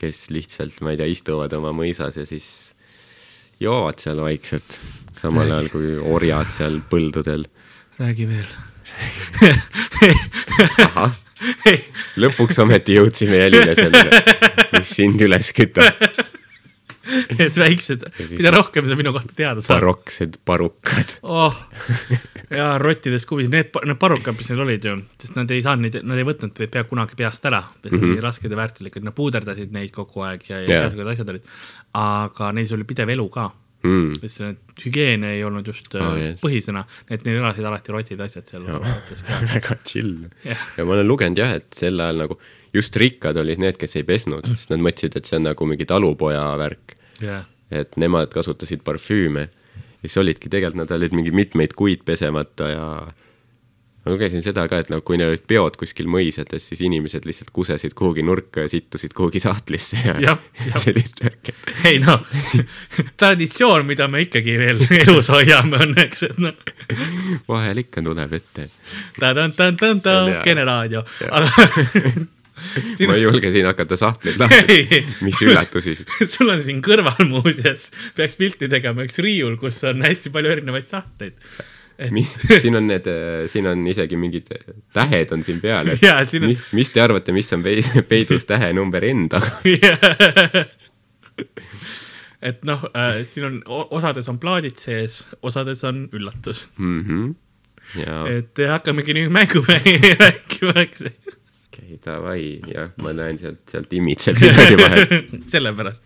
kes 0.00 0.26
lihtsalt, 0.34 0.80
ma 0.82 0.94
ei 0.94 1.00
tea, 1.00 1.10
istuvad 1.12 1.52
oma 1.56 1.72
mõisas 1.76 2.18
ja 2.18 2.26
siis 2.28 2.48
joovad 3.62 4.02
seal 4.02 4.22
vaikselt, 4.24 4.78
samal 5.16 5.50
ajal 5.50 5.70
kui 5.72 5.96
orjad 6.16 6.50
seal 6.52 6.80
põldudel. 6.90 7.46
räägi 8.00 8.28
veel. 8.30 8.50
ahah, 10.86 11.14
lõpuks 12.22 12.60
ometi 12.62 12.98
jõudsime 12.98 13.40
jälile 13.44 13.74
sellele, 13.78 14.22
mis 14.74 14.94
sind 14.98 15.22
üles 15.28 15.52
kütab. 15.56 16.08
et 17.42 17.56
väiksed, 17.58 18.04
mida 18.30 18.52
rohkem 18.54 18.86
sa 18.88 18.96
minu 18.98 19.12
kohta 19.14 19.34
teada 19.38 19.62
saad. 19.64 19.78
baroksed 19.80 20.36
parukad. 20.48 21.16
oh, 21.22 21.56
ja 22.50 22.74
rottidest 22.82 23.26
kuvis, 23.30 23.48
need, 23.52 23.72
need 23.86 23.98
parukad, 24.02 24.36
mis 24.38 24.50
neil 24.52 24.62
olid 24.66 24.84
ju, 24.90 24.96
sest 25.22 25.38
nad 25.38 25.50
ei 25.54 25.62
saanud 25.64 25.88
neid, 25.88 25.98
nad 26.06 26.20
ei 26.20 26.26
võtnud 26.28 26.54
pe- 26.56 26.68
pea 26.72 26.84
kunagi 26.88 27.18
peast 27.18 27.44
ära 27.50 27.62
mm, 27.64 27.96
-hmm. 27.98 28.20
rasked 28.24 28.50
ja 28.50 28.60
väärtuslikud, 28.60 29.04
nad 29.08 29.16
puuderdasid 29.16 29.72
neid 29.74 29.90
kogu 29.94 30.22
aeg 30.28 30.46
ja, 30.50 30.62
igasugused 30.66 31.12
asjad 31.16 31.34
olid. 31.34 31.50
aga 31.98 32.52
neis 32.52 32.72
oli 32.72 32.84
pidev 32.88 33.10
elu 33.16 33.28
ka, 33.32 33.50
Mm. 33.82 34.12
sest 34.22 34.36
see 34.38 34.50
hügieen 34.84 35.24
ei 35.26 35.40
olnud 35.42 35.66
just 35.66 35.88
Ah, 35.98 36.12
oh, 36.12 36.14
yes. 36.14 36.38
põhisõna, 36.38 36.84
et 37.10 37.24
neil 37.26 37.40
elasid 37.40 37.64
alati 37.66 37.90
rotid 37.90 38.20
ja 38.20 38.28
asjad 38.30 38.46
seal 38.46 38.62
väga 39.56 39.74
chill 39.82 40.28
Jah. 40.46 40.60
ja 40.78 40.84
ma 40.86 40.92
olen 40.94 41.08
lugenud 41.08 41.40
jah, 41.42 41.56
et 41.58 41.66
sel 41.74 41.98
ajal 41.98 42.20
nagu 42.22 42.36
just 42.74 42.96
rikkad 42.96 43.36
olid 43.36 43.60
need, 43.60 43.76
kes 43.80 43.96
ei 44.00 44.04
pesnud, 44.08 44.46
sest 44.48 44.70
nad 44.72 44.80
mõtlesid, 44.84 45.16
et 45.18 45.28
see 45.28 45.36
on 45.40 45.48
nagu 45.50 45.66
mingi 45.68 45.84
talupoja 45.88 46.44
värk, 46.60 46.94
jah, 47.20 47.44
et 47.72 47.96
nemad 48.00 48.30
kasutasid 48.32 48.80
parfüüme. 48.84 49.48
ja 50.02 50.08
siis 50.08 50.16
olidki 50.22 50.48
tegelikult, 50.52 50.82
nad 50.84 50.96
olid 50.98 51.12
mingi 51.14 51.30
mitmeid 51.30 51.74
kuid 51.78 52.02
pesemata 52.04 52.68
ja 52.72 52.86
ma 54.02 54.10
lugesin 54.10 54.42
seda 54.42 54.64
ka, 54.66 54.80
et 54.82 54.88
nagu 54.90 55.04
kui 55.06 55.14
neil 55.20 55.30
olid 55.30 55.44
peod 55.46 55.76
kuskil 55.78 56.08
mõisades, 56.10 56.64
siis 56.72 56.80
inimesed 56.82 57.22
lihtsalt 57.28 57.52
kusesid 57.54 57.94
kuhugi 57.94 58.24
nurka 58.26 58.64
ja 58.64 58.68
sittusid 58.72 59.12
kuhugi 59.14 59.38
sahtlisse 59.44 60.00
ja, 60.02 60.16
Jah, 60.24 60.40
jah. 60.72 60.80
sellist 60.82 61.22
värki. 61.22 61.54
ei 61.86 62.00
noh, 62.02 62.24
traditsioon, 63.20 63.86
mida 63.86 64.08
me 64.10 64.24
ikkagi 64.26 64.56
veel 64.58 64.82
elus 65.04 65.30
hoiame, 65.30 65.84
on, 65.86 65.94
eks, 66.02 66.24
et 66.32 66.42
noh, 66.42 66.74
vahel 67.48 67.84
ikka 67.84 68.02
tuleb 68.02 68.32
ette. 68.40 68.66
ta-ta-ta-ta-ta. 69.20 70.18
Kene 70.42 70.64
raadio, 70.66 71.04
Jah. 71.22 71.52
Aga 72.62 73.06
ma 73.10 73.16
ei 73.18 73.24
julge 73.26 73.50
siin 73.54 73.66
hakata 73.68 73.96
sahtleid 74.00 74.38
lahti, 74.40 75.02
mis 75.26 75.42
üllatusi. 75.44 75.96
sul 76.32 76.50
on 76.54 76.62
siin 76.64 76.80
kõrval 76.84 77.22
muuseas, 77.28 77.90
peaks 78.18 78.36
pilti 78.40 78.68
tegema 78.72 79.04
üks 79.06 79.18
riiul, 79.24 79.56
kus 79.60 79.82
on 79.90 80.02
hästi 80.06 80.32
palju 80.34 80.52
erinevaid 80.56 80.86
sahteid. 80.88 81.38
siin 82.62 82.74
on 82.74 82.86
need, 82.88 83.06
siin 83.52 83.66
on 83.70 83.82
isegi 83.86 84.16
mingid 84.18 84.48
tähed 84.96 85.30
on 85.36 85.44
siin 85.46 85.60
peal, 85.62 85.92
et 85.92 86.00
Jaa, 86.02 86.24
siin 86.26 86.42
on- 86.48 86.50
mis, 86.54 86.64
mis 86.74 86.90
te 86.90 87.02
arvate, 87.04 87.34
mis 87.36 87.52
on 87.54 87.62
pei- 87.62 87.84
peidus 88.08 88.46
tähe 88.48 88.72
number 88.74 89.04
N 89.12 89.28
taga? 89.30 89.52
et 92.42 92.64
noh 92.66 92.82
äh,, 92.90 93.20
siin 93.28 93.46
on, 93.46 93.60
osades 93.94 94.26
on 94.32 94.40
plaadid 94.42 94.80
sees, 94.82 95.20
osades 95.46 95.84
on 95.86 96.04
üllatus. 96.16 96.64
Mhm. 96.80 97.28
ja 98.00 98.22
et 98.32 98.58
hakkamegi 98.72 99.14
nüüd 99.20 99.30
mängu 99.34 99.62
rääkima, 99.68 100.74
eks. 100.82 101.04
okei, 101.72 101.98
davai, 102.04 102.60
jah, 102.68 102.90
ma 103.02 103.12
näen 103.16 103.38
sealt, 103.40 103.62
sealt 103.72 103.92
imitseb 103.96 104.38
midagi 104.40 104.76
vahel. 104.76 105.04
sellepärast. 105.52 106.04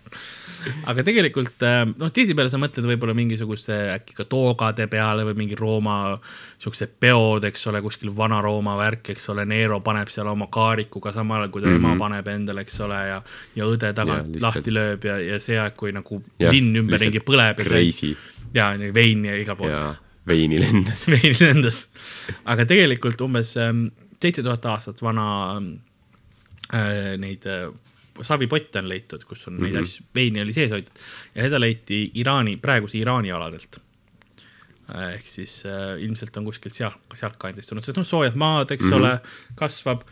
aga 0.91 1.03
tegelikult 1.07 1.63
äh, 1.67 1.83
noh, 1.91 2.11
tihtipeale 2.15 2.51
sa 2.51 2.59
mõtled 2.63 2.87
võib-olla 2.89 3.15
mingisuguse 3.19 3.77
äkki 3.97 4.17
ka 4.19 4.27
toogade 4.31 4.87
peale 4.91 5.27
või 5.29 5.37
mingi 5.43 5.59
Rooma 5.59 6.17
siuksed 6.63 6.97
peod, 7.03 7.45
eks 7.51 7.67
ole, 7.71 7.83
kuskil 7.85 8.15
Vana-Rooma 8.17 8.77
värk, 8.79 9.13
eks 9.15 9.29
ole, 9.35 9.45
Nero 9.49 9.81
paneb 9.85 10.11
seal 10.13 10.31
oma 10.31 10.49
kaarikuga 10.53 11.13
samal 11.15 11.45
ajal, 11.45 11.53
kui 11.55 11.63
ta 11.65 11.69
mm 11.71 11.77
-hmm. 11.77 11.93
ema 11.93 12.01
paneb 12.07 12.33
endale, 12.33 12.67
eks 12.67 12.81
ole, 12.87 13.03
ja 13.11 13.21
ja 13.59 13.69
õde 13.69 13.93
tagant 13.93 14.09
Ja, 14.09 14.17
ja, 14.17 14.33
lihtsalt- 14.33 14.43
lahti 14.43 14.75
lööb 14.75 15.05
ja, 15.05 15.19
ja 15.35 15.39
see 15.43 15.59
aeg, 15.59 15.77
kui 15.77 15.93
nagu 15.93 16.23
Jah, 16.39 16.53
linn 16.53 16.83
ümberringi 16.83 17.21
põleb 17.21 17.63
ja 18.55 18.73
ja 18.73 18.93
vein 18.95 19.25
ja 19.25 19.37
igal 19.37 19.57
pool 19.57 19.71
ja 19.71 19.95
veini 20.27 20.61
lendas. 20.61 21.07
vein 21.13 21.37
lendas. 21.41 21.87
aga 22.45 22.67
tegelikult 22.67 23.21
umbes 23.21 23.55
seitse 24.23 24.43
tuhat 24.43 24.65
aastat 24.73 25.03
vana 25.03 25.27
äh, 26.75 27.17
neid 27.21 27.47
äh, 27.51 27.69
savipotte 28.23 28.79
on 28.79 28.89
leitud, 28.89 29.25
kus 29.25 29.49
on 29.49 29.55
mm 29.55 29.59
-hmm. 29.59 29.63
neid 29.63 29.75
Mhm. 29.75 29.83
asju, 29.83 30.05
veini 30.15 30.43
oli 30.43 30.53
sees 30.53 30.71
hoitud 30.71 31.03
ja 31.35 31.43
seda 31.43 31.61
leiti 31.61 32.11
Iraani, 32.15 32.57
praeguse 32.57 32.99
Iraani 32.99 33.33
aladelt. 33.33 33.81
ehk 34.87 35.25
siis 35.27 35.65
äh, 35.67 36.03
ilmselt 36.03 36.37
on 36.37 36.45
kuskilt 36.45 36.75
seal, 36.75 36.93
sealtkandist 37.15 37.69
tulnud, 37.69 37.85
sest 37.85 37.97
noh, 37.99 38.07
soojad 38.07 38.35
maad, 38.35 38.71
eks 38.71 38.85
mm 38.85 38.91
-hmm. 38.91 38.95
ole, 38.95 39.21
kasvab, 39.55 40.03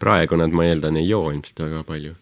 praegu 0.00 0.36
nad, 0.36 0.50
ma 0.50 0.64
eeldan, 0.64 0.96
ei 0.96 1.08
joo 1.08 1.30
ilmselt 1.30 1.60
väga 1.60 1.82
palju, 1.84 2.14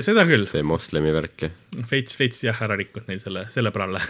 seda 0.00 0.24
küll, 0.24 0.46
see 0.48 0.62
moslemi 0.62 1.12
värk 1.12 1.42
ja, 1.42 1.50
veits, 1.90 2.18
veits 2.20 2.44
jah, 2.44 2.62
ära 2.62 2.76
rikkunud 2.76 3.08
neil 3.08 3.20
selle, 3.20 3.46
selle 3.50 3.70
pralle. 3.70 4.00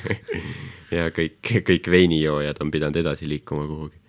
ja 0.96 1.10
kõik, 1.10 1.52
kõik 1.66 1.90
veinijoojad 1.90 2.60
on 2.64 2.70
pidanud 2.70 2.96
edasi 2.96 3.28
liikuma 3.28 3.66
kuhugi. 3.66 4.05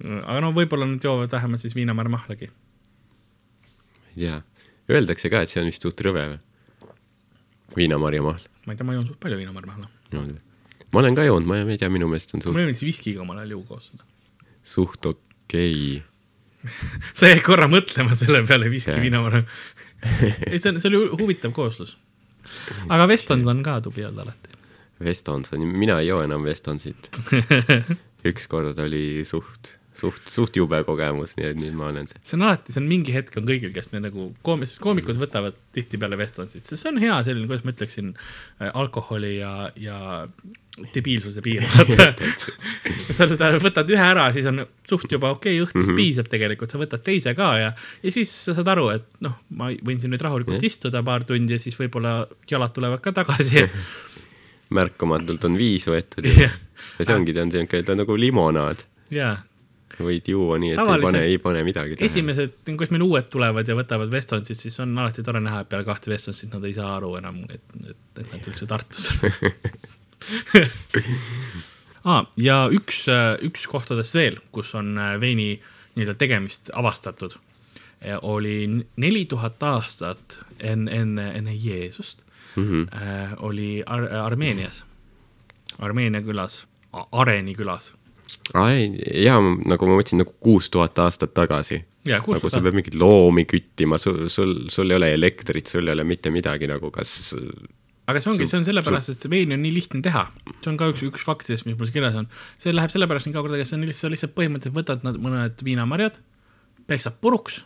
Aga 0.00 0.38
no 0.44 0.52
võib-olla 0.56 0.88
nad 0.88 1.04
joovad 1.04 1.32
vähemalt 1.32 1.62
siis 1.62 1.74
viinamarja 1.76 2.12
mahlagi. 2.14 2.50
ei 4.16 4.22
tea, 4.26 4.38
öeldakse 4.90 5.30
ka, 5.32 5.42
et 5.44 5.52
see 5.52 5.62
on 5.62 5.68
vist 5.70 5.84
suht 5.86 6.00
rõve 6.06 6.26
või? 6.32 6.38
viinamarja 7.76 8.22
mahl. 8.26 8.46
ma 8.66 8.74
ei 8.74 8.80
tea, 8.80 8.86
ma 8.88 8.96
joon 8.96 9.08
suht 9.08 9.20
palju 9.22 9.40
viinamarja 9.40 9.72
mahla. 9.72 9.90
ma 10.92 11.02
olen 11.02 11.18
ka 11.18 11.26
joonud, 11.26 11.48
ma 11.48 11.60
ei 11.64 11.78
tea, 11.80 11.90
minu 11.92 12.08
meelest 12.10 12.34
on 12.34 12.44
suht, 12.44 12.54
oli 12.54 12.72
siis 12.74 12.88
viskiga 12.94 13.24
omal 13.24 13.42
ajal 13.42 13.56
ju 13.58 13.64
koos 13.68 13.90
seda. 13.92 14.06
suht 14.76 15.06
okei 15.12 16.02
sa 17.16 17.30
jäid 17.30 17.42
korra 17.44 17.68
mõtlema 17.72 18.16
selle 18.18 18.42
peale 18.48 18.68
viski 18.72 18.92
Jaa. 18.92 19.00
viinamarja. 19.00 19.44
ei, 20.50 20.58
see 20.58 20.72
on, 20.72 20.80
see 20.80 20.90
oli 20.90 20.98
hu- 21.00 21.16
huvitav 21.22 21.54
kooslus. 21.56 21.94
aga 22.88 23.06
Westons 23.08 23.48
on 23.48 23.62
ka 23.64 23.78
tubli 23.84 24.04
olnud 24.04 24.26
alati. 24.26 24.56
Westonson, 25.00 25.62
mina 25.64 25.96
ei 26.02 26.10
joo 26.10 26.20
enam 26.20 26.44
Westonsit. 26.44 27.08
ükskord 28.30 28.78
oli 28.84 29.22
suht, 29.24 29.74
suht, 30.00 30.30
suht 30.30 30.56
jube 30.56 30.80
kogemus, 30.86 31.34
nii 31.38 31.50
et 31.52 31.60
nüüd 31.60 31.76
ma 31.78 31.90
olen 31.90 32.08
see. 32.10 32.22
see 32.24 32.38
on 32.38 32.46
alati, 32.48 32.74
see 32.74 32.80
on 32.82 32.88
mingi 32.90 33.14
hetk 33.14 33.36
on 33.40 33.46
kõigil, 33.48 33.72
kes 33.74 33.90
me 33.94 34.02
nagu 34.04 34.30
koom-, 34.46 34.64
sest 34.66 34.80
koomikud 34.84 35.20
võtavad 35.20 35.58
tihtipeale 35.76 36.18
Westonsit, 36.20 36.64
sest 36.64 36.82
see 36.82 36.92
on 36.92 37.00
hea 37.02 37.20
selline, 37.26 37.48
kuidas 37.50 37.66
ma 37.66 37.74
ütleksin, 37.74 38.10
alkoholi 38.70 39.36
ja, 39.38 39.52
ja 39.80 40.00
debiilsuse 40.94 41.42
piir. 41.44 41.64
kui 43.06 43.16
sa 43.16 43.26
seda 43.28 43.50
võtad 43.60 43.90
ühe 43.92 44.04
ära, 44.04 44.28
siis 44.34 44.46
on 44.48 44.62
suht 44.88 45.10
juba 45.12 45.34
okei 45.34 45.58
okay,, 45.58 45.66
õhtust 45.66 45.82
mm. 45.82 45.90
-hmm. 45.90 46.00
piisab 46.00 46.30
tegelikult, 46.32 46.72
sa 46.72 46.80
võtad 46.80 47.04
teise 47.04 47.34
ka 47.38 47.50
ja, 47.60 47.72
ja 48.04 48.14
siis 48.14 48.32
sa 48.46 48.56
saad 48.56 48.70
aru, 48.72 48.88
et 48.94 49.08
noh, 49.26 49.36
ma 49.58 49.72
võin 49.74 50.00
siin 50.00 50.14
nüüd 50.14 50.24
rahulikult 50.24 50.60
Jah. 50.60 50.70
istuda 50.70 51.04
paar 51.06 51.26
tundi 51.28 51.58
ja 51.58 51.62
siis 51.62 51.76
võib-olla 51.78 52.22
jalad 52.50 52.72
tulevad 52.76 53.04
ka 53.04 53.12
tagasi 53.16 53.66
märkamatult 54.78 55.44
on 55.50 55.58
viis 55.58 55.86
võetud 55.90 56.26
ja, 56.30 56.48
ja 56.48 57.04
see 57.04 57.14
ongi, 57.16 57.34
ta 57.36 57.44
on 57.44 57.54
siuke, 57.54 57.82
ta 57.82 57.96
on 57.96 58.04
nagu 58.04 58.16
limonaad. 58.16 58.86
jaa 59.10 59.36
võid 59.98 60.30
juua 60.32 60.58
nii, 60.62 60.72
et 60.74 60.80
Tavaliselt 60.80 61.08
ei 61.08 61.12
pane, 61.12 61.24
ei 61.32 61.38
pane 61.42 61.64
midagi 61.66 61.96
tähele. 61.96 62.10
esimesed, 62.12 62.54
kus 62.78 62.92
meil 62.94 63.04
uued 63.06 63.28
tulevad 63.32 63.68
ja 63.68 63.76
võtavad 63.78 64.12
Westonsit, 64.12 64.58
siis 64.58 64.78
on 64.82 64.94
alati 64.98 65.24
tore 65.26 65.42
näha, 65.42 65.64
et 65.64 65.70
peale 65.72 65.86
kahte 65.88 66.12
Westonsit 66.12 66.54
nad 66.54 66.64
ei 66.68 66.74
saa 66.76 66.94
aru 66.96 67.16
enam, 67.20 67.42
et, 67.50 67.64
et, 67.82 68.22
et 68.22 68.32
nad 68.32 68.48
üldse 68.52 68.68
Tartus 68.70 69.10
on 69.12 69.18
ah,. 72.12 72.24
ja 72.36 72.62
üks, 72.72 73.04
üks 73.46 73.66
kohtadest 73.70 74.16
veel, 74.16 74.40
kus 74.54 74.74
on 74.78 74.96
äh, 74.98 75.14
veini 75.20 75.52
nii-öelda 75.96 76.14
tegemist 76.20 76.70
avastatud, 76.76 77.34
oli 78.24 78.86
neli 78.96 79.24
tuhat 79.28 79.62
aastat 79.66 80.38
enne, 80.56 80.92
enne, 81.02 81.26
enne 81.36 81.52
Jeesust 81.52 82.22
mm. 82.56 82.64
-hmm. 82.64 83.02
äh, 83.02 83.32
oli 83.38 83.82
Ar 83.86 84.04
Armeenias, 84.14 84.84
Armeenia 85.78 86.20
külas, 86.22 86.66
Areni 87.12 87.54
külas. 87.54 87.94
Ja 88.50 89.38
nagu 89.40 89.88
ma 89.88 89.98
mõtlesin 89.98 90.22
nagu 90.22 90.34
kuus 90.42 90.70
tuhat 90.70 90.98
aastat 90.98 91.34
tagasi. 91.36 91.82
nagu 92.08 92.34
tuhat 92.34 92.56
sa 92.56 92.62
pead 92.64 92.78
mingeid 92.78 92.96
loomi 93.00 93.44
küttima, 93.48 93.98
sul, 93.98 94.28
sul, 94.32 94.54
sul 94.72 94.90
ei 94.90 94.98
ole 95.00 95.12
elektrit, 95.16 95.68
sul 95.68 95.86
ei 95.86 95.94
ole 95.96 96.06
mitte 96.08 96.32
midagi 96.34 96.70
nagu 96.70 96.90
kas 96.94 97.32
aga 98.10 98.22
see 98.22 98.32
ongi, 98.32 98.48
see 98.50 98.58
on 98.58 98.66
sellepärast, 98.66 99.12
et 99.12 99.24
see 99.24 99.30
veini 99.32 99.56
on 99.56 99.62
nii 99.64 99.74
lihtne 99.76 100.02
teha. 100.04 100.26
see 100.58 100.70
on 100.72 100.78
ka 100.80 100.90
üks, 100.92 101.04
üks 101.06 101.24
faktidest, 101.26 101.66
mis 101.68 101.78
mul 101.78 101.92
kirjas 101.94 102.18
on. 102.18 102.28
see 102.60 102.74
läheb 102.74 102.92
sellepärast 102.92 103.28
nii 103.28 103.36
kaugele, 103.36 103.62
see 103.64 103.78
on 103.78 103.86
lihtsalt, 103.86 104.08
sa 104.08 104.14
lihtsalt 104.14 104.36
põhimõtteliselt 104.38 104.78
võtad 104.78 105.06
nad 105.06 105.20
mõned 105.22 105.64
viinamarjad, 105.66 106.18
peksad 106.90 107.20
puruks 107.22 107.60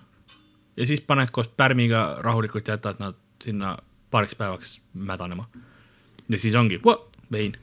ja 0.76 0.86
siis 0.88 1.04
paned 1.06 1.32
koos 1.34 1.48
pärmiga 1.48 2.04
rahulikult 2.24 2.68
jätad 2.68 3.00
nad 3.02 3.18
sinna 3.42 3.76
paariks 4.14 4.36
päevaks 4.38 4.78
mädanema. 4.94 5.48
ja 6.28 6.38
siis 6.38 6.54
ongi 6.54 6.80
vein, 7.32 7.56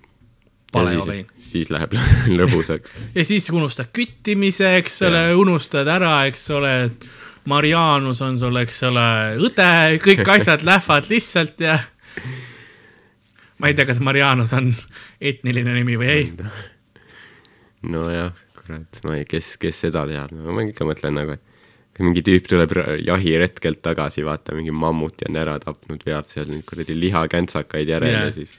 paleo 0.71 1.05
vein. 1.07 1.25
siis 1.37 1.71
läheb 1.73 1.95
lõbusaks. 2.39 2.95
ja 3.15 3.25
siis 3.27 3.49
unustad 3.53 3.91
küttimise, 3.93 4.75
eks 4.79 5.01
ole, 5.07 5.25
unustad 5.37 5.89
ära, 5.91 6.21
eks 6.29 6.47
ole, 6.55 6.75
Marianus 7.51 8.21
on 8.21 8.39
sul, 8.39 8.61
eks 8.61 8.83
ole, 8.89 9.07
õde, 9.41 9.73
kõik 10.03 10.23
asjad 10.37 10.65
lähevad 10.67 11.09
lihtsalt 11.11 11.65
ja 11.65 11.77
ma 13.61 13.69
ei 13.69 13.77
tea, 13.77 13.87
kas 13.89 14.01
Marianus 14.03 14.53
on 14.57 14.71
etniline 15.21 15.75
nimi 15.79 15.99
või 15.99 16.11
ei. 16.15 16.27
nojah, 17.91 18.33
kurat, 18.61 19.01
ma 19.05 19.19
ei, 19.19 19.27
kes, 19.29 19.55
kes 19.61 19.85
seda 19.87 20.05
teab, 20.09 20.33
ma 20.33 20.67
ikka 20.67 20.87
mõtlen 20.87 21.17
nagu, 21.17 21.37
et 21.37 21.47
kui 21.91 22.07
mingi 22.07 22.23
tüüp 22.25 22.47
tuleb 22.47 22.73
jahiretkelt 23.03 23.81
tagasi, 23.83 24.23
vaata, 24.25 24.55
mingi 24.55 24.71
mammuti 24.71 25.27
on 25.27 25.39
ära 25.41 25.57
tapnud, 25.61 26.03
veab 26.07 26.29
seal 26.31 26.47
neid 26.49 26.63
kuradi 26.69 26.95
lihakänsakaid 26.95 27.91
järele 27.91 28.13
yeah. 28.15 28.29
ja 28.29 28.35
siis 28.35 28.55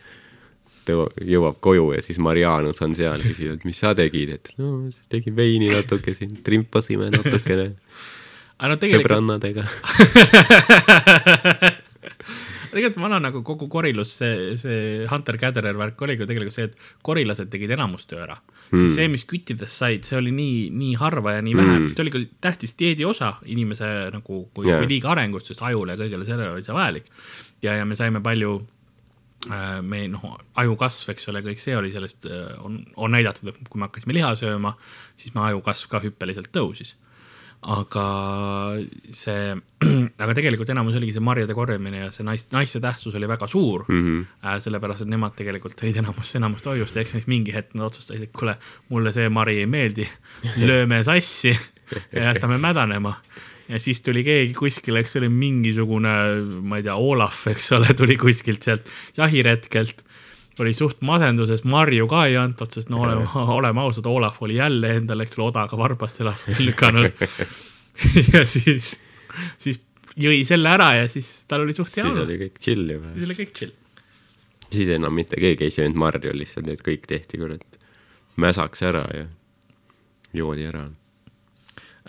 jõuab 0.88 1.60
koju 1.62 1.92
ja 1.96 2.02
siis 2.04 2.18
Marianus 2.22 2.82
on 2.84 2.94
seal, 2.98 3.22
küsib, 3.22 3.54
et 3.58 3.64
mis 3.68 3.78
sa 3.78 3.94
tegid, 3.98 4.34
et 4.38 4.52
no 4.58 4.90
tegin 5.12 5.36
veini 5.36 5.70
natuke 5.72 6.14
siin, 6.16 6.40
trimpasime 6.44 7.10
natukene 7.12 7.70
no 8.62 8.76
tegelikult, 8.78 9.02
sõbrannadega. 9.02 9.62
tegelikult 12.72 13.02
vana 13.04 13.18
nagu 13.22 13.42
kogu 13.46 13.68
korilus, 13.70 14.16
see, 14.20 14.56
see 14.60 15.06
hunter-gatherer 15.10 15.76
värk 15.78 16.02
oligi 16.06 16.24
ju 16.24 16.28
tegelikult 16.30 16.56
see, 16.56 16.68
et 16.70 16.74
korilased 17.04 17.50
tegid 17.52 17.74
enamustöö 17.76 18.22
ära 18.24 18.36
mm.. 18.38 18.78
siis 18.78 18.96
see, 18.96 19.08
mis 19.12 19.26
küttidest 19.28 19.76
said, 19.76 20.06
see 20.08 20.18
oli 20.18 20.32
nii, 20.34 20.58
nii 20.78 20.94
harva 21.00 21.36
ja 21.38 21.42
nii 21.44 21.56
vähe 21.58 21.70
Mm. 21.72 21.88
see 21.88 22.02
oli 22.04 22.12
küll 22.14 22.28
tähtis 22.42 22.74
dieedi 22.78 23.04
osa 23.08 23.34
inimese 23.48 23.86
nagu, 24.12 24.42
kui 24.54 24.68
yeah. 24.68 24.82
liiga 24.88 25.12
arengust, 25.14 25.48
sest 25.50 25.62
ajule 25.64 25.94
ja 25.94 26.00
kõigele 26.00 26.26
sellele 26.28 26.56
oli 26.56 26.66
see 26.66 26.76
vajalik. 26.76 27.06
ja, 27.64 27.76
ja 27.80 27.84
me 27.88 27.96
saime 27.98 28.20
palju 28.22 28.60
me 29.48 30.06
noh, 30.12 30.36
ajukasv, 30.62 31.12
eks 31.14 31.30
ole, 31.32 31.42
kõik 31.42 31.60
see 31.62 31.76
oli 31.76 31.92
sellest, 31.94 32.28
on, 32.62 32.80
on 32.96 33.14
näidatud, 33.14 33.48
et 33.50 33.70
kui 33.70 33.80
me 33.80 33.88
hakkasime 33.88 34.14
liha 34.14 34.34
sööma, 34.38 34.76
siis 35.18 35.34
meie 35.34 35.52
ajukasv 35.52 35.90
ka 35.90 36.02
hüppeliselt 36.04 36.52
tõusis. 36.54 36.94
aga 37.62 38.04
see, 39.14 39.52
aga 40.22 40.34
tegelikult 40.34 40.70
enamus 40.74 40.96
oligi 40.98 41.12
see 41.14 41.22
marjade 41.22 41.54
korjamine 41.54 42.00
ja 42.00 42.08
see 42.14 42.26
naist, 42.26 42.48
naiste 42.54 42.80
tähtsus 42.82 43.14
oli 43.14 43.28
väga 43.30 43.46
suur 43.46 43.84
mm. 43.88 44.00
-hmm. 44.06 44.64
sellepärast, 44.64 45.02
et 45.02 45.12
nemad 45.12 45.36
tegelikult 45.38 45.78
tõid 45.78 45.98
enamus, 46.02 46.34
enamust 46.34 46.66
hoiust 46.66 46.96
ja 46.96 47.02
eks 47.02 47.14
siis 47.18 47.30
mingi 47.30 47.54
hetk 47.54 47.74
nad 47.74 47.86
otsustasid, 47.86 48.22
et 48.22 48.32
kuule, 48.32 48.56
mulle 48.88 49.12
see 49.12 49.28
mari 49.28 49.58
ei 49.62 49.66
meeldi, 49.66 50.08
lööme 50.70 51.04
sassi 51.04 51.54
ja 52.12 52.32
jätame 52.32 52.58
mädanema 52.58 53.14
ja 53.68 53.80
siis 53.82 54.00
tuli 54.02 54.24
keegi 54.26 54.54
kuskil, 54.56 54.98
eks 55.00 55.14
see 55.14 55.22
oli 55.22 55.30
mingisugune, 55.32 56.14
ma 56.66 56.80
ei 56.80 56.86
tea, 56.86 56.96
Olav, 56.96 57.36
eks 57.52 57.72
ole, 57.78 57.94
tuli 57.98 58.16
kuskilt 58.20 58.66
sealt 58.66 58.90
jahiretkelt, 59.16 60.02
oli 60.60 60.74
suht 60.76 61.00
masenduses, 61.06 61.64
marju 61.64 62.06
ka 62.10 62.26
ei 62.28 62.36
antud, 62.40 62.70
sest 62.74 62.90
no 62.92 63.02
oleme, 63.06 63.28
oleme 63.58 63.84
ausad, 63.84 64.08
Olav 64.10 64.40
oli 64.44 64.58
jälle 64.58 64.96
endale, 64.98 65.26
eks 65.26 65.38
ole, 65.38 65.48
odaga 65.52 65.78
varbaste 65.78 66.26
lasti 66.26 66.56
lükanud. 66.60 67.24
ja 68.32 68.44
siis, 68.48 68.94
siis 69.58 69.82
jõi 70.18 70.42
selle 70.48 70.72
ära 70.72 70.92
ja 71.00 71.06
siis 71.10 71.30
tal 71.48 71.66
oli 71.66 71.76
suht 71.76 71.94
hea 71.96 72.04
siis 72.04 72.14
olla, 72.14 72.26
oli 72.26 72.40
kõik 72.40 72.58
chill 72.60 72.96
juba. 72.96 73.12
siis 73.14 73.28
oli 73.28 73.36
kõik 73.38 73.54
chill. 73.56 73.76
siis 74.72 74.90
enam 74.96 75.14
mitte 75.16 75.40
keegi 75.40 75.68
ei 75.68 75.74
söönud 75.74 76.00
marju, 76.00 76.34
lihtsalt 76.36 76.68
need 76.68 76.82
kõik 76.84 77.06
tehti 77.08 77.40
kurat 77.40 77.78
mäsaks 78.40 78.84
ära 78.88 79.04
ja 79.14 79.26
joodi 80.36 80.66
ära. 80.68 80.86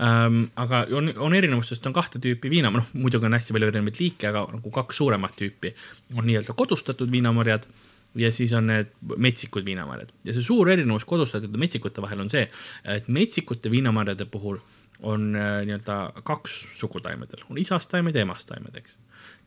ähm,. 0.01 0.43
aga 0.55 0.85
on, 0.97 1.11
on 1.17 1.35
erinevus, 1.35 1.69
sest 1.73 1.85
on 1.89 1.93
kahte 1.93 2.21
tüüpi 2.23 2.49
viina, 2.49 2.71
noh 2.73 2.91
muidugi 2.93 3.29
on 3.29 3.37
hästi 3.37 3.55
palju 3.55 3.71
erinevaid 3.71 3.99
liike, 4.01 4.29
aga 4.31 4.45
nagu 4.51 4.73
kaks 4.73 5.01
suuremat 5.01 5.35
tüüpi 5.39 5.73
on 6.17 6.25
nii-öelda 6.29 6.55
kodustatud 6.57 7.11
viinamarjad 7.11 7.67
ja 8.15 8.31
siis 8.31 8.53
on 8.53 8.67
need 8.69 8.93
metsikud 9.17 9.65
viinamarjad 9.65 10.13
ja 10.25 10.33
see 10.35 10.45
suur 10.45 10.69
erinevus 10.69 11.05
kodustatud 11.09 11.53
ja 11.53 11.61
metsikute 11.61 12.01
vahel 12.01 12.25
on 12.25 12.31
see, 12.33 12.45
et 12.89 13.07
metsikute 13.07 13.71
viinamarjade 13.73 14.25
puhul 14.29 14.59
on 15.03 15.33
äh, 15.35 15.61
nii-öelda 15.67 16.23
kaks 16.23 16.67
sugutaimedel, 16.77 17.43
on 17.49 17.57
isastaimed 17.57 18.15
ja 18.15 18.23
emastaimed, 18.23 18.75
eks. 18.79 18.97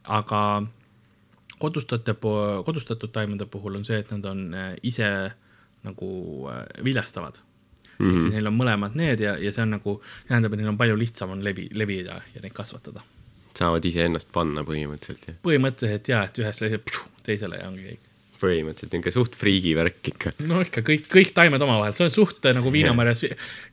aga 0.04 0.42
kodustajate, 1.58 2.14
kodustatud 2.66 3.12
taimede 3.12 3.46
puhul 3.48 3.78
on 3.78 3.84
see, 3.88 3.98
et 4.02 4.10
nad 4.12 4.26
on 4.28 4.42
äh, 4.54 4.74
ise 4.82 5.08
nagu 5.86 6.10
äh, 6.52 6.64
viljastavad 6.84 7.40
mm. 7.98 8.06
-hmm. 8.06 8.22
siis 8.22 8.32
neil 8.34 8.50
on 8.50 8.56
mõlemad 8.58 8.96
need 8.98 9.22
ja, 9.24 9.36
ja 9.40 9.52
see 9.52 9.64
on 9.64 9.76
nagu, 9.76 9.98
tähendab, 10.28 10.54
et 10.54 10.62
neil 10.62 10.72
on 10.72 10.80
palju 10.80 10.98
lihtsam 11.00 11.36
on 11.36 11.44
levi, 11.44 11.68
levida 11.72 12.20
ja 12.34 12.42
neid 12.42 12.56
kasvatada. 12.56 13.04
saavad 13.56 13.84
iseennast 13.88 14.32
panna 14.32 14.64
põhimõtteliselt 14.68 15.30
jah. 15.30 15.38
põhimõtteliselt 15.46 16.10
jaa, 16.12 16.24
et 16.28 16.42
ühest 16.42 16.64
leidub 16.64 16.92
teisele 17.26 17.60
ja 17.60 17.68
ongi 17.68 17.86
kõik. 17.90 18.02
põhimõtteliselt 18.40 18.92
niisugune 18.92 19.16
suht 19.18 19.36
friigi 19.36 19.74
värk 19.76 20.10
ikka. 20.12 20.34
no 20.46 20.60
ikka 20.64 20.84
kõik, 20.86 21.06
kõik 21.12 21.32
taimed 21.36 21.62
omavahel, 21.62 21.96
see 21.96 22.08
on 22.08 22.14
suht 22.14 22.50
nagu 22.56 22.72
viinamarjas, 22.72 23.24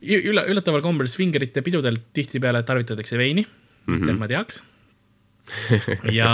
ülla, 0.02 0.46
üllataval 0.52 0.86
kombel 0.86 1.12
svingerite 1.12 1.66
pidudel 1.66 2.00
tihtipeale 2.14 2.64
tarvitatakse 2.64 3.18
veini 3.18 3.44
mm, 3.44 3.98
-hmm. 3.98 4.10
et 4.10 4.20
ma 4.20 4.28
teaks. 4.32 4.64
ja 6.20 6.32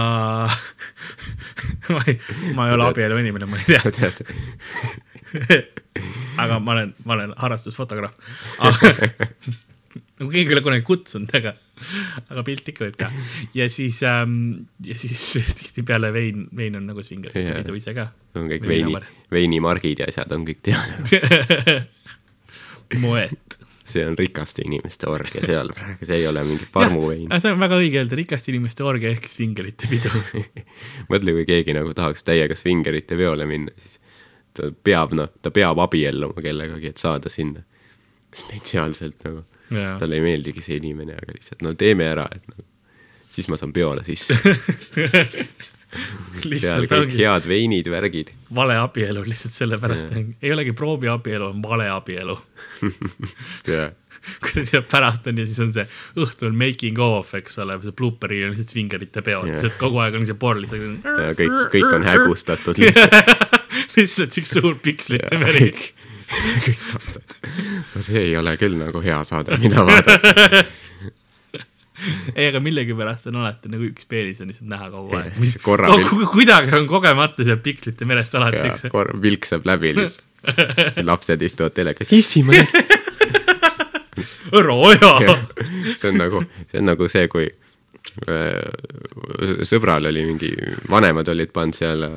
ma 1.93 2.03
ei, 2.07 2.19
ma 2.53 2.67
ei 2.69 2.73
ole 2.75 2.89
abielu 2.91 3.17
inimene, 3.17 3.49
ma 3.49 3.57
ei 3.57 3.65
tea, 3.65 3.81
aga 6.39 6.59
ma 6.63 6.75
olen, 6.75 6.93
ma 7.05 7.17
olen 7.17 7.33
harrastusfotograaf. 7.37 8.15
nagu 10.19 10.29
keegi 10.33 10.47
ei 10.47 10.55
ole 10.55 10.63
kunagi 10.65 10.85
kutsunud, 10.87 11.31
aga, 11.39 11.53
aga 12.29 12.45
pilti 12.47 12.73
ikka 12.73 12.85
võib 12.87 12.97
teha. 12.99 13.27
ja 13.57 13.69
siis 13.71 14.01
ähm,, 14.07 14.65
ja 14.85 14.97
siis 14.99 15.23
tihtipeale 15.59 16.11
vein, 16.15 16.47
vein 16.55 16.79
on 16.79 16.89
nagu 16.89 17.03
svingerite 17.05 17.45
Jaa. 17.47 17.61
pidu 17.61 17.77
ise 17.79 17.95
ka. 17.97 18.09
on 18.39 18.49
kõik 18.51 18.67
veini, 18.69 19.03
veinimargid 19.33 20.03
ja 20.03 20.09
asjad 20.11 20.35
on 20.35 20.45
kõik 20.47 20.61
teada. 20.65 21.79
moet. 23.03 23.57
see 23.89 24.03
on 24.05 24.17
rikaste 24.17 24.61
inimeste 24.65 25.09
orgia 25.09 25.41
seal 25.45 25.71
praegu, 25.73 26.05
see 26.05 26.19
ei 26.21 26.27
ole 26.29 26.43
mingi 26.45 26.67
parmuvein. 26.73 27.31
see 27.41 27.53
on 27.55 27.61
väga 27.61 27.79
õige 27.81 28.03
öelda, 28.03 28.19
rikaste 28.19 28.53
inimeste 28.53 28.85
orgia 28.85 29.13
ehk 29.15 29.25
svingerite 29.29 29.89
pidu. 29.89 30.13
mõtle, 31.11 31.33
kui 31.39 31.47
keegi 31.49 31.75
nagu 31.77 31.95
tahaks 31.97 32.25
täiega 32.27 32.57
svingerite 32.57 33.17
peole 33.17 33.49
minna, 33.49 33.73
siis 33.81 33.97
ta 34.59 34.71
peab, 34.83 35.15
noh, 35.17 35.31
ta 35.41 35.51
peab 35.55 35.81
abielluma 35.85 36.43
kellegagi, 36.43 36.93
et 36.93 37.01
saada 37.01 37.31
sinna 37.33 37.63
spetsiaalselt 38.35 39.23
nagu. 39.25 39.45
talle 39.69 40.17
ei 40.17 40.25
meeldigi 40.25 40.61
see 40.65 40.79
inimene, 40.81 41.15
aga 41.17 41.33
lihtsalt 41.35 41.63
no 41.65 41.75
teeme 41.77 42.07
ära, 42.09 42.27
et 42.33 42.45
nagu 42.49 42.65
siis 43.29 43.49
ma 43.49 43.57
saan 43.57 43.73
peole 43.73 44.03
sisse. 44.07 44.37
seal 45.89 46.85
kõik 46.85 47.15
head 47.17 47.47
veinid, 47.49 47.87
värgid. 47.89 48.29
vale 48.53 48.75
abielu 48.77 49.23
lihtsalt 49.25 49.55
sellepärast, 49.55 50.11
ei 50.41 50.51
olegi 50.53 50.73
prooviabielu, 50.77 51.49
on 51.49 51.63
vale 51.65 51.87
abielu. 51.89 52.35
ja, 53.73 53.87
kuradi 54.45 54.75
ja 54.77 54.83
pärast 54.85 55.25
on 55.31 55.41
ja 55.41 55.47
siis 55.49 55.61
on 55.65 55.73
see 55.73 55.87
õhtul 56.21 56.53
making 56.53 57.01
of, 57.01 57.33
eks 57.39 57.57
ole, 57.63 57.79
see 57.85 57.95
blooper'i 57.97 58.43
on 58.45 58.53
lihtsalt 58.53 58.75
svingerite 58.75 59.23
peod 59.25 59.47
Jah. 59.47 59.55
lihtsalt 59.55 59.79
kogu 59.81 60.03
aeg 60.03 60.19
on 60.19 60.29
see 60.29 60.37
porn 60.37 60.61
lihtsalt. 60.65 61.09
kõik, 61.39 61.57
kõik 61.73 61.97
on. 61.97 62.05
hägustatud 62.11 62.83
lihtsalt. 62.85 63.57
lihtsalt 63.97 64.37
üks 64.41 64.53
suur 64.57 64.77
pikslite 64.83 65.39
vaatavad. 65.41 65.79
no 67.95 68.03
see 68.05 68.21
ei 68.29 68.37
ole 68.37 68.53
küll 68.61 68.77
nagu 68.79 69.01
hea 69.01 69.17
saade, 69.27 69.57
mida 69.61 69.85
vaadata. 69.87 70.63
ei, 72.35 72.47
aga 72.47 72.61
millegipärast 72.63 73.27
on 73.31 73.39
alati 73.41 73.71
nagu 73.73 73.87
üks 73.89 74.07
peenis 74.09 74.41
on 74.43 74.51
lihtsalt 74.51 74.69
näha 74.71 74.89
kogu 74.93 75.17
aeg, 75.19 75.39
mis 75.41 75.57
korra 75.63 75.91
ku- 76.09 76.29
kuidagi 76.35 76.75
on 76.77 76.87
kogemata 76.91 77.45
seal 77.47 77.59
pikslite 77.65 78.07
merest 78.09 78.37
alati 78.39 78.65
üks 78.69 78.87
korra 78.93 79.17
vilksab 79.21 79.67
läbi 79.69 79.95
lihtsalt. 79.97 80.25
lapsed 81.09 81.41
istuvad 81.43 81.73
telekas, 81.75 82.07
ma 82.47 82.53
nägin. 82.55 82.67
roja. 84.63 85.39
see 85.95 86.13
on 86.13 86.21
nagu, 86.21 86.43
see 86.71 86.79
on 86.79 86.87
nagu 86.93 87.09
see, 87.11 87.25
kui 87.31 87.49
sõbral 89.67 90.09
oli 90.09 90.25
mingi, 90.27 90.49
vanemad 90.91 91.29
olid 91.31 91.53
pannud 91.55 91.77
seal 91.77 92.03
äh, 92.07 92.13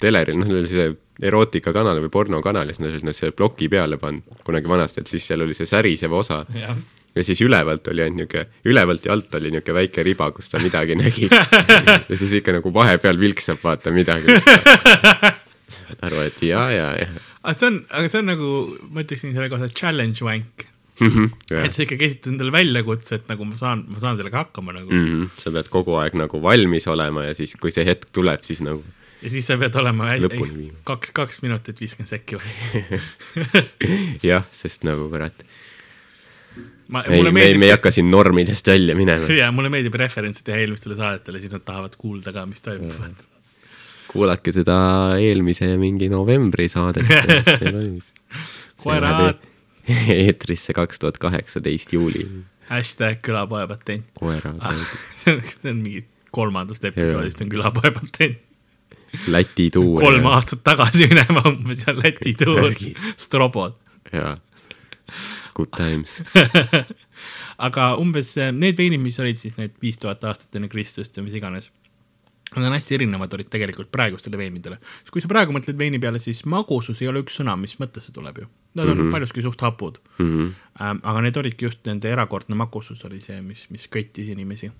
teleril, 0.00 0.38
noh, 0.40 0.50
oli 0.52 0.70
see 0.70 0.90
erootikakanal 1.28 1.98
või 2.04 2.12
pornokanal 2.14 2.68
ja 2.68 2.76
siis 2.76 2.84
nad 2.84 2.94
olid 2.94 3.16
selle 3.16 3.34
ploki 3.34 3.70
peale 3.72 3.98
pannud 3.98 4.44
kunagi 4.46 4.70
vanasti, 4.70 5.02
et 5.02 5.10
siis 5.10 5.26
seal 5.26 5.42
oli 5.46 5.56
see 5.56 5.66
särisev 5.68 6.14
osa 6.14 6.44
jah, 6.54 6.76
ja 7.16 7.24
siis 7.26 7.40
ülevalt 7.42 7.88
oli 7.90 8.04
ainult 8.04 8.20
niisugune, 8.28 8.60
ülevalt 8.70 9.08
ja 9.08 9.14
alt 9.16 9.34
oli 9.40 9.50
niisugune 9.54 9.80
väike 9.80 10.04
riba, 10.06 10.30
kus 10.36 10.52
sa 10.52 10.60
midagi 10.62 10.98
nägid. 11.02 11.32
ja 11.32 12.20
siis 12.20 12.36
ikka 12.40 12.58
nagu 12.60 12.74
vahepeal 12.74 13.18
vilksab 13.20 13.62
vaata 13.64 13.94
midagi. 13.94 14.38
saad 15.68 16.04
aru, 16.06 16.22
et 16.28 16.44
ja, 16.46 16.68
ja, 16.72 16.92
ja 17.00 17.08
aga 17.42 17.58
see 17.58 17.70
on, 17.70 17.78
aga 17.90 18.10
see 18.10 18.22
on 18.22 18.28
nagu, 18.32 18.50
ma 18.92 19.04
ütleksin 19.04 19.34
selle 19.36 19.50
kohta 19.52 19.70
challenge 19.72 20.24
wank. 20.26 20.66
Ja. 20.98 21.62
et 21.62 21.74
sa 21.74 21.84
ikkagi 21.84 22.08
esitad 22.08 22.32
endale 22.32 22.50
väljakutse, 22.54 23.20
et 23.20 23.28
nagu 23.30 23.46
ma 23.46 23.58
saan, 23.60 23.84
ma 23.86 24.00
saan 24.02 24.16
sellega 24.18 24.42
hakkama 24.42 24.74
nagu 24.74 24.90
mm.. 24.90 25.10
mm,. 25.14 25.28
sa 25.38 25.52
pead 25.54 25.70
kogu 25.70 25.94
aeg 26.02 26.16
nagu 26.18 26.40
valmis 26.42 26.88
olema 26.90 27.28
ja 27.28 27.36
siis, 27.38 27.54
kui 27.60 27.70
see 27.74 27.86
hetk 27.86 28.10
tuleb, 28.14 28.42
siis 28.46 28.64
nagu 28.66 28.82
ja 29.22 29.30
siis 29.30 29.46
sa 29.46 29.56
pead 29.58 29.74
olema 29.78 30.12
ei- 30.14 30.26
ei- 30.30 30.72
kaks, 30.86 31.12
kaks 31.16 31.42
minutit 31.42 31.80
viiskümmend 31.80 32.10
sekki 32.10 32.38
või? 32.38 33.00
jah, 34.30 34.46
sest 34.54 34.86
nagu 34.86 35.08
kurat, 35.12 35.46
ma, 36.88 37.02
ei, 37.06 37.22
me, 37.22 37.32
me 37.32 37.46
ei 37.46 37.56
meeldib, 37.56 37.74
hakka 37.76 37.92
siin 37.94 38.10
normidest 38.12 38.70
välja 38.70 38.96
minema. 38.98 39.30
jaa, 39.40 39.50
mulle 39.54 39.72
meeldib 39.74 39.98
referentse 39.98 40.44
teha 40.46 40.60
eelmistele 40.62 40.98
saadetele, 40.98 41.42
siis 41.42 41.54
nad 41.54 41.66
tahavad 41.66 41.98
kuulda 41.98 42.34
ka, 42.36 42.46
mis 42.50 42.62
toimub 42.64 42.94
mm.. 42.94 43.26
kuulake 44.12 44.54
seda 44.54 44.78
eelmise 45.20 45.74
mingi 45.80 46.10
novembri 46.12 46.68
saadet. 46.72 47.06
koerad, 48.78 49.42
eetrisse 50.20 50.74
kaks 50.76 51.02
tuhat 51.02 51.18
kaheksateist 51.22 51.92
juuli. 51.92 52.26
hashtag 52.68 53.22
külapoe 53.24 53.66
patent 53.70 54.06
koerad 54.18 54.60
ah, 54.60 54.76
see 55.20 55.70
on 55.70 55.82
mingi 55.82 56.04
kolmandast 56.34 56.84
episoodist 56.84 57.40
on 57.44 57.50
külapoe 57.52 57.92
patent. 57.94 58.44
Läti 59.34 59.70
tuur. 59.72 60.02
kolm 60.02 60.26
aastat 60.28 60.60
tagasi 60.66 61.08
minema 61.08 61.44
umbes 61.48 61.86
ja 61.86 61.94
Läti 61.96 62.34
tuur 62.38 62.74
strobod. 63.16 63.78
jaa, 64.12 64.36
good 65.56 65.72
times. 65.76 66.18
aga 67.68 67.90
umbes 68.00 68.36
eh, 68.36 68.52
need 68.52 68.76
veinid, 68.78 69.00
mis 69.02 69.18
olid 69.22 69.40
siis 69.40 69.56
need 69.56 69.76
viis 69.82 70.00
tuhat 70.00 70.24
aastat 70.28 70.60
enne 70.60 70.68
Kristust 70.72 71.16
ja 71.16 71.24
mis 71.24 71.36
iganes, 71.38 71.70
nad 72.54 72.68
on 72.68 72.76
hästi 72.76 72.98
erinevad 72.98 73.32
olid 73.36 73.48
tegelikult 73.52 73.90
praegustele 73.92 74.40
veinidele. 74.40 74.78
kui 75.12 75.24
sa 75.24 75.30
praegu 75.32 75.56
mõtled 75.56 75.80
veini 75.80 76.00
peale, 76.02 76.20
siis 76.22 76.44
magusus 76.44 77.00
ei 77.02 77.08
ole 77.08 77.24
üks 77.24 77.40
sõna, 77.40 77.56
mis 77.56 77.78
mõttesse 77.80 78.12
tuleb 78.12 78.44
ju. 78.44 78.50
Nad 78.78 78.88
on 78.88 78.96
mm 78.96 79.06
-hmm. 79.06 79.10
paljuski 79.10 79.42
suht 79.42 79.60
hapud 79.60 79.98
mm. 80.18 80.26
-hmm. 80.26 80.52
ähm,. 80.82 80.98
aga 81.02 81.20
need 81.20 81.36
olidki 81.36 81.64
just 81.64 81.86
nende 81.86 82.10
erakordne 82.10 82.54
magusus 82.54 83.04
oli 83.04 83.20
see, 83.20 83.40
mis, 83.42 83.66
mis 83.70 83.88
köitis 83.88 84.28
inimesi. 84.28 84.70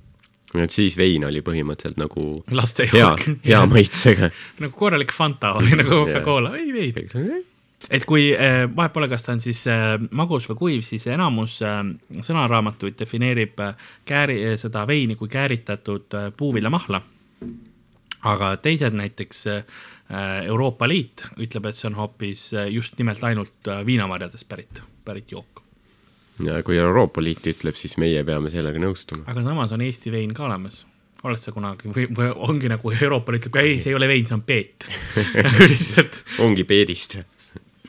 et 0.54 0.70
siis 0.70 0.96
vein 0.96 1.24
oli 1.24 1.40
põhimõtteliselt 1.40 1.98
nagu 2.00 2.44
laste 2.50 2.88
hea 2.92 3.00
jook. 3.00 3.20
hea 3.48 3.66
maitsega. 3.66 4.30
nagu 4.62 4.72
korralik 4.72 5.12
Fanta 5.12 5.52
või 5.58 5.76
nagu 5.82 5.90
Coca-Cola, 5.90 6.56
ei 6.56 6.72
veib. 6.72 6.96
et 7.90 8.04
kui 8.04 8.30
äh, 8.34 8.76
vahet 8.76 8.92
pole, 8.92 9.08
kas 9.08 9.22
ta 9.22 9.32
on 9.32 9.40
siis 9.40 9.66
äh, 9.66 9.98
magus 10.10 10.48
või 10.48 10.56
kuiv, 10.56 10.80
siis 10.82 11.06
enamus 11.06 11.60
äh, 11.62 11.84
sõnaraamatuid 12.22 12.98
defineerib 12.98 13.60
äh, 13.60 13.74
kääri, 14.04 14.40
seda 14.56 14.86
veini 14.86 15.14
kui 15.14 15.28
kääritatud 15.28 16.14
äh, 16.14 16.32
puuviljamahla. 16.36 17.02
aga 18.24 18.56
teised 18.56 18.92
näiteks 18.92 19.46
äh, 19.46 19.64
Euroopa 20.10 20.88
Liit 20.88 21.26
ütleb, 21.36 21.66
et 21.68 21.76
see 21.76 21.88
on 21.90 21.98
hoopis 21.98 22.48
äh, 22.56 22.68
just 22.72 22.96
nimelt 23.00 23.24
ainult 23.28 23.68
äh, 23.68 23.82
viinamarjadest 23.86 24.48
pärit, 24.48 24.82
pärit 25.04 25.32
jook. 25.32 25.62
ja 26.44 26.62
kui 26.64 26.78
Euroopa 26.80 27.22
Liit 27.22 27.44
ütleb, 27.50 27.76
siis 27.76 27.98
meie 28.00 28.22
peame 28.24 28.50
sellega 28.50 28.80
nõustuma. 28.80 29.26
aga 29.28 29.44
samas 29.44 29.74
on 29.76 29.84
Eesti 29.84 30.12
vein 30.14 30.32
ka 30.34 30.46
olemas. 30.48 30.86
oled 31.22 31.42
sa 31.42 31.52
kunagi 31.52 31.92
või, 31.92 32.06
või 32.16 32.30
ongi 32.48 32.72
nagu 32.72 32.92
Euroopa 32.94 33.34
Liit 33.36 33.50
ütleb, 33.50 33.60
ei, 33.64 33.78
see 33.78 33.92
ei 33.92 33.98
ole 34.00 34.08
vein, 34.08 34.24
see 34.26 34.38
on 34.38 34.46
peet. 34.48 34.88
lihtsalt 35.68 36.22
ongi 36.44 36.64
peedist. 36.64 37.18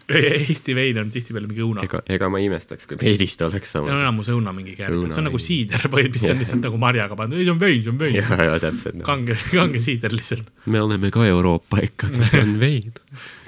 Eesti 0.50 0.74
vein 0.76 0.98
on 1.02 1.12
tihtipeale 1.14 1.48
mingi 1.50 1.62
õuna. 1.64 1.84
ega, 1.86 2.02
ega 2.10 2.30
ma 2.32 2.40
ei 2.42 2.48
imestaks, 2.50 2.88
kui 2.90 2.98
peedist 3.00 3.42
oleks 3.46 3.74
see 3.74 3.82
on 3.82 3.90
sama. 3.90 4.00
enamus 4.02 4.30
õuna 4.34 4.54
mingi 4.56 4.74
kääritud, 4.78 5.12
see 5.12 5.22
on 5.22 5.28
nagu 5.30 5.38
vein. 5.38 5.46
siider, 5.46 5.90
mis 6.16 6.26
on 6.32 6.40
lihtsalt 6.42 6.64
nagu 6.66 6.80
marjaga 6.82 7.18
pandud, 7.20 7.38
ei 7.40 7.46
see 7.46 7.54
on 7.54 7.60
vein, 7.62 7.82
see 7.86 7.94
on 7.94 8.00
vein. 8.02 8.16
ja, 8.18 8.40
ja 8.48 8.56
täpselt. 8.64 9.04
kange, 9.06 9.38
kange 9.52 9.82
siider 9.84 10.16
lihtsalt. 10.16 10.50
me 10.66 10.82
oleme 10.82 11.12
ka 11.14 11.26
Euroopa 11.30 11.82
ikkagi, 11.86 12.24
see 12.32 12.42
on 12.46 12.56
vein. 12.62 12.96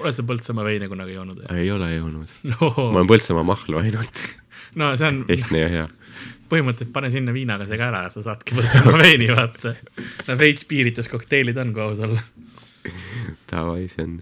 oled 0.02 0.18
sa 0.18 0.26
Põltsamaa 0.28 0.66
veine 0.68 0.90
kunagi 0.92 1.16
joonud? 1.16 1.40
ei 1.56 1.70
ole 1.74 1.90
joonud. 1.96 2.36
ma 2.46 2.54
no, 2.54 2.70
olen 2.90 3.10
Põltsamaa 3.10 3.46
mahlu 3.48 3.82
ainult. 3.82 4.22
no 4.78 4.92
see 4.98 5.10
on 5.10 5.24
ehtne 5.32 5.64
ja 5.64 5.72
hea. 5.72 5.88
põhimõtteliselt 6.52 6.94
pane 6.94 7.10
sinna 7.14 7.34
viinaga 7.34 7.66
sega 7.70 7.90
ära 7.90 8.04
ja 8.06 8.14
sa 8.14 8.22
saadki 8.28 8.60
Põltsamaa 8.60 9.02
veini, 9.06 9.32
vaata. 9.34 9.74
veits 10.38 10.68
piirituskokteilid 10.70 11.58
on, 11.64 11.74
kui 11.74 11.84
aus 11.88 12.04
olla. 12.06 12.22
Davai, 13.50 13.88
see 13.90 14.06
on, 14.06 14.14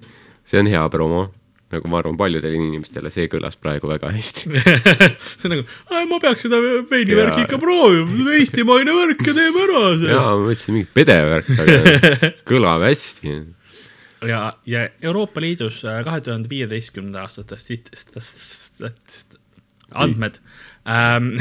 see 0.48 0.60
on 0.62 0.68
hea 0.70 0.86
promo. 0.92 1.28
Nagu 1.70 1.90
ma 1.90 2.00
arvan, 2.00 2.18
paljudele 2.18 2.58
inimestele 2.58 3.12
see 3.14 3.28
kõlas 3.30 3.58
praegu 3.60 3.90
väga 3.90 4.10
hästi. 4.14 4.50
see 5.38 5.48
on 5.48 5.54
nagu, 5.54 5.66
ma 6.10 6.20
peaks 6.22 6.46
seda 6.46 6.60
veinivärki 6.90 7.46
ikka 7.46 7.60
proovima, 7.62 8.34
eestimaine 8.38 8.94
värk 8.96 9.24
ja 9.28 9.36
teeme 9.36 9.64
ära 9.66 9.82
see. 9.94 10.12
jaa, 10.12 10.28
ma 10.28 10.44
mõtlesin 10.48 10.78
mingit 10.78 10.94
pedevärk, 10.96 11.50
aga 11.64 12.04
kõlab 12.50 12.86
hästi. 12.88 13.36
ja, 14.30 14.44
ja 14.68 14.86
Euroopa 15.02 15.42
Liidus 15.44 15.82
äh, 15.86 16.02
kahe 16.06 16.24
tuhande 16.26 16.50
viieteistkümnenda 16.50 17.26
aasta 17.26 17.46
statist- 17.46 17.94
statist- 17.94 19.38
andmed 19.90 20.38
ähm, 20.86 21.32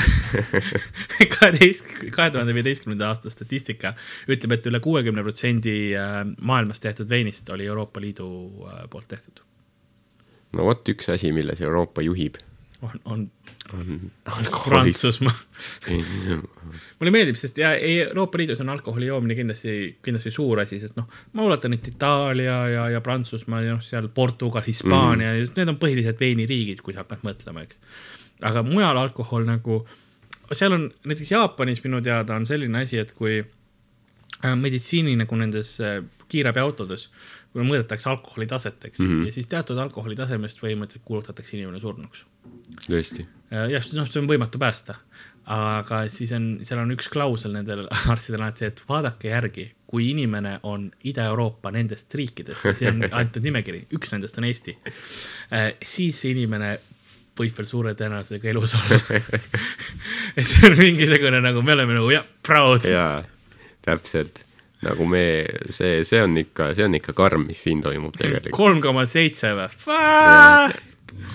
kaheteist, 1.40 1.86
kahe 2.16 2.32
tuhande 2.34 2.54
viieteistkümnenda 2.58 3.10
aasta 3.10 3.32
statistika 3.34 3.94
ütleb, 4.30 4.58
et 4.58 4.70
üle 4.70 4.82
kuuekümne 4.84 5.24
protsendi 5.26 5.76
äh, 5.98 6.22
maailmas 6.42 6.82
tehtud 6.84 7.10
veinist 7.10 7.50
oli 7.54 7.70
Euroopa 7.70 8.02
Liidu 8.02 8.30
äh, 8.70 8.84
poolt 8.90 9.10
tehtud. 9.12 9.44
No 10.58 10.66
vot 10.70 10.93
üks 10.93 11.12
asi, 11.14 11.34
milles 11.36 11.62
Euroopa 11.62 12.04
juhib. 12.06 12.39
on, 12.82 13.00
on 13.06 13.26
alkoholist. 14.26 14.70
Prantsusmaa. 14.70 15.34
mulle 17.00 17.12
meeldib, 17.12 17.36
sest 17.39 17.58
ja 17.60 17.74
Euroopa 17.76 18.39
Liidus 18.39 18.62
on 18.64 18.70
alkoholi 18.70 19.10
joomine 19.10 19.36
kindlasti, 19.36 19.76
kindlasti 20.06 20.32
suur 20.32 20.62
asi, 20.64 20.80
sest 20.80 20.97
noh, 20.97 21.10
ma 21.34 21.45
ulatan, 21.45 21.76
et 21.76 21.88
Itaalia 21.91 22.60
ja, 22.72 22.88
ja 22.95 23.02
Prantsusmaa 23.04 23.62
ja 23.66 23.76
noh, 23.76 23.84
seal 23.84 24.10
Portugal, 24.16 24.64
Hispaania 24.66 25.34
mm, 25.34 25.43
-hmm. 25.43 25.58
need 25.58 25.74
on 25.74 25.80
põhilised 25.84 26.20
veiniriigid, 26.20 26.82
kui 26.86 26.95
sa 26.95 27.04
hakkad 27.04 27.26
mõtlema, 27.28 27.66
eks. 27.68 27.82
aga 28.41 28.64
mujal 28.64 28.97
alkohol 28.97 29.45
nagu, 29.50 29.84
seal 30.52 30.74
on 30.74 30.89
näiteks 31.04 31.32
Jaapanis 31.32 31.84
minu 31.84 32.02
teada 32.02 32.36
on 32.39 32.47
selline 32.47 32.86
asi, 32.86 32.97
et 32.97 33.14
kui 33.14 33.41
äh, 33.43 34.56
meditsiini 34.56 35.18
nagu 35.20 35.36
nendes 35.36 35.78
äh, 35.82 36.00
kui 37.54 37.66
mõõdetakse 37.66 38.10
alkoholi 38.12 38.47
taset, 38.50 38.78
eks 38.86 39.00
mm. 39.00 39.08
-hmm. 39.08 39.26
ja 39.26 39.36
siis 39.36 39.50
teatud 39.50 39.78
alkoholi 39.82 40.16
tasemest 40.16 40.62
põhimõtteliselt 40.62 41.06
kuulutatakse 41.06 41.58
inimene 41.58 41.82
surnuks 41.82 42.26
tõesti. 42.86 43.26
jah, 43.50 43.91
noh, 43.97 44.08
see 44.10 44.22
on 44.22 44.30
võimatu 44.30 44.62
päästa. 44.62 44.95
aga 45.50 46.04
siis 46.14 46.32
on, 46.38 46.60
seal 46.64 46.84
on 46.84 46.93
üks 46.93 47.10
klausel 47.10 47.56
nendel 47.56 47.88
arstidel 48.14 48.45
alati 48.45 48.68
et 48.68 48.84
vaadake 48.89 49.32
järgi, 49.32 49.72
kui 49.89 50.12
inimene 50.12 50.60
on 50.64 50.91
Ida-Euroopa 51.04 51.72
nendest 51.74 52.14
riikidest, 52.16 52.70
see 52.78 52.91
on 52.91 53.08
antud 53.22 53.43
nimekiri, 53.43 53.88
üks 53.97 54.14
nendest 54.14 54.38
on 54.38 54.47
Eesti, 54.50 54.78
siis 55.82 56.22
see 56.22 56.36
inimene 56.36 56.78
võib 57.39 57.56
veel 57.56 57.70
suure 57.70 57.95
tõenäosusega 57.95 58.52
elus 58.52 58.76
olla. 58.76 59.00
see 60.50 60.68
on 60.68 60.78
mingisugune 60.78 61.41
nagu 61.41 61.64
me 61.64 61.74
oleme 61.78 61.97
nagu 61.97 62.12
jah, 62.14 62.28
proud. 62.45 62.86
jaa, 62.86 63.24
täpselt. 63.86 64.43
Nagu 64.86 65.08
me, 65.10 65.24
see, 65.74 66.04
see 66.08 66.22
on 66.24 66.38
ikka, 66.40 66.72
see 66.78 66.86
on 66.88 66.96
ikka 67.00 67.16
karm, 67.18 67.48
mis 67.50 67.64
siin 67.66 67.82
toimub 67.84 68.16
tegelikult. 68.20 68.56
kolm 68.56 68.80
koma 68.84 69.06
seitse 69.10 69.52
või? 69.58 69.68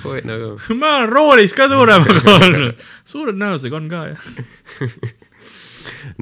oi, 0.08 0.22
nagu 0.24 0.54
ma 0.80 0.96
olen 1.00 1.12
roolis 1.12 1.56
ka 1.56 1.68
suuremaga 1.72 2.38
olnud. 2.38 2.88
suure 3.04 3.34
tõenäosusega 3.34 3.80
on 3.80 3.92
ka 3.92 4.06
jah. 4.14 4.32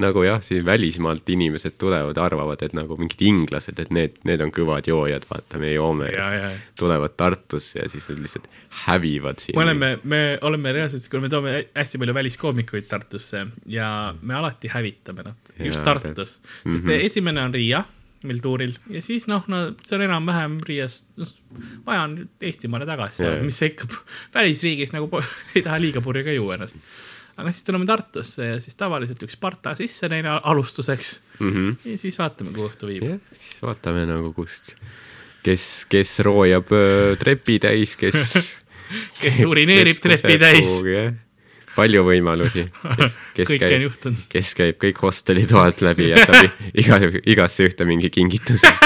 nagu 0.03 0.23
jah, 0.25 0.41
siin 0.43 0.65
välismaalt 0.65 1.29
inimesed 1.29 1.77
tulevad, 1.79 2.17
arvavad, 2.19 2.61
et 2.65 2.73
nagu 2.75 2.97
mingid 2.99 3.21
inglased, 3.25 3.79
et 3.79 3.91
need, 3.95 4.17
need 4.27 4.41
on 4.43 4.51
kõvad 4.53 4.87
joojad, 4.89 5.27
vaata, 5.29 5.59
me 5.61 5.73
joome 5.73 6.09
Ja, 6.13 6.27
ja. 6.35 6.51
tulevad 6.79 7.15
Tartusse 7.19 7.79
ja 7.79 7.89
siis 7.89 8.09
lihtsalt 8.17 8.49
hävivad 8.83 9.39
siin. 9.39 9.57
me 9.57 9.63
oleme, 9.63 9.91
me 10.03 10.21
oleme 10.41 10.73
reaalselt, 10.75 11.07
kui 11.11 11.23
me 11.23 11.31
toome 11.31 11.55
hästi 11.75 12.01
palju 12.01 12.17
väliskoomikuid 12.19 12.89
Tartusse 12.91 13.45
ja 13.71 13.87
me 14.21 14.35
alati 14.39 14.71
hävitame 14.73 15.27
nad, 15.29 15.42
just 15.59 15.83
täpselt. 15.83 16.39
sest 16.63 16.83
Mhm. 16.83 17.03
esimene 17.09 17.41
on 17.41 17.53
Riia 17.53 17.83
meil 18.27 18.39
tuuril 18.43 18.73
ja 18.91 19.01
siis 19.03 19.25
noh, 19.27 19.43
no 19.51 19.63
see 19.83 19.97
on 19.97 20.05
enam-vähem 20.05 20.57
Riiast, 20.67 21.11
noh, 21.19 21.31
vaja 21.87 22.05
on 22.07 22.15
Eestimaale 22.43 22.87
tagasi 22.87 23.27
mis 23.43 23.59
sa 23.59 23.69
ikka 23.69 23.89
välisriigis 24.37 24.93
nagu 24.95 25.09
ei 25.55 25.63
taha 25.65 25.79
liiga 25.81 26.03
purju 26.03 26.25
ka 26.27 26.35
juua 26.35 26.57
ennast. 26.57 26.79
aga 27.35 27.51
siis 27.51 27.67
tuleme 27.67 27.87
Tartusse 27.89 28.49
ja 28.53 28.59
siis 28.63 28.79
tavaliselt 28.79 29.23
üks 29.27 29.37
Sparta 29.37 29.75
sisse 29.77 30.09
neile 30.11 30.37
alustuseks 30.39 31.15
mm. 31.39 31.51
-hmm. 31.51 31.91
ja 31.91 31.97
siis 31.97 32.19
vaatame, 32.19 32.55
kuhu 32.55 32.69
õhtu 32.71 32.91
viib. 32.91 33.07
siis 33.37 33.61
vaatame 33.63 34.05
nagu 34.09 34.33
kust, 34.33 34.75
kes, 35.43 35.85
kes 35.89 36.19
roojab 36.25 36.71
öö, 36.71 37.15
trepi 37.19 37.59
täis, 37.59 37.97
kes 37.99 38.23
kes 39.23 39.43
urineerib 39.47 39.99
trepi 40.01 40.39
täis, 40.39 40.77
palju 41.75 42.03
võimalusi, 42.07 42.63
kes, 42.97 43.17
kes 43.37 43.49
käib, 43.61 43.91
kes 44.31 44.53
käib 44.57 44.75
kõik 44.81 44.97
hosteli 45.03 45.45
toalt 45.49 45.81
läbi, 45.85 46.09
jätab 46.11 46.35
iga, 46.81 46.95
igasse 47.23 47.61
ühte 47.69 47.83
mingi 47.89 48.09
kingituse. 48.13 48.71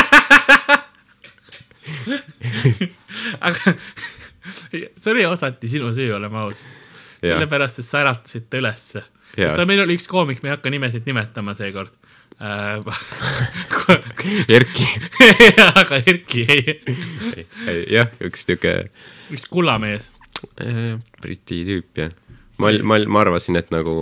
aga 3.47 3.63
see 4.71 5.11
oli 5.11 5.25
osati 5.27 5.69
sinu 5.71 5.87
süü, 5.95 6.11
oleme 6.15 6.37
aus. 6.45 6.59
Sellepärast, 7.17 7.79
et 7.81 7.87
sa 7.87 7.95
äratasid 8.03 8.45
ta 8.51 8.55
ülesse. 8.61 9.01
Sest 9.37 9.59
meil 9.69 9.81
oli 9.83 9.93
üks 9.97 10.07
koomik, 10.09 10.39
me 10.43 10.47
ei 10.51 10.55
hakka 10.55 10.69
nimesid 10.71 11.03
nimetama 11.09 11.53
seekord 11.57 11.93
äh,. 12.41 12.79
Erki, 14.49 14.87
aga 15.65 15.95
Erki 16.05 16.45
ei, 16.47 16.63
jah, 17.91 18.09
üks 18.23 18.47
niisugune 18.47 18.89
üks 19.33 19.45
kullamees. 19.51 20.11
äh, 20.61 20.95
Briti 21.21 21.63
tüüp 21.67 22.01
jah. 22.01 22.11
ma, 22.57 22.71
ma, 22.83 22.99
ma 23.07 23.23
arvasin, 23.25 23.57
et 23.59 23.71
nagu 23.73 23.95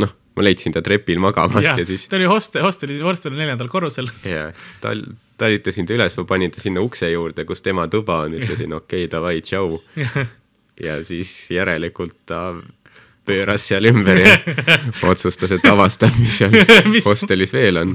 noh, 0.00 0.14
ma 0.36 0.46
leidsin 0.46 0.74
ta 0.74 0.82
trepil 0.84 1.20
magamas 1.22 1.64
ja, 1.64 1.76
ja 1.78 1.86
siis 1.86 2.06
ta 2.10 2.18
oli 2.18 2.28
hostel, 2.30 2.64
hosteli, 2.66 3.00
hosteli 3.04 3.38
neljandal 3.38 3.70
korrusel. 3.72 4.10
ja 4.28 4.48
tal, 4.82 5.04
talitasin 5.40 5.88
ta 5.88 5.96
üles, 5.96 6.16
ma 6.18 6.26
panin 6.28 6.54
ta 6.54 6.62
sinna 6.62 6.82
ukse 6.84 7.10
juurde, 7.12 7.46
kus 7.48 7.62
tema 7.64 7.86
tuba 7.92 8.24
on, 8.26 8.38
ütlesin 8.40 8.74
okei 8.74 9.04
okay,, 9.04 9.12
davai, 9.12 9.36
tšau. 9.44 9.78
ja 10.86 10.98
siis 11.06 11.34
järelikult 11.54 12.16
ta 12.30 12.48
pööras 13.24 13.68
seal 13.70 13.88
ümber 13.88 14.20
ja 14.20 14.34
otsustas, 15.10 15.54
et 15.56 15.66
avastab, 15.70 16.14
mis 16.20 16.42
seal 16.42 16.54
Mis- 16.92 17.06
hostelis 17.06 17.54
veel 17.54 17.80
on. 17.80 17.94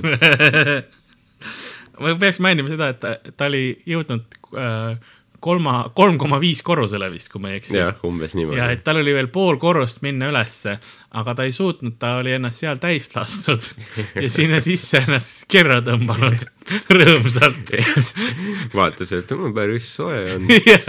ma 1.99 2.15
peaks 2.19 2.41
mainima 2.43 2.71
seda, 2.71 2.93
et 2.95 3.01
ta, 3.03 3.15
ta 3.35 3.49
oli 3.51 3.63
jõudnud 3.89 4.39
äh, 4.55 4.95
kolma, 5.39 5.91
kolm 5.95 6.17
koma 6.21 6.39
viis 6.41 6.61
korrusele 6.65 7.09
vist, 7.13 7.29
kui 7.31 7.41
ma 7.41 7.51
ei 7.53 7.59
eksi. 7.61 7.75
jah, 7.77 7.95
umbes 8.07 8.33
ja 8.35 8.39
niimoodi 8.41 8.61
et 8.73 8.83
tal 8.83 8.99
oli 9.01 9.13
veel 9.15 9.27
pool 9.33 9.57
korrust 9.61 10.01
minna 10.05 10.29
ülesse, 10.31 10.77
aga 11.19 11.35
ta 11.35 11.45
ei 11.47 11.53
suutnud, 11.55 11.95
ta 11.99 12.15
oli 12.21 12.33
ennast 12.37 12.63
seal 12.63 12.79
täis 12.81 13.09
lastud 13.15 13.63
ja 14.23 14.29
sinna 14.29 14.59
sisse 14.63 15.03
ennast 15.03 15.45
kerra 15.51 15.79
tõmbanud 15.85 16.43
rõõmsalt. 16.99 17.75
vaatas, 18.77 19.11
et 19.17 19.31
"Mm, 19.31 19.53
päris 19.55 19.89
soe 19.95 20.19
on. 20.35 20.49
ja 20.49 20.79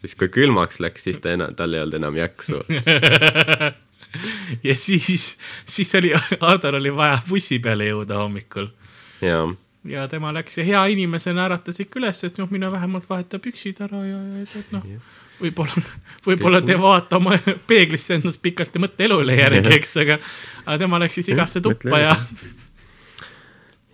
siis 0.00 0.14
kui 0.18 0.28
külmaks 0.32 0.80
läks, 0.80 1.02
siis 1.08 1.18
ta 1.22 1.32
enam, 1.34 1.54
tal 1.58 1.74
ei 1.74 1.80
olnud 1.82 1.98
enam 2.00 2.16
jaksu. 2.16 2.62
ja 4.64 4.74
siis, 4.74 5.36
siis 5.66 5.94
oli, 5.98 6.12
Hardol 6.40 6.78
oli 6.80 6.92
vaja 6.94 7.18
bussi 7.28 7.58
peale 7.58 7.88
jõuda 7.90 8.20
hommikul 8.22 8.68
ja, 9.24 9.42
ja 9.90 10.06
tema 10.10 10.32
läks 10.34 10.58
ja 10.58 10.64
hea 10.66 10.82
inimesena 10.94 11.46
äratas 11.46 11.80
ikka 11.82 12.00
üles, 12.00 12.24
et 12.26 12.38
noh, 12.40 12.50
mine 12.50 12.70
vähemalt 12.72 13.08
vaheta 13.10 13.40
püksid 13.42 13.80
ära 13.84 14.02
ja, 14.06 14.18
ja 14.18 14.44
et, 14.44 14.74
noh, 14.74 14.84
võib-olla, 15.40 15.84
võib-olla 16.26 16.62
te 16.64 16.76
vaata 16.80 17.20
oma 17.20 17.38
peeglisse 17.68 18.18
endast 18.18 18.42
pikalt 18.44 18.74
ja 18.74 18.82
mõtle 18.82 19.08
elu 19.08 19.20
üle 19.24 19.38
järgi, 19.38 19.74
eks, 19.78 19.96
aga, 20.04 20.20
aga 20.66 20.78
tema 20.84 21.00
läks 21.02 21.20
siis 21.20 21.32
igasse 21.34 21.62
tuppa 21.64 22.02
ja 22.02 22.14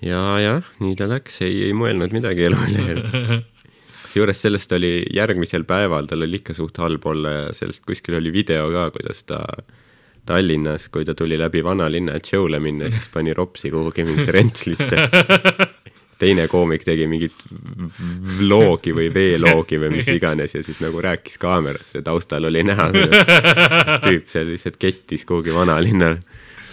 ja, 0.03 0.22
jah, 0.43 0.74
nii 0.82 0.99
ta 0.99 1.09
läks, 1.11 1.43
ei, 1.47 1.64
ei 1.68 1.74
mõelnud 1.76 2.14
midagi 2.14 2.49
elule. 2.49 3.43
kusjuures 4.12 4.43
sellest 4.45 4.72
oli 4.76 4.99
järgmisel 5.14 5.64
päeval, 5.64 6.05
tal 6.11 6.26
oli 6.26 6.43
ikka 6.43 6.53
suht 6.53 6.76
halb 6.82 7.07
olla 7.09 7.30
ja 7.30 7.45
sellest 7.57 7.86
kuskil 7.88 8.18
oli 8.18 8.32
video 8.34 8.66
ka, 8.74 8.90
kuidas 8.93 9.24
ta 9.24 9.40
Tallinnas, 10.26 10.86
kui 10.93 11.05
ta 11.05 11.16
tuli 11.18 11.38
läbi 11.38 11.64
vanalinna, 11.64 12.14
et 12.14 12.28
show'le 12.28 12.61
minna, 12.62 12.90
siis 12.93 13.09
pani 13.11 13.32
ropsi 13.34 13.72
kuhugi 13.72 14.05
mingisse 14.07 14.34
rentslisse. 14.36 15.01
teine 16.23 16.47
koomik 16.49 16.85
tegi 16.87 17.07
mingit 17.11 17.35
vloogi 18.39 18.95
või 18.97 19.09
veeloogi 19.14 19.79
või 19.83 19.91
mis 19.99 20.09
iganes 20.16 20.55
ja 20.57 20.62
siis 20.64 20.79
nagu 20.83 21.03
rääkis 21.03 21.39
kaamerasse 21.43 21.99
ja 22.01 22.07
taustal 22.07 22.47
oli 22.49 22.62
näha, 22.66 22.89
kuidas 22.95 23.33
tüüp 24.07 24.31
seal 24.31 24.49
lihtsalt 24.53 24.79
kettis 24.83 25.27
kuhugi 25.29 25.55
vanalinna 25.55 26.14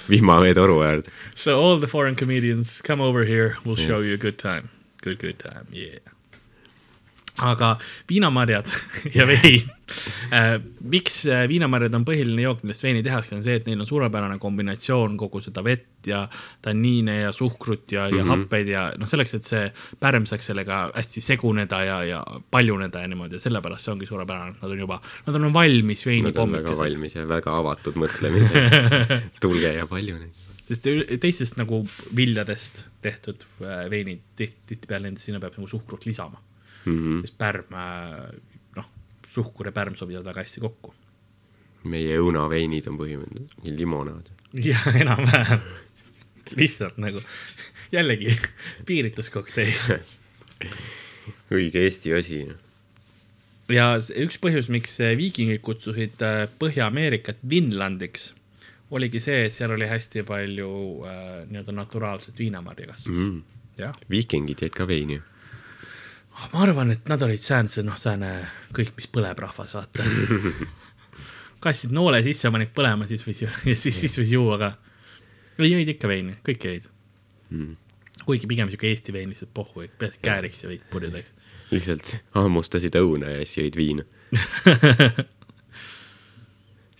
vihmaveetoru 0.09 0.79
äärde. 0.85 1.11
So 1.35 1.57
all 1.61 1.79
the 1.81 1.87
foreign 1.87 2.15
comedians 2.17 2.79
come 2.85 3.01
over 3.03 3.25
here, 3.25 3.57
we'll 3.65 3.75
show 3.77 3.99
Yes. 3.99 4.07
you 4.09 4.13
a 4.13 4.17
good 4.17 4.37
time. 4.41 4.69
Good, 5.03 5.19
good 5.21 5.37
time, 5.39 5.65
yeah. 5.71 5.99
Aga 7.45 7.75
viinamarjad 8.09 8.71
ja 9.17 9.27
vein 9.27 9.67
äh,. 10.31 10.59
miks 10.79 11.21
äh, 11.27 11.45
viinamarjad 11.49 11.95
on 11.97 12.05
põhiline 12.05 12.43
jook, 12.43 12.63
millest 12.63 12.83
veini 12.83 13.03
tehakse, 13.05 13.35
on 13.35 13.43
see, 13.45 13.57
et 13.59 13.67
neil 13.69 13.79
on 13.79 13.89
suurepärane 13.89 14.37
kombinatsioon 14.41 15.17
kogu 15.19 15.41
seda 15.43 15.63
vett 15.65 16.09
ja 16.09 16.23
tanniine 16.61 17.19
ja 17.19 17.31
suhkrut 17.35 17.91
ja, 17.91 18.07
ja 18.07 18.11
mm. 18.11 18.19
-hmm. 18.19 18.29
happeid 18.33 18.67
ja 18.71 18.85
noh, 18.97 19.09
selleks, 19.09 19.33
et 19.39 19.49
see 19.49 19.63
pärm 19.99 20.25
saaks 20.29 20.51
sellega 20.51 20.81
hästi 20.95 21.21
seguneda 21.25 21.83
ja, 21.83 21.97
ja 22.03 22.23
paljuneda 22.51 23.01
ja 23.03 23.07
niimoodi 23.11 23.39
ja 23.39 23.45
sellepärast 23.45 23.85
see 23.85 23.95
ongi 23.95 24.09
suurepärane, 24.09 24.55
nad 24.61 24.71
on 24.71 24.85
juba, 24.85 25.01
nad 25.27 25.35
on 25.35 25.53
valmis 25.53 26.05
Nad 26.09 26.37
on 26.37 26.51
väga 26.51 26.77
valmis 26.77 27.15
ja 27.15 27.25
väga 27.27 27.55
avatud 27.59 27.97
mõtlemisega. 27.99 29.19
tulge 29.43 29.73
ja 29.73 29.87
palju 29.89 30.17
neid. 30.19 30.45
sest 30.69 30.85
teistest 31.21 31.57
nagu 31.57 31.81
viljadest 32.15 32.83
tehtud 33.01 33.45
äh, 33.63 33.87
veinid 33.89 34.21
tihti, 34.35 34.61
tihtipeale 34.73 35.11
sinna 35.17 35.39
peab 35.41 35.57
nagu 35.57 35.67
suhkrut 35.67 36.05
lisama, 36.05 36.41
Mhm. 36.85 37.19
sest 37.25 37.37
pärm, 37.37 37.75
noh, 38.75 38.85
suhkur 39.27 39.67
ja 39.69 39.71
pärm 39.75 39.95
sobivad 39.99 40.23
väga 40.29 40.43
hästi 40.45 40.61
kokku. 40.63 40.93
meie 41.83 42.17
õunaveinid 42.19 42.87
on 42.91 42.97
põhimõtteliselt 42.99 43.53
mingi 43.63 43.77
limonaad. 43.79 44.29
ja 44.69 44.79
enam-vähem, 44.99 45.61
lihtsalt 46.59 46.97
nagu 46.99 47.21
jällegi 47.91 48.33
piirituskokteil. 48.85 49.71
õige 51.55 51.83
Eesti 51.85 52.13
asi. 52.17 52.39
ja 53.69 53.85
s- 54.01 54.11
üks 54.17 54.37
põhjus, 54.41 54.69
miks 54.73 54.97
viikingid 55.17 55.61
kutsusid 55.65 56.21
äh, 56.25 56.43
Põhja-Ameerikat 56.59 57.37
Vinlandiks, 57.49 58.33
oligi 58.91 59.19
see, 59.23 59.45
et 59.47 59.53
seal 59.53 59.71
oli 59.75 59.87
hästi 59.87 60.23
palju 60.27 60.69
äh, 61.05 61.25
nii-öelda 61.49 61.75
naturaalset 61.77 62.39
viinamarjakasvust 62.39 63.21
mm.. 63.21 63.41
jah, 63.77 63.95
viikingid 64.09 64.63
jäid 64.65 64.73
ka 64.75 64.87
veini. 64.89 65.19
Ma 66.53 66.61
arvan, 66.65 66.91
et 66.95 67.09
nad 67.11 67.21
olid 67.25 67.41
säändse, 67.41 67.83
noh, 67.85 67.97
sääne 67.99 68.33
kõik, 68.75 68.93
mis 68.97 69.09
põleb 69.11 69.39
rahvas, 69.39 69.75
vaata. 69.77 70.05
kastsid 71.63 71.91
noole 71.95 72.21
sisse, 72.23 72.51
panid 72.53 72.71
põlema, 72.75 73.07
siis 73.09 73.25
võis 73.27 73.43
ju, 73.43 73.49
ja 73.71 73.75
siis, 73.75 73.99
siis 74.05 74.15
võis 74.21 74.31
juua 74.37 74.59
ka. 74.61 74.71
jõid 75.65 75.95
ikka 75.95 76.11
veini, 76.11 76.39
kõik 76.45 76.69
jõid 76.69 76.89
Mm. 77.49 77.73
kuigi 78.25 78.45
pigem 78.45 78.69
siuke 78.69 78.85
Eesti 78.91 79.13
vein 79.13 79.31
lihtsalt 79.31 79.49
pohhu, 79.57 79.81
peaasi 79.97 80.19
kääriks 80.21 80.59
ja 80.61 80.67
veid 80.69 80.83
purju 80.91 81.09
täis. 81.15 81.25
lihtsalt 81.73 82.11
hammustasid 82.35 82.93
õuna 82.99 83.31
ja 83.33 83.39
siis 83.41 83.57
jõid 83.57 83.77
viina. 83.79 84.03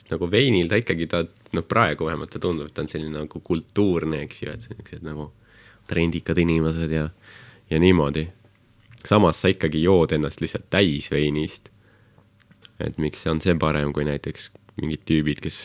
nagu 0.10 0.30
veinil 0.32 0.72
ta 0.72 0.80
ikkagi, 0.82 1.06
ta 1.06 1.22
noh, 1.54 1.66
praegu 1.70 2.08
vähemalt 2.10 2.34
ta 2.34 2.42
tundub, 2.42 2.72
et 2.72 2.74
ta 2.74 2.82
on 2.82 2.90
selline 2.90 3.14
nagu 3.14 3.42
kultuurne, 3.46 4.24
eks 4.26 4.42
ju, 4.42 4.56
et 4.56 4.66
siuksed 4.66 5.06
nagu 5.06 5.30
trendikad 5.90 6.42
inimesed 6.42 6.98
ja, 6.98 7.06
ja 7.70 7.82
niimoodi. 7.82 8.26
Samas 9.06 9.42
sa 9.42 9.52
ikkagi 9.52 9.84
jood 9.84 10.14
ennast 10.16 10.42
lihtsalt 10.42 10.70
täis 10.70 11.12
veinist. 11.12 11.70
et 12.80 12.98
miks 12.98 13.26
on 13.28 13.42
see 13.44 13.56
parem 13.60 13.94
kui 13.94 14.06
näiteks 14.08 14.52
mingid 14.80 15.04
tüübid, 15.08 15.42
kes, 15.44 15.60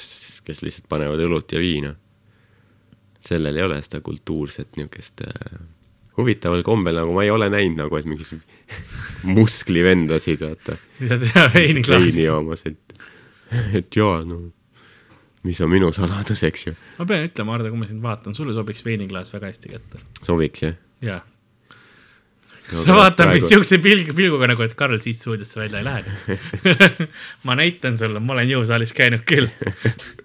kes 0.44 0.62
lihtsalt 0.62 0.88
panevad 0.90 1.22
õlut 1.22 1.52
ja 1.52 1.62
viina. 1.62 1.94
sellel 3.24 3.56
ei 3.56 3.62
ole 3.64 3.80
seda 3.82 4.00
kultuurset 4.04 4.76
niisugust 4.76 5.22
äh, 5.26 5.60
huvitaval 6.18 6.62
kombel 6.62 6.98
nagu 7.00 7.14
ma 7.14 7.24
ei 7.24 7.30
ole 7.30 7.48
näinud 7.50 7.84
nagu, 7.84 7.96
et 7.96 8.08
mingis 8.08 8.34
musklivendasid, 9.36 10.44
vaata. 10.44 10.76
mida 11.00 11.18
teha 11.22 11.46
veiniklaasi 11.54 12.10
veini. 12.10 12.26
joomas, 12.26 12.66
et, 12.70 12.98
et 13.80 13.96
jaa, 13.96 14.20
no 14.28 14.42
mis 15.44 15.60
on 15.60 15.70
minu 15.70 15.92
saladus, 15.92 16.42
eks 16.46 16.66
ju. 16.68 16.74
ma 16.98 17.06
pean 17.08 17.28
ütlema, 17.28 17.56
Hardo, 17.56 17.70
kui 17.72 17.82
ma 17.82 17.88
sind 17.88 18.02
vaatan, 18.04 18.36
sulle 18.36 18.56
sobiks 18.56 18.84
veiniklaas 18.86 19.32
väga 19.34 19.52
hästi 19.52 19.74
kätte. 19.74 20.02
sobiks 20.22 20.66
jah? 20.66 20.76
jaa. 21.04 21.20
Sa 22.64 22.96
vaatad 22.96 23.30
mind 23.30 23.46
siukse 23.48 23.78
pilg, 23.84 24.10
pilguga 24.16 24.48
nagu, 24.50 24.64
et 24.64 24.74
Karl 24.78 24.96
siit 25.02 25.20
stuudiosse 25.20 25.60
välja 25.60 25.82
ei 25.82 25.86
lähe. 25.86 26.36
ma 27.46 27.56
näitan 27.58 27.98
sulle, 28.00 28.22
ma 28.24 28.36
olen 28.36 28.50
jõusaalis 28.54 28.94
käinud 28.96 29.24
küll. 29.28 29.48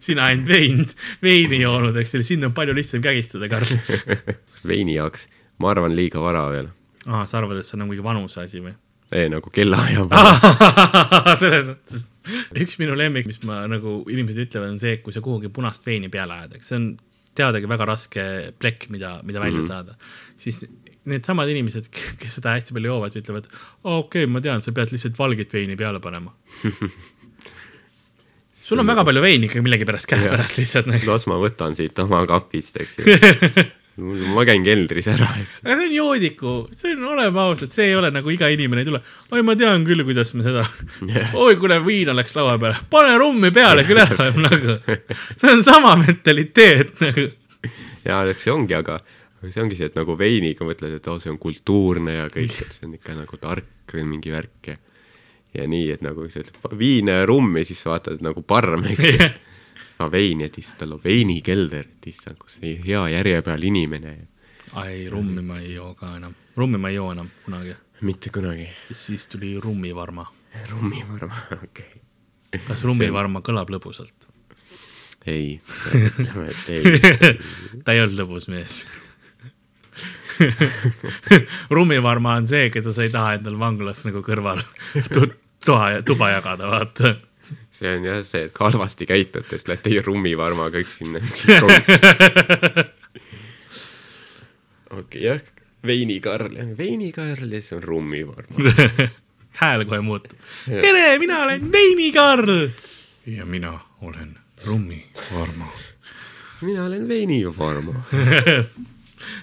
sina 0.04 0.30
ainult 0.30 0.50
vein, 0.50 0.84
veini 1.24 1.62
joonud, 1.64 1.98
eks 2.00 2.16
ju, 2.16 2.24
sind 2.28 2.48
on 2.48 2.56
palju 2.56 2.76
lihtsam 2.78 3.04
kägistada, 3.04 3.50
Karl. 3.52 3.74
veini 4.72 4.96
jaoks, 4.98 5.28
ma 5.60 5.74
arvan, 5.74 5.96
liiga 5.98 6.24
vara 6.24 6.48
veel. 6.54 6.72
aa, 7.08 7.26
sa 7.26 7.42
arvad, 7.42 7.60
et 7.60 7.68
see 7.68 7.78
on 7.78 7.86
nagu 7.86 7.94
mingi 7.94 8.06
vanuse 8.06 8.44
asi 8.44 8.64
või? 8.64 8.76
ei, 9.16 9.30
nagu 9.32 9.50
kellaaja 9.54 10.06
selles 11.42 11.72
mõttes, 11.72 12.04
üks 12.62 12.78
minu 12.82 12.98
lemmik, 12.98 13.26
mis 13.30 13.42
ma 13.48 13.64
nagu 13.70 14.04
inimesed 14.12 14.46
ütlevad, 14.46 14.76
on 14.76 14.82
see, 14.82 15.00
kui 15.04 15.16
sa 15.16 15.24
kuhugi 15.26 15.50
punast 15.54 15.88
veini 15.88 16.12
peale 16.14 16.36
ajad, 16.38 16.60
eks 16.60 16.70
see 16.70 16.78
on 16.78 16.92
teadagi 17.40 17.70
väga 17.72 17.88
raske 17.90 18.26
plekk, 18.60 18.90
mida, 18.94 19.18
mida 19.24 19.42
välja 19.42 19.60
mm 19.60 19.64
-hmm. 19.64 19.68
saada, 19.68 19.96
siis 20.38 20.64
needsamad 21.10 21.50
inimesed, 21.52 21.88
kes 21.92 22.40
seda 22.40 22.58
hästi 22.58 22.76
palju 22.76 22.92
joovad, 22.92 23.16
ütlevad, 23.22 23.48
okei 23.84 24.26
okay,, 24.26 24.30
ma 24.32 24.42
tean, 24.44 24.64
sa 24.66 24.74
pead 24.76 24.92
lihtsalt 24.94 25.18
valget 25.20 25.54
veini 25.56 25.78
peale 25.80 26.02
panema. 26.04 26.34
sul 28.70 28.80
on 28.80 28.90
väga 28.90 29.06
palju 29.08 29.22
veini 29.24 29.50
ikka 29.50 29.64
millegipärast 29.66 30.10
käepärast 30.10 30.60
lihtsalt 30.62 30.90
nagu. 30.92 31.10
las 31.10 31.26
ma 31.32 31.40
võtan 31.42 31.76
siit 31.78 31.98
oma 32.04 32.22
kapist, 32.30 32.78
eks 32.84 33.00
ju. 33.00 33.18
ma 34.36 34.46
käin 34.48 34.64
keldris 34.64 35.10
ära, 35.12 35.28
eks. 35.42 35.62
aga 35.66 35.78
see 35.80 35.88
on 35.90 35.96
joodiku, 35.96 36.54
see 36.76 36.94
on, 36.94 37.08
oleme 37.16 37.42
ausad, 37.44 37.72
see 37.74 37.90
ei 37.90 37.98
ole 37.98 38.12
nagu 38.14 38.32
iga 38.32 38.50
inimene 38.54 38.84
ei 38.84 38.90
tule. 38.92 39.02
oi, 39.34 39.44
ma 39.46 39.56
tean 39.60 39.86
küll, 39.88 40.06
kuidas 40.08 40.34
me 40.38 40.46
seda, 40.46 40.66
oi, 41.44 41.58
kuule, 41.60 41.80
viina 41.86 42.16
läks 42.18 42.38
laua 42.38 42.58
peale, 42.62 42.80
pane 42.94 43.18
rummi 43.22 43.52
peale 43.56 43.86
küll 43.88 44.02
ära 44.04 44.30
nagu. 44.38 44.78
see 45.36 45.54
on 45.54 45.66
sama 45.66 45.96
mentaliteet 46.04 47.02
nagu. 47.04 47.30
jaa, 48.06 48.22
eks 48.30 48.48
see 48.48 48.54
ongi, 48.54 48.78
aga 48.78 49.00
aga 49.40 49.52
see 49.56 49.64
ongi 49.64 49.80
see, 49.80 49.90
et 49.90 49.98
nagu 49.98 50.16
veiniga 50.20 50.68
mõtled, 50.68 51.00
et 51.00 51.08
oo, 51.08 51.20
see 51.24 51.32
on 51.32 51.40
kultuurne 51.42 52.20
ja 52.20 52.30
kõik, 52.34 52.60
et 52.62 52.76
see 52.76 52.88
on 52.88 52.96
ikka 53.00 53.16
nagu 53.18 53.40
tark 53.42 53.98
mingi 54.06 54.32
värk 54.34 54.72
ja 54.74 54.78
ja 55.54 55.68
nii, 55.70 55.90
et 55.96 56.04
nagu 56.06 56.26
sa 56.30 56.44
ütled 56.44 56.76
viina 56.78 57.20
ja 57.22 57.30
rummi, 57.30 57.64
siis 57.66 57.82
sa 57.84 57.94
vaatad 57.94 58.24
nagu 58.26 58.44
parm, 58.46 58.86
eks 58.92 59.06
ju. 59.06 59.30
aga 60.00 60.10
veini, 60.14 60.48
et 60.48 60.60
issand, 60.62 60.80
tal 60.84 60.96
on 60.96 61.04
veinikelder, 61.04 61.88
et 61.98 62.10
issand, 62.12 62.38
kus 62.40 62.60
see 62.60 62.76
hea 62.86 63.02
järje 63.16 63.42
peal 63.46 63.66
inimene. 63.72 64.16
ai, 64.80 65.08
rummi 65.12 65.44
ma 65.46 65.60
ei 65.60 65.74
joo 65.74 65.94
ka 65.98 66.14
enam, 66.20 66.36
rummi 66.58 66.82
ma 66.82 66.92
ei 66.92 67.00
joo 67.00 67.10
enam 67.16 67.32
kunagi, 67.46 67.76
mitte 68.06 68.34
kunagi. 68.34 68.70
siis 68.92 69.28
tuli 69.32 69.56
rummivarma. 69.60 70.28
rummivarma, 70.72 71.46
okei 71.58 71.90
okay.. 71.90 72.66
kas 72.68 72.86
rummivarma 72.86 73.42
kõlab 73.46 73.74
lõbusalt? 73.74 74.30
ei, 75.26 75.60
ütleme, 76.10 76.50
et 76.54 76.70
ei. 76.70 77.34
ta 77.84 77.98
ei 77.98 78.06
olnud 78.06 78.22
lõbus 78.22 78.50
mees. 78.54 78.86
rummivarma 81.76 82.38
on 82.40 82.48
see, 82.50 82.70
keda 82.74 82.94
sa 82.96 83.06
ei 83.06 83.14
taha 83.14 83.38
endal 83.40 83.60
vanglas 83.60 84.06
nagu 84.08 84.24
kõrval 84.26 84.62
tu 85.14 85.26
toa, 85.66 86.02
tuba 86.06 86.32
jagada, 86.36 86.70
vaata. 86.72 87.16
see 87.74 87.96
on 87.98 88.08
jah 88.08 88.20
see, 88.26 88.48
et 88.50 88.64
halvasti 88.66 89.08
käitute, 89.10 89.58
siis 89.58 89.70
lähete 89.72 90.04
rummivarmaga 90.06 90.82
üks 90.82 91.00
sinna, 91.02 91.22
üks 91.24 91.46
sinna. 91.46 92.88
okei, 95.00 95.24
jah, 95.28 95.42
veinikarl, 95.86 96.60
veinikarl 96.78 97.56
ja 97.56 97.62
siis 97.62 97.78
on 97.80 97.84
rummivarma. 97.84 98.76
hääl 99.60 99.86
kohe 99.86 100.02
muutub. 100.02 100.38
tere, 100.66 101.20
mina 101.20 101.44
olen 101.44 101.72
Veinikarl. 101.72 102.68
ja 103.26 103.46
mina 103.46 103.80
olen 104.02 104.38
rummivarma. 104.66 105.72
mina 106.62 106.86
olen 106.86 107.08
veinivarma. 107.08 107.94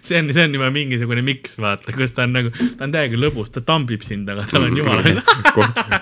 See 0.00 0.18
on, 0.18 0.32
see 0.32 0.44
on 0.44 0.54
juba 0.56 0.70
mingisugune 0.74 1.22
miks, 1.26 1.58
vaata, 1.62 1.94
kus 1.96 2.14
ta 2.16 2.26
on 2.26 2.36
nagu, 2.36 2.52
ta 2.76 2.86
on 2.86 2.94
täiega 2.94 3.20
lõbus, 3.20 3.52
ta 3.54 3.62
tambib 3.66 4.04
sind, 4.06 4.28
aga 4.32 4.46
tal 4.50 4.68
on 4.68 4.76
jumala 4.76 5.02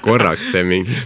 korraks 0.04 0.52
see 0.54 0.64
mingi 0.68 0.96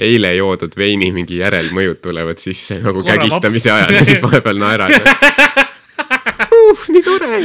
eile 0.00 0.34
joodud 0.36 0.76
veini 0.76 1.08
mingi 1.14 1.40
järelmõjud 1.40 2.00
tulevad 2.04 2.40
sisse 2.42 2.80
nagu 2.82 3.00
Korra 3.00 3.16
kägistamise 3.16 3.72
ajal 3.72 3.96
ja 3.96 4.04
siis 4.04 4.22
vahepeal 4.26 4.60
naerad 4.60 4.92
uh,. 6.52 6.86
nii 6.92 7.02
tore. 7.04 7.40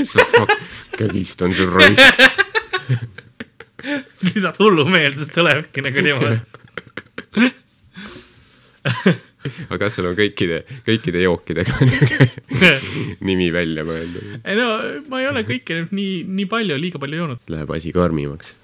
kägistan 0.97 1.55
sul 1.55 1.71
raisk. 1.71 2.03
lisad 4.27 4.55
hullumeelsust 4.59 5.33
tulebki 5.33 5.81
nagu 5.81 6.01
niimoodi. 6.05 6.37
aga 9.67 9.79
kas 9.85 9.97
sul 9.97 10.09
on 10.11 10.17
kõikide, 10.17 10.61
kõikide 10.87 11.23
jookidega 11.23 11.77
nimi 13.29 13.51
välja 13.53 13.85
mõeldud? 13.87 14.41
ei 14.41 14.59
no 14.59 14.67
ma 15.11 15.21
ei 15.23 15.29
ole 15.31 15.45
kõike 15.47 15.81
nüüd 15.81 15.95
nii, 15.97 16.17
nii 16.41 16.49
palju, 16.51 16.77
liiga 16.81 17.01
palju 17.01 17.23
joonud. 17.23 17.47
Läheb 17.51 17.71
asi 17.75 17.93
karmimaks. 17.95 18.55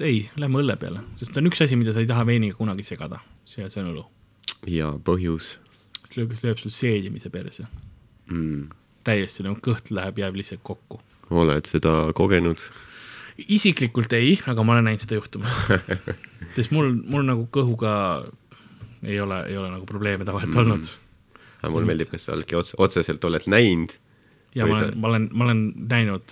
ei, 0.00 0.22
lähme 0.40 0.62
õlle 0.62 0.76
peale, 0.80 1.02
sest 1.20 1.36
on 1.36 1.50
üks 1.50 1.60
asi, 1.64 1.76
mida 1.76 1.94
sa 1.96 2.02
ei 2.02 2.08
taha 2.08 2.24
veiniga 2.28 2.56
kunagi 2.56 2.86
segada, 2.86 3.20
see, 3.44 3.66
see 3.68 3.82
on 3.82 3.90
õlu. 3.94 4.06
ja 4.70 4.94
põhjus 5.04 5.58
sest 6.10 6.18
lööb, 6.18 6.34
lööb 6.42 6.58
sul 6.58 6.74
seedimise 6.74 7.30
perse, 7.30 7.66
mm.. 8.30 8.70
täiesti 9.06 9.46
nagu 9.46 9.60
kõht 9.62 9.92
läheb, 9.94 10.18
jääb 10.18 10.38
lihtsalt 10.40 10.62
kokku. 10.66 11.00
oled 11.30 11.70
seda 11.70 12.10
kogenud? 12.18 12.58
isiklikult 13.40 14.12
ei, 14.12 14.34
aga 14.50 14.64
ma 14.66 14.74
olen 14.74 14.90
näinud 14.90 15.00
seda 15.00 15.16
juhtumas. 15.16 15.54
sest 16.56 16.74
mul, 16.74 16.90
mul 17.08 17.24
nagu 17.24 17.46
kõhuga 17.54 17.92
ei 19.02 19.20
ole, 19.20 19.42
ei 19.48 19.56
ole 19.56 19.70
nagu 19.70 19.86
probleeme 19.88 20.24
tavaliselt 20.28 20.54
mm. 20.54 20.60
olnud. 20.60 20.84
aga 21.62 21.72
mulle 21.72 21.86
meeldib, 21.92 22.10
kas 22.12 22.24
sa 22.28 22.32
oledki 22.36 22.56
otse, 22.58 22.74
otseselt 22.78 23.24
oled 23.24 23.42
näinud 23.50 23.90
ja 24.54 24.66
ma 24.66 24.78
sa- 24.78 24.84
olen, 24.84 24.98
ma 24.98 25.08
olen, 25.08 25.28
ma 25.32 25.44
olen 25.44 25.62
näinud, 25.90 26.22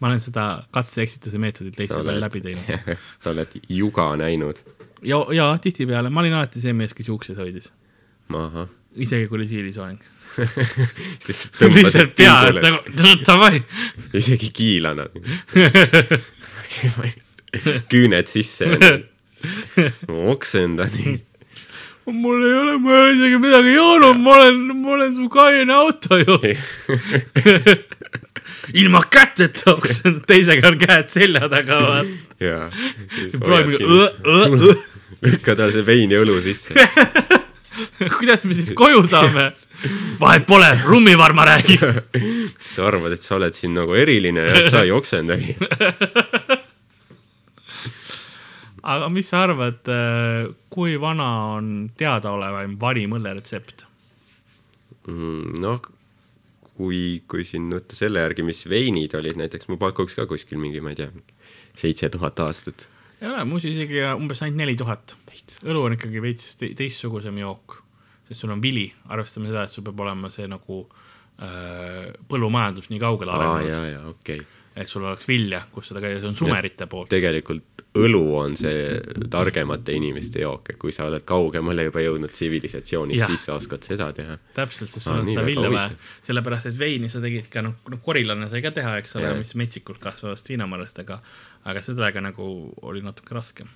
ma 0.00 0.06
olen 0.10 0.20
seda 0.22 0.44
katse-eksituse 0.74 1.38
meetodit 1.42 1.76
teiste 1.76 1.94
Sa 1.94 2.00
peal 2.02 2.14
oled- 2.14 2.22
läbi 2.26 2.40
teinud. 2.44 2.64
sa 3.22 3.30
oled 3.34 3.48
juga 3.68 4.10
näinud. 4.20 4.56
ja, 5.02 5.16
ja 5.34 5.50
tihtipeale, 5.62 6.10
ma 6.10 6.20
olin 6.24 6.34
alati 6.40 6.60
see 6.62 6.72
mees, 6.76 6.94
kes 6.94 7.08
juukseid 7.08 7.38
hoidis, 7.38 7.72
isegi 8.96 9.28
kui 9.28 9.36
oli 9.40 9.48
siilisoeng. 9.48 10.00
lihtsalt 11.74 12.12
pea, 12.14 12.34
nagu 12.54 13.14
davai. 13.26 13.62
isegi 14.14 14.50
kiilana. 14.54 15.06
küüned 17.90 18.26
sisse. 18.28 18.66
oksendan. 20.08 20.90
Mul 22.12 22.44
ei 22.46 22.54
ole, 22.62 22.76
ma 22.82 22.94
ei 22.94 23.00
ole 23.02 23.12
isegi 23.16 23.40
midagi 23.42 23.74
joonud, 23.74 24.20
ma 24.22 24.36
olen, 24.38 24.60
ma 24.82 24.94
olen 24.96 25.14
su 25.16 25.28
kaine 25.32 25.74
auto 25.74 26.18
ju. 26.18 26.38
ilma 28.82 29.02
käteta 29.10 29.76
teisega 30.28 30.68
on 30.68 30.78
käed 30.80 31.10
selja 31.12 31.48
taga, 31.48 31.80
vaata. 31.82 32.08
jaa. 32.40 32.70
proovime, 33.38 34.74
lükka 35.24 35.56
tal 35.58 35.72
see 35.74 35.86
vein 35.86 36.12
ja 36.12 36.22
õlu 36.24 36.40
sisse. 36.44 36.74
kuidas 38.18 38.44
me 38.44 38.54
siis 38.56 38.70
koju 38.76 39.04
saame? 39.08 39.50
vahet 40.20 40.46
pole, 40.46 40.68
rummivarma 40.84 41.46
räägib. 41.48 41.84
sa 42.72 42.88
arvad, 42.90 43.14
et 43.14 43.22
sa 43.22 43.36
oled 43.38 43.56
siin 43.56 43.74
nagu 43.76 43.94
eriline 43.98 44.48
ja 44.48 44.64
sa 44.70 44.84
ei 44.86 44.94
oksendagi. 44.94 45.56
Aga 48.94 49.10
mis 49.12 49.28
sa 49.30 49.44
arvad, 49.46 49.88
kui 50.72 50.96
vana 51.00 51.28
on 51.58 51.70
teadaolevaim 51.98 52.78
vanim 52.80 53.16
õlleretsept? 53.18 53.84
Mm, 55.08 55.60
noh, 55.62 55.80
kui, 56.78 57.00
kui 57.30 57.46
siin 57.48 57.68
võtta 57.72 57.96
selle 57.98 58.22
järgi, 58.22 58.44
mis 58.46 58.62
veinid 58.70 59.16
olid 59.18 59.40
näiteks, 59.40 59.70
ma 59.70 59.78
pakuks 59.80 60.16
ka 60.18 60.28
kuskil 60.30 60.60
mingi, 60.62 60.82
ma 60.84 60.94
ei 60.94 61.00
tea, 61.00 61.10
seitse 61.78 62.10
tuhat 62.14 62.40
aastat. 62.44 62.86
ei 63.20 63.28
ole, 63.30 63.42
muuseas 63.48 63.76
isegi 63.76 64.04
umbes 64.12 64.44
ainult 64.44 64.62
neli 64.62 64.76
tuhat. 64.78 65.16
õlu 65.64 65.86
on 65.88 65.96
ikkagi 65.96 66.22
veits 66.22 66.54
te 66.60 66.70
teistsugusem 66.78 67.38
jook, 67.40 67.80
sest 68.28 68.44
sul 68.44 68.54
on 68.54 68.62
vili, 68.62 68.86
arvestame 69.08 69.50
seda, 69.50 69.64
et 69.64 69.74
sul 69.74 69.86
peab 69.86 70.04
olema 70.04 70.30
see 70.30 70.46
nagu 70.50 70.84
äh, 70.84 72.12
põllumajandus 72.30 72.92
nii 72.92 73.02
kaugele 73.02 73.34
aa, 73.34 73.40
arenenud, 73.56 73.72
jaa, 73.72 73.90
jaa, 73.94 74.06
okei 74.12 74.42
okay.. 74.42 74.57
Et 74.78 74.88
sul 74.88 75.02
oleks 75.02 75.26
vilja, 75.28 75.64
kus 75.72 75.90
seda 75.90 76.02
käia, 76.04 76.20
see 76.22 76.30
on 76.30 76.36
sumerite 76.38 76.86
poolt. 76.90 77.10
tegelikult 77.10 77.84
õlu 77.98 78.22
on 78.38 78.54
see 78.58 78.98
targemate 79.32 79.94
inimeste 79.96 80.42
jook, 80.42 80.70
et 80.70 80.78
kui 80.80 80.92
sa 80.94 81.08
oled 81.08 81.24
kaugemale 81.26 81.88
juba 81.88 82.02
jõudnud 82.04 82.32
tsivilisatsioonis, 82.34 83.22
Jah. 83.22 83.32
siis 83.32 83.46
sa 83.48 83.56
oskad 83.58 83.86
seda 83.86 84.10
teha. 84.14 84.36
täpselt, 84.54 84.92
sest 84.92 85.08
Aa, 85.08 85.16
sul 85.16 85.22
on 85.22 85.30
seda 85.32 85.46
vilja 85.46 85.72
vaja 85.72 85.88
sellepärast 86.28 86.70
et 86.70 86.78
veini 86.78 87.10
sa 87.12 87.22
tegid 87.24 87.48
ka 87.52 87.62
noh, 87.64 87.78
noh 87.90 88.02
korilane 88.04 88.50
sai 88.52 88.62
ka 88.64 88.72
teha, 88.76 88.98
eks 89.02 89.16
ole 89.18 89.32
mis 89.40 89.54
metsikult 89.58 90.00
kasvavast 90.02 90.50
viinamarjast, 90.52 91.02
aga, 91.04 91.18
aga 91.68 91.82
sellega 91.84 92.22
nagu 92.24 92.48
oli 92.88 93.02
natuke 93.04 93.34
raskem. 93.36 93.70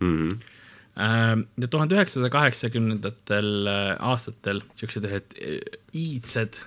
Mm 0.00 0.16
-hmm. 0.16 1.44
ja 1.62 1.68
tuhande 1.68 1.94
üheksasaja 1.94 2.32
kaheksakümnendatel 2.32 3.66
äh, 3.68 3.96
aastatel 4.00 4.62
siuksed 4.80 5.04
ühed 5.04 5.36
äh, 5.36 5.60
iidsed 5.92 6.62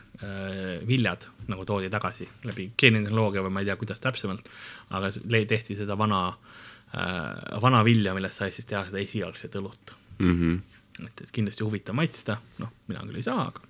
viljad 0.87 1.25
nagu 1.49 1.65
toodi 1.65 1.89
tagasi 1.89 2.27
läbi 2.47 2.69
geenitehnoloogia 2.79 3.41
või 3.43 3.55
ma 3.55 3.63
ei 3.63 3.69
tea, 3.69 3.75
kuidas 3.79 3.99
täpsemalt, 4.03 4.49
aga 4.93 5.09
tehti 5.49 5.75
seda 5.79 5.97
vana 5.97 6.27
äh,, 6.29 7.61
vana 7.61 7.83
vilja, 7.85 8.13
millest 8.13 8.41
sai 8.41 8.53
siis 8.53 8.69
teha 8.69 8.85
seda 8.87 9.01
esialgset 9.01 9.55
õlut. 9.59 9.95
Mm 10.19 10.35
-hmm. 10.39 11.07
et, 11.07 11.21
et 11.25 11.31
kindlasti 11.31 11.65
huvitav 11.65 11.97
maitsta, 11.97 12.37
noh, 12.61 12.71
mina 12.87 13.01
küll 13.07 13.19
ei 13.19 13.25
saa, 13.25 13.47
aga 13.47 13.61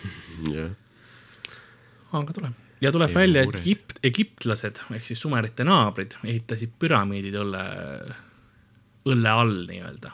jah, 0.56 0.72
aga 2.12 2.32
tuleb. 2.32 2.52
ja 2.80 2.92
tuleb 2.92 3.10
Ei 3.10 3.14
välja, 3.14 3.42
et. 3.42 3.60
Egipt, 3.60 3.98
egiptlased 4.02 4.82
ehk 4.90 5.06
siis 5.06 5.20
sumerite 5.20 5.64
naabrid 5.64 6.16
ehitasid 6.24 6.72
püramiidid 6.78 7.36
õlle, 7.42 7.64
õlle 9.04 9.28
all 9.28 9.66
nii-öelda. 9.68 10.12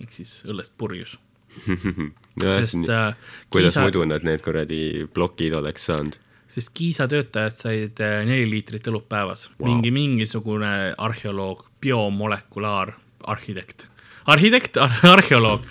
ehk 0.00 0.12
siis 0.12 0.44
õllest 0.46 0.72
purjus. 0.78 1.18
sest 2.42 2.88
äh, 2.88 3.16
kuidas 3.50 3.74
Kiisa- 3.74 3.86
muidu 3.86 4.04
nad 4.08 4.24
need 4.26 4.44
kuradi 4.44 4.80
plokid 5.14 5.56
oleks 5.58 5.88
saanud? 5.90 6.18
sest 6.52 6.72
Kiisa 6.76 7.08
töötajad 7.10 7.56
said 7.56 8.02
äh, 8.04 8.20
neli 8.28 8.48
liitrit 8.50 8.86
õlut 8.90 9.08
päevas 9.10 9.48
wow.. 9.56 9.68
Mingi 9.68 9.92
mingisugune 9.94 10.72
arheoloog, 10.96 11.66
biomolekulaar 11.82 12.94
arhitekt, 13.26 13.88
arhitekt, 14.30 14.76
arheoloog, 15.16 15.64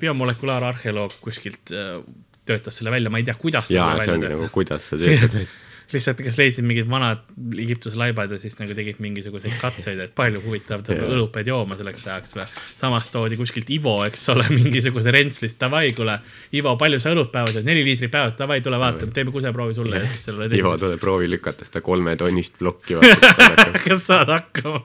biomolekulaararheoloog 0.00 1.18
kuskilt 1.24 1.74
äh, 1.74 1.98
töötas 2.44 2.78
selle 2.78 2.92
välja, 2.92 3.10
ma 3.12 3.20
ei 3.20 3.26
tea, 3.26 3.36
kuidas 3.40 3.70
jaa, 3.72 3.98
see 4.00 4.14
ongi 4.16 4.32
nagu, 4.32 4.48
kuidas 4.52 4.90
sa 4.90 4.98
töötad. 5.00 5.44
lihtsalt, 5.92 6.20
kes 6.24 6.38
leidsid 6.38 6.66
mingid 6.66 6.88
vanad 6.90 7.24
Egiptuse 7.60 7.98
laibad 7.98 8.32
ja 8.32 8.38
siis 8.40 8.56
nagu 8.60 8.74
tegid 8.76 9.00
mingisuguseid 9.04 9.56
katseid, 9.60 10.00
et 10.04 10.14
palju 10.16 10.40
huvitav 10.44 10.84
õlut 10.94 11.32
pead 11.34 11.50
jooma 11.50 11.76
selleks 11.78 12.06
ajaks 12.08 12.36
või. 12.38 12.46
samas 12.80 13.10
toodi 13.12 13.38
kuskilt 13.40 13.70
Ivo, 13.74 13.96
eks 14.06 14.28
ole, 14.34 14.46
mingisuguse 14.54 15.12
rentslist, 15.14 15.58
davai, 15.60 15.90
kuule, 15.96 16.18
Ivo, 16.56 16.76
palju 16.80 17.00
sa 17.02 17.12
õlut 17.14 17.32
päevas? 17.34 17.58
Jood, 17.58 17.68
neli 17.68 17.84
liitrit 17.86 18.12
päevas, 18.12 18.38
davai, 18.38 18.60
tule 18.64 18.80
vaata, 18.80 19.10
teeme 19.14 19.34
kuseproovi 19.34 19.76
sulle. 19.76 20.00
Ja 20.02 20.12
siis 20.12 20.30
sellele 20.30 20.60
Ivo, 20.60 20.76
tule 20.80 21.00
proovi 21.00 21.30
lükata 21.30 21.66
seda 21.68 21.84
kolmetonnist 21.84 22.58
plokki, 22.62 23.00
kas 23.86 24.08
saad 24.08 24.32
hakkama? 24.32 24.84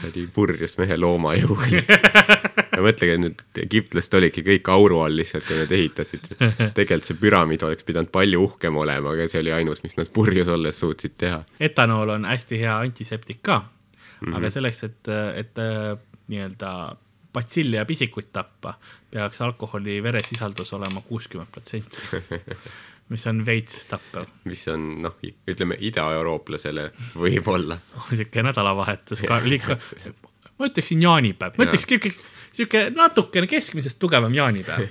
Kuradi 0.00 0.26
purjus 0.34 0.76
mehe 0.80 0.96
loomajõuga. 0.96 1.70
ja 2.76 2.82
mõtlege 2.84 3.16
nüüd, 3.20 3.42
egiptlased 3.62 4.14
olidki 4.20 4.44
kõik 4.46 4.70
auru 4.72 5.02
all 5.04 5.16
lihtsalt, 5.20 5.44
kui 5.48 5.58
nad 5.60 5.72
ehitasid. 5.72 6.30
tegelikult 6.74 7.10
see 7.10 7.20
püramiid 7.20 7.62
oleks 7.66 7.84
pidanud 7.84 8.10
palju 8.14 8.40
uhkem 8.48 8.76
olema, 8.80 9.12
aga 9.14 9.28
see 9.28 9.42
oli 9.44 9.52
ainus, 9.52 9.84
mis 9.84 9.96
nad 10.00 10.10
purjus 10.12 10.48
olles 10.48 10.80
suutsid 10.80 11.18
teha. 11.20 11.42
etanool 11.60 12.16
on 12.16 12.24
hästi 12.24 12.58
hea 12.64 12.78
antiseptik 12.78 13.42
ka 13.42 13.58
mm, 13.60 13.76
Mhm. 14.20 14.32
-hmm. 14.32 14.36
aga 14.36 14.50
selleks, 14.50 14.84
et, 14.84 15.08
et 15.34 15.58
äh, 15.58 15.98
nii-öelda 16.28 16.96
batsilli 17.32 17.76
ja 17.76 17.84
pisikuid 17.86 18.26
tappa, 18.32 18.74
peaks 19.10 19.40
alkoholi 19.40 20.02
veresisaldus 20.02 20.72
olema 20.72 21.00
kuuskümmend 21.00 21.48
protsenti, 21.52 21.96
mis 23.10 23.26
on 23.26 23.40
veits 23.46 23.86
tappev. 23.90 24.28
mis 24.48 24.62
on 24.72 24.84
noh, 25.06 25.16
ütleme 25.50 25.78
idaeurooplasele 25.88 26.90
võib-olla. 27.18 27.78
sihuke 28.10 28.44
nädalavahetus 28.46 29.24
ka 29.26 29.40
liiga, 29.50 29.78
ma 30.58 30.70
ütleksin 30.70 31.02
jaanipäev, 31.02 31.58
ma 31.58 31.66
ütleks 31.66 31.88
sihuke, 31.88 32.14
sihuke 32.52 32.86
natukene 32.94 33.50
keskmisest 33.50 33.98
tugevam 34.02 34.34
jaanipäev. 34.34 34.88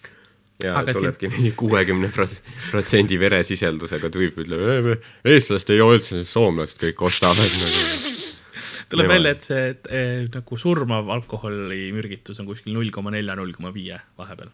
ja 0.64 0.74
Aga 0.76 0.92
tulebki 0.96 1.30
mingi 1.32 1.52
kuuekümne 1.56 2.10
protsendi 2.12 3.16
veresisaldusega 3.20 4.10
tüüp 4.12 4.42
ütleb, 4.44 4.90
eestlased 5.24 5.72
ei 5.72 5.80
joo 5.80 5.94
üldse, 5.96 6.24
soomlased 6.28 6.80
kõik 6.82 7.06
ostavad 7.08 7.54
nagu. 7.62 8.18
tuleb 8.90 9.06
Nemad. 9.06 9.14
välja, 9.14 9.32
et 9.36 9.46
see 9.46 9.68
et, 9.70 9.88
eh, 9.94 10.24
nagu 10.34 10.58
surmav 10.58 11.12
alkoholimürgitus 11.16 12.42
on 12.42 12.48
kuskil 12.50 12.74
null 12.74 12.90
koma 12.94 13.12
nelja, 13.14 13.36
null 13.38 13.54
koma 13.56 13.72
viie 13.74 14.00
vahepeal. 14.18 14.50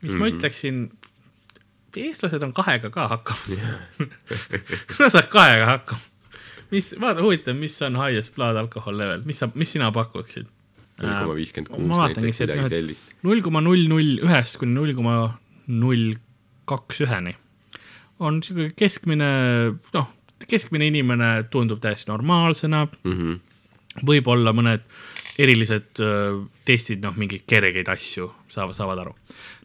mis 0.00 0.12
mm 0.12 0.16
-hmm. 0.16 0.18
ma 0.18 0.28
ütleksin, 0.32 0.90
eestlased 1.96 2.42
on 2.46 2.52
kahega 2.56 2.90
ka 2.94 3.08
hakkama. 3.08 3.58
sa 4.96 5.08
saad 5.10 5.28
kahega 5.32 5.66
hakkama. 5.66 6.00
mis, 6.70 6.92
vaata 7.00 7.22
huvitav, 7.24 7.56
mis 7.58 7.80
on 7.82 7.96
highest 7.98 8.34
blood 8.36 8.56
alcohol 8.60 8.96
level, 8.96 9.22
mis 9.26 9.38
sa, 9.42 9.48
mis 9.54 9.72
sina 9.76 9.90
pakuksid? 9.94 10.46
null 11.00 11.16
koma 11.16 11.34
viiskümmend 11.38 11.70
kuus 11.72 11.88
näiteks, 11.96 12.40
midagi 12.44 12.60
noh, 12.60 12.68
sellist. 12.68 13.12
null 13.24 13.40
koma 13.42 13.62
null 13.64 13.86
null 13.88 14.18
ühest 14.26 14.58
kuni 14.60 14.74
null 14.76 14.92
koma 14.94 15.14
null 15.72 16.10
kaks 16.68 17.00
üheni 17.06 17.32
on 18.20 18.42
sihuke 18.44 18.74
keskmine, 18.76 19.28
noh, 19.96 20.10
keskmine 20.50 20.90
inimene 20.92 21.30
tundub 21.50 21.80
täiesti 21.80 22.10
normaalsena, 22.12 22.82
Mhm. 23.08 23.38
võib-olla 24.04 24.52
mõned 24.52 24.84
erilised 25.40 25.96
öö, 26.04 26.42
testid, 26.68 27.00
noh, 27.02 27.16
mingeid 27.16 27.46
kergeid 27.48 27.88
asju 27.88 28.28
saavad, 28.52 28.76
saavad 28.76 28.98
aru. 29.06 29.14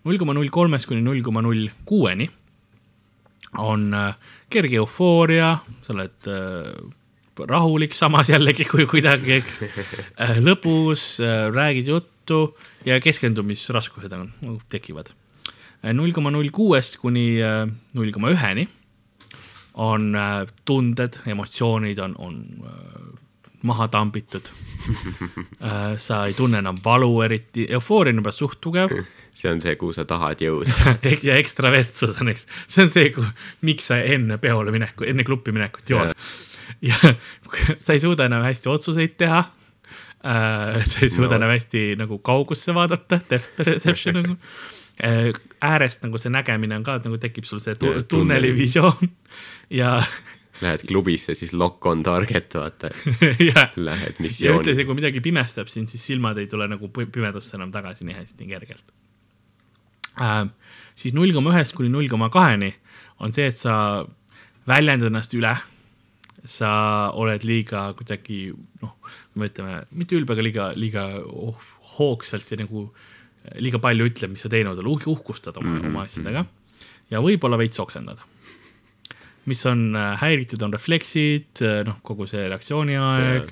Null 0.06 0.22
koma 0.22 0.36
null 0.38 0.52
kolmest 0.54 0.90
kuni 0.90 1.02
null 1.02 1.24
koma 1.26 1.42
null 1.42 1.70
kuueni 1.86 2.28
on 3.58 3.94
öö, 3.94 4.12
kerge 4.52 4.78
eufooria, 4.82 5.58
sa 5.82 5.94
oled 5.94 6.28
öö, 6.28 6.74
rahulik, 7.50 7.96
samas 7.96 8.30
jällegi 8.32 8.68
kui 8.70 8.86
kuidagi, 8.88 9.34
eks, 9.40 9.64
lõbus, 10.46 11.18
räägid 11.56 11.90
juttu 11.92 12.40
ja 12.88 13.00
keskendumisraskused 13.04 14.14
on, 14.16 14.30
tekivad. 14.72 15.12
null 15.94 16.14
koma 16.16 16.32
null 16.32 16.50
kuuest 16.56 16.98
kuni 17.02 17.36
null 17.94 18.14
koma 18.16 18.32
üheni 18.32 18.68
on 19.84 20.16
tunded, 20.66 21.20
emotsioonid 21.28 22.00
on, 22.00 22.16
on 22.18 22.40
maha 23.68 23.90
tambitud. 23.92 24.48
sa 25.98 26.26
ei 26.30 26.34
tunne 26.38 26.62
enam 26.64 26.80
valu 26.86 27.22
eriti, 27.26 27.68
eufooria 27.68 28.14
on 28.14 28.24
juba 28.24 28.32
suht 28.32 28.62
tugev 28.62 28.94
see 29.36 29.52
on 29.52 29.60
see, 29.64 29.76
kuhu 29.76 29.92
sa 29.96 30.06
tahad 30.08 30.40
jõuda. 30.42 30.96
ja 31.28 31.36
ekstravertsus 31.42 32.14
on, 32.22 32.30
eks, 32.32 32.46
see 32.72 32.86
on 32.86 32.92
see, 32.94 33.12
miks 33.68 33.90
sa 33.92 33.98
enne 34.00 34.38
peole 34.42 34.72
mineku, 34.76 35.04
enne 35.10 35.26
klubbi 35.28 35.52
minekut 35.56 35.92
jood. 35.92 36.14
ja 36.90 36.96
sa 37.80 37.94
ei 37.96 38.00
suuda 38.04 38.26
enam 38.30 38.44
hästi 38.48 38.70
otsuseid 38.72 39.18
teha 39.20 39.44
äh,. 40.26 40.80
sa 40.88 41.04
ei 41.06 41.10
suuda 41.14 41.36
No. 41.36 41.42
enam 41.44 41.52
hästi 41.54 41.84
nagu 42.00 42.18
kaugusse 42.26 42.74
vaadata, 42.76 43.20
depth 43.30 43.52
perception 43.60 44.18
nagu 44.22 44.38
äh,. 45.04 45.30
äärest 45.62 46.04
nagu 46.08 46.18
see 46.22 46.32
nägemine 46.34 46.76
on 46.80 46.84
ka, 46.88 46.96
et 47.00 47.06
nagu 47.10 47.20
tekib 47.22 47.46
sul 47.48 47.62
see 47.64 47.76
tu 47.80 47.92
Jaa, 47.94 48.02
tunnelivisioon 48.16 49.12
ja, 49.70 50.00
Lähed 50.64 50.86
klubisse, 50.88 51.34
siis 51.36 51.52
lock 51.54 51.84
on 51.92 52.00
target, 52.08 52.54
vaata, 52.56 52.88
ja 53.44 53.66
lähed 53.76 54.14
ja 54.16 54.24
missiooni 54.24 54.62
ühtlasi, 54.62 54.86
kui 54.88 54.96
midagi 54.96 55.20
pimestab 55.20 55.68
sind, 55.68 55.92
siis 55.92 56.06
silmad 56.08 56.38
ei 56.40 56.48
tule 56.48 56.64
nagu 56.72 56.88
pi- 56.96 57.10
pimedusse 57.12 57.58
enam 57.60 57.74
tagasi 57.76 58.08
nii 58.08 58.16
hästi, 58.16 58.38
nii 58.40 58.54
kergelt. 58.54 58.86
Siis 60.96 61.16
null 61.16 61.34
koma 61.36 61.54
ühest 61.54 61.76
kuni 61.76 61.92
null 61.92 62.10
koma 62.12 62.30
kaheni 62.34 62.72
on 63.24 63.34
see, 63.36 63.48
et 63.48 63.58
sa 63.58 64.06
väljendad 64.68 65.12
ennast 65.12 65.34
üle. 65.38 65.56
sa 66.46 67.10
oled 67.18 67.42
liiga 67.42 67.88
kuidagi 67.98 68.52
noh, 68.84 68.92
me 69.34 69.48
ütleme 69.50 69.80
mitte 69.98 70.14
ülbe, 70.14 70.36
aga 70.36 70.44
liiga, 70.46 70.66
liiga 70.78 71.06
oh, 71.26 71.58
hoogsalt 71.96 72.52
ja 72.52 72.60
nagu 72.60 72.84
liiga 73.58 73.80
palju 73.82 74.06
ütled, 74.12 74.36
mis 74.36 74.44
sa 74.46 74.52
teinud 74.54 74.78
oled 74.78 74.92
uh,, 74.92 75.08
uhkustad 75.16 75.58
oma 75.58 75.72
mm, 75.72 75.80
-hmm. 75.80 75.90
oma 75.90 76.04
asjadega 76.06 76.46
ja 77.10 77.22
võib-olla 77.26 77.58
veits 77.58 77.82
oksendad 77.82 78.22
mis 79.46 79.66
on 79.66 79.96
äh, 79.96 80.14
häiritud, 80.22 80.62
on 80.66 80.74
refleksid, 80.74 81.62
noh, 81.86 81.98
kogu 82.06 82.28
see 82.30 82.48
reaktsiooniaeg, 82.50 83.52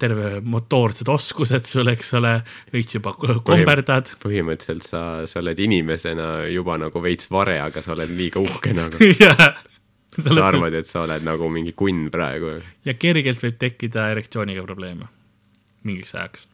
terve 0.00 0.38
motoorsed 0.48 1.08
oskused 1.12 1.66
sul, 1.68 1.90
eks 1.92 2.14
ole, 2.16 2.38
veits 2.72 2.96
juba 2.96 3.12
komberdad 3.18 4.14
põhimõtteliselt 4.22 4.86
sa, 4.86 5.02
sa 5.28 5.42
oled 5.42 5.58
inimesena 5.60 6.46
juba 6.48 6.78
nagu 6.80 7.02
veits 7.04 7.28
vare, 7.28 7.58
aga 7.60 7.82
sa 7.84 7.92
oled 7.92 8.14
liiga 8.16 8.40
uhke 8.40 8.72
nagu. 8.76 8.96
ja 9.24 9.34
sa 10.16 10.46
arvad, 10.46 10.74
et 10.74 10.88
sa 10.88 11.04
oled 11.04 11.24
nagu 11.26 11.50
mingi 11.52 11.74
kunn 11.76 12.08
praegu. 12.12 12.58
ja 12.88 12.96
kergelt 12.96 13.44
võib 13.44 13.58
tekkida 13.60 14.08
erektsiooniga 14.14 14.64
probleeme 14.64 15.10
mingiks 15.86 16.14
ajaks. 16.14 16.48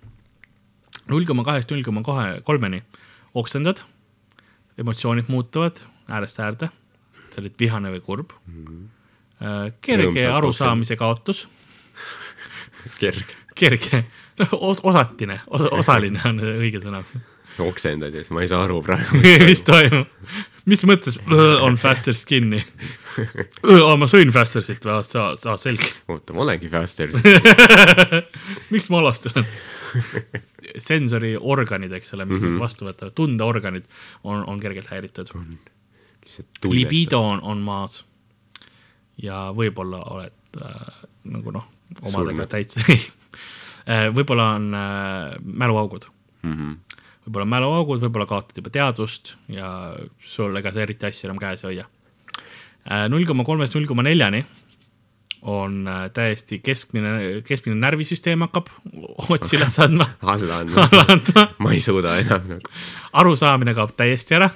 null 1.09 1.27
koma 1.29 1.45
kahest 1.47 1.71
null 1.73 1.85
koma 1.87 2.03
kahe, 2.05 2.41
kolmeni 2.47 2.83
oksendad, 3.35 3.83
emotsioonid 4.79 5.31
muutuvad 5.33 5.81
äärest 6.11 6.41
äärde, 6.43 6.71
sa 7.31 7.43
oled 7.43 7.55
vihane 7.59 7.93
või 7.95 8.03
kurb 8.05 8.35
mm. 8.47 8.65
-hmm. 8.65 9.75
kerge 9.85 10.27
arusaamise 10.31 10.97
kaotus, 11.01 11.47
kerge. 12.99 13.39
kerge, 13.55 14.05
noh 14.41 14.57
os, 14.61 14.83
osatine 14.85 15.41
os,, 15.47 15.65
osaline 15.81 16.21
on 16.29 16.43
õige 16.55 16.83
sõna. 16.83 17.05
oksendad 17.65 18.15
ja 18.15 18.25
siis 18.25 18.35
ma 18.35 18.43
ei 18.43 18.51
saa 18.51 18.65
aru 18.67 18.81
praegu. 18.83 19.21
mis 19.49 19.63
toimub, 19.67 20.11
mis 20.71 20.85
mõttes 20.89 21.19
on 21.63 21.79
faster 21.81 22.17
skin'i? 22.17 22.63
ma 24.01 24.09
sõin 24.11 24.33
faster'it 24.35 24.85
või, 24.85 25.05
sa, 25.07 25.31
sa 25.39 25.59
selge. 25.61 25.93
oota, 26.09 26.35
ma 26.35 26.47
olengi 26.47 26.73
faster. 26.73 27.15
miks 28.75 28.91
ma 28.91 29.05
alasti 29.05 29.33
olen? 29.35 29.47
sensoriorganid, 30.79 31.93
eks 31.93 32.15
ole, 32.15 32.25
mis 32.25 32.41
mm. 32.41 32.49
-hmm. 32.49 32.61
vastu 32.61 32.87
võtavad, 32.89 33.15
tundeorganid 33.15 33.85
on, 34.25 34.45
on 34.49 34.61
kergelt 34.61 34.91
häiritud. 34.91 35.31
libido 36.65 37.21
on, 37.21 37.43
on 37.43 37.59
maas. 37.59 38.05
ja 39.23 39.53
võib-olla 39.55 40.01
oled 40.11 40.63
äh, 40.63 41.05
nagu 41.25 41.51
noh, 41.51 41.69
omadega 42.03 42.47
täitsa, 42.51 42.81
võib-olla 44.17 44.51
on 44.59 44.71
äh, 44.75 45.37
mäluaugud, 45.45 46.09
Mhm. 46.45 46.73
võib-olla 47.25 47.47
on 47.47 47.53
mäluaugud, 47.55 48.03
võib-olla 48.05 48.27
kaotad 48.29 48.59
juba 48.61 48.71
teadvust 48.75 49.35
ja 49.49 49.69
sul 50.21 50.57
ega 50.61 50.73
sa 50.73 50.83
eriti 50.85 51.07
asju 51.09 51.31
enam 51.31 51.39
käes 51.41 51.63
ei 51.65 51.71
hoia. 51.71 51.87
null 53.09 53.25
koma 53.25 53.45
kolmest 53.49 53.75
null 53.75 53.87
koma 53.89 54.03
neljani 54.05 54.43
on 55.45 55.87
äh, 55.89 56.03
täiesti 56.13 56.59
keskmine, 56.65 57.43
keskmine 57.45 57.77
närvisüsteem 57.81 58.41
hakkab 58.45 58.69
otsi 59.29 59.57
üles 59.59 59.79
andma, 59.85 60.07
alla 60.35 60.61
andma. 60.63 60.85
alla 60.91 61.05
andma, 61.17 61.47
ma 61.59 61.73
ei 61.73 61.81
suuda 61.85 62.15
enam 62.21 62.47
nagu. 62.55 62.71
arusaamine 63.13 63.75
kaob 63.77 63.93
täiesti 63.97 64.37
ära. 64.41 64.51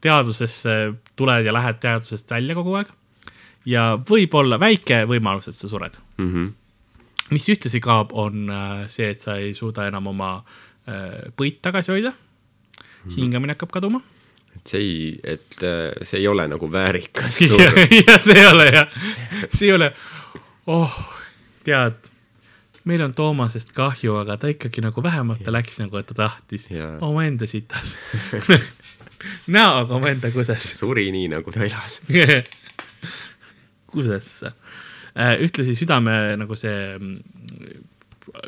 teadusesse 0.00 0.74
tuled 1.16 1.44
ja 1.44 1.52
lähed 1.52 1.80
teadusest 1.82 2.30
välja 2.30 2.54
kogu 2.56 2.76
aeg 2.78 2.92
ja 3.68 3.84
võib-olla 4.08 4.58
väike 4.60 5.04
võimalus, 5.10 5.50
et 5.50 5.58
sa 5.58 5.68
sured. 5.68 5.98
Mhm. 6.22 6.48
mis 7.30 7.46
ühtlasi 7.46 7.78
kaob, 7.80 8.10
on 8.18 8.50
äh, 8.50 8.86
see, 8.90 9.10
et 9.14 9.20
sa 9.22 9.36
ei 9.38 9.52
suuda 9.54 9.84
enam 9.86 10.08
oma 10.10 10.32
äh, 10.88 11.30
põid 11.36 11.60
tagasi 11.62 11.92
hoida. 11.92 12.12
hingamine 13.14 13.54
hakkab 13.54 13.70
kaduma. 13.70 14.00
et 14.56 14.66
see 14.66 14.80
ei, 14.80 15.20
et 15.22 15.62
äh, 15.62 15.92
see 16.02 16.20
ei 16.20 16.26
ole 16.28 16.48
nagu 16.48 16.72
väärikas 16.72 17.40
ja 17.42 17.48
surm. 17.48 17.78
ja 18.08 18.18
see 18.18 18.38
ei 18.38 18.46
ole 18.46 18.66
jah, 18.66 18.88
see 19.52 19.68
ei 19.68 19.72
ole, 19.76 19.92
oh, 20.66 20.96
tead, 21.64 22.10
meil 22.84 23.02
on 23.06 23.12
Toomasest 23.14 23.72
kahju, 23.76 24.16
aga 24.24 24.36
ta 24.40 24.50
ikkagi 24.50 24.82
nagu 24.82 25.02
vähemalt 25.02 25.44
ta 25.44 25.54
läks 25.54 25.78
nagu, 25.82 25.96
et 26.00 26.10
ta 26.10 26.14
tahtis 26.24 26.68
omaenda 27.00 27.46
sitas. 27.46 27.96
näoga 29.54 29.94
omaenda 29.94 30.30
kuses, 30.34 30.66
suri 30.78 31.10
nii, 31.12 31.28
nagu 31.36 31.52
ta 31.52 31.64
elas. 31.66 32.00
kusesse. 33.92 34.52
ühtlasi 35.42 35.74
südame 35.74 36.36
nagu 36.38 36.56
see 36.56 36.90
mm, 36.98 37.16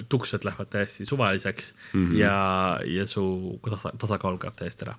tuksed 0.08 0.44
lähevad 0.46 0.70
täiesti 0.70 1.06
suvaliseks 1.06 1.74
mm. 1.92 2.06
-hmm. 2.06 2.18
ja, 2.18 2.36
ja 2.86 3.06
su 3.06 3.58
tasa, 3.70 3.90
tasakaal 3.98 4.38
kaob 4.38 4.54
täiesti 4.56 4.86
ära. 4.86 4.94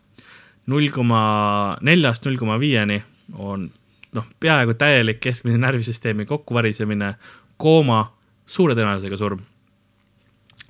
null 0.68 0.89
koma 0.91 1.78
neljast 1.82 2.26
null 2.26 2.38
koma 2.38 2.60
viieni 2.60 3.04
on 3.34 3.72
noh, 4.16 4.28
peaaegu 4.39 4.74
täielik 4.78 5.20
keskmise 5.24 5.58
närvisüsteemi 5.58 6.26
kokkuvarisemine, 6.30 7.14
kooma, 7.58 8.06
suure 8.46 8.76
tõenäosusega 8.78 9.18
surm. 9.18 9.41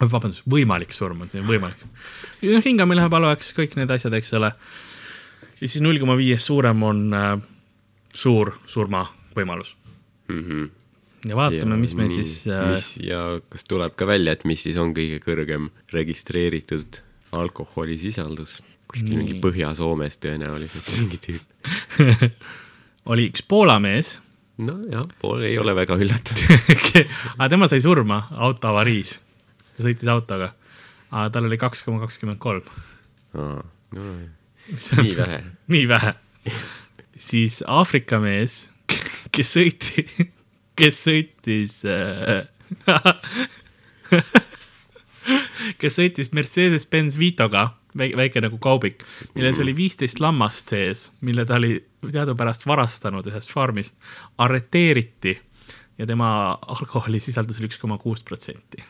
vabandust, 0.03 0.43
võimalik 0.49 0.91
surm 0.91 1.21
on 1.23 1.29
siin 1.31 1.45
võimalik. 1.47 1.83
noh, 2.41 2.63
hingamine 2.65 3.01
läheb 3.01 3.13
halvaks, 3.13 3.53
kõik 3.57 3.77
need 3.79 3.91
asjad, 3.91 4.13
eks 4.13 4.33
ole. 4.39 4.51
ja 5.59 5.67
siis 5.67 5.81
null 5.81 5.99
koma 5.99 6.17
viiest 6.19 6.49
suurem 6.49 6.83
on 6.83 7.05
äh, 7.13 7.37
suur 8.13 8.53
surmavõimalus. 9.33 9.75
ja 11.27 11.35
vaatame, 11.35 11.77
mis 11.81 11.95
me 11.95 12.09
siis 12.11 12.43
äh, 12.47 12.71
mis 12.71 12.97
ja 13.03 13.39
kas 13.49 13.65
tuleb 13.65 13.95
ka 13.99 14.07
välja, 14.07 14.33
et 14.33 14.45
mis 14.45 14.63
siis 14.63 14.77
on 14.77 14.93
kõige 14.95 15.19
kõrgem 15.23 15.71
registreeritud 15.93 17.01
alkoholisisaldus? 17.33 18.61
kuskil 18.93 19.17
mingi 19.17 19.33
Nii. 19.33 19.41
Põhja-Soomes 19.41 20.19
tõenäoliselt 20.21 20.89
mingi 20.99 21.17
tüüp. 21.23 21.63
oli 23.11 23.25
üks 23.31 23.41
Poola 23.49 23.79
mees, 23.81 24.19
nojah, 24.61 25.07
pool 25.21 25.41
ei 25.47 25.57
ole 25.57 25.73
väga 25.73 25.97
üllatav. 25.97 26.43
aga 27.39 27.47
tema 27.49 27.69
sai 27.71 27.81
surma 27.81 28.27
autoavariis. 28.37 29.17
ta 29.73 29.87
sõitis 29.87 30.11
autoga, 30.13 30.51
aga 31.09 31.29
tal 31.33 31.49
oli 31.49 31.57
kaks 31.57 31.81
koma 31.87 32.03
kakskümmend 32.03 32.41
kolm, 32.43 32.67
nii 33.33 35.15
vähe. 35.17 35.41
nii 35.73 35.87
vähe. 35.89 36.13
siis 37.17 37.63
Aafrika 37.67 38.19
mees, 38.21 38.67
kes 39.33 39.55
sõiti, 39.57 40.05
kes 40.79 41.03
sõitis 41.07 41.79
äh, 41.89 42.45
kes 45.81 45.99
sõitis 45.99 46.31
Mercedes-Benz 46.35 47.17
Vitoga, 47.19 47.67
väike, 47.97 48.17
väike 48.19 48.43
nagu 48.43 48.59
kaubik, 48.61 49.03
milles 49.35 49.59
oli 49.63 49.75
viisteist 49.77 50.21
lammast 50.23 50.73
sees, 50.73 51.07
mille 51.25 51.45
ta 51.49 51.57
oli 51.59 51.77
teadupärast 52.03 52.67
varastanud 52.69 53.27
ühest 53.31 53.53
farmist, 53.53 53.99
arreteeriti 54.43 55.37
ja 55.99 56.09
tema 56.09 56.29
alkoholisisaldus 56.73 57.61
oli 57.61 57.71
üks 57.71 57.81
koma 57.81 57.99
kuus 58.01 58.25
protsenti. 58.25 58.83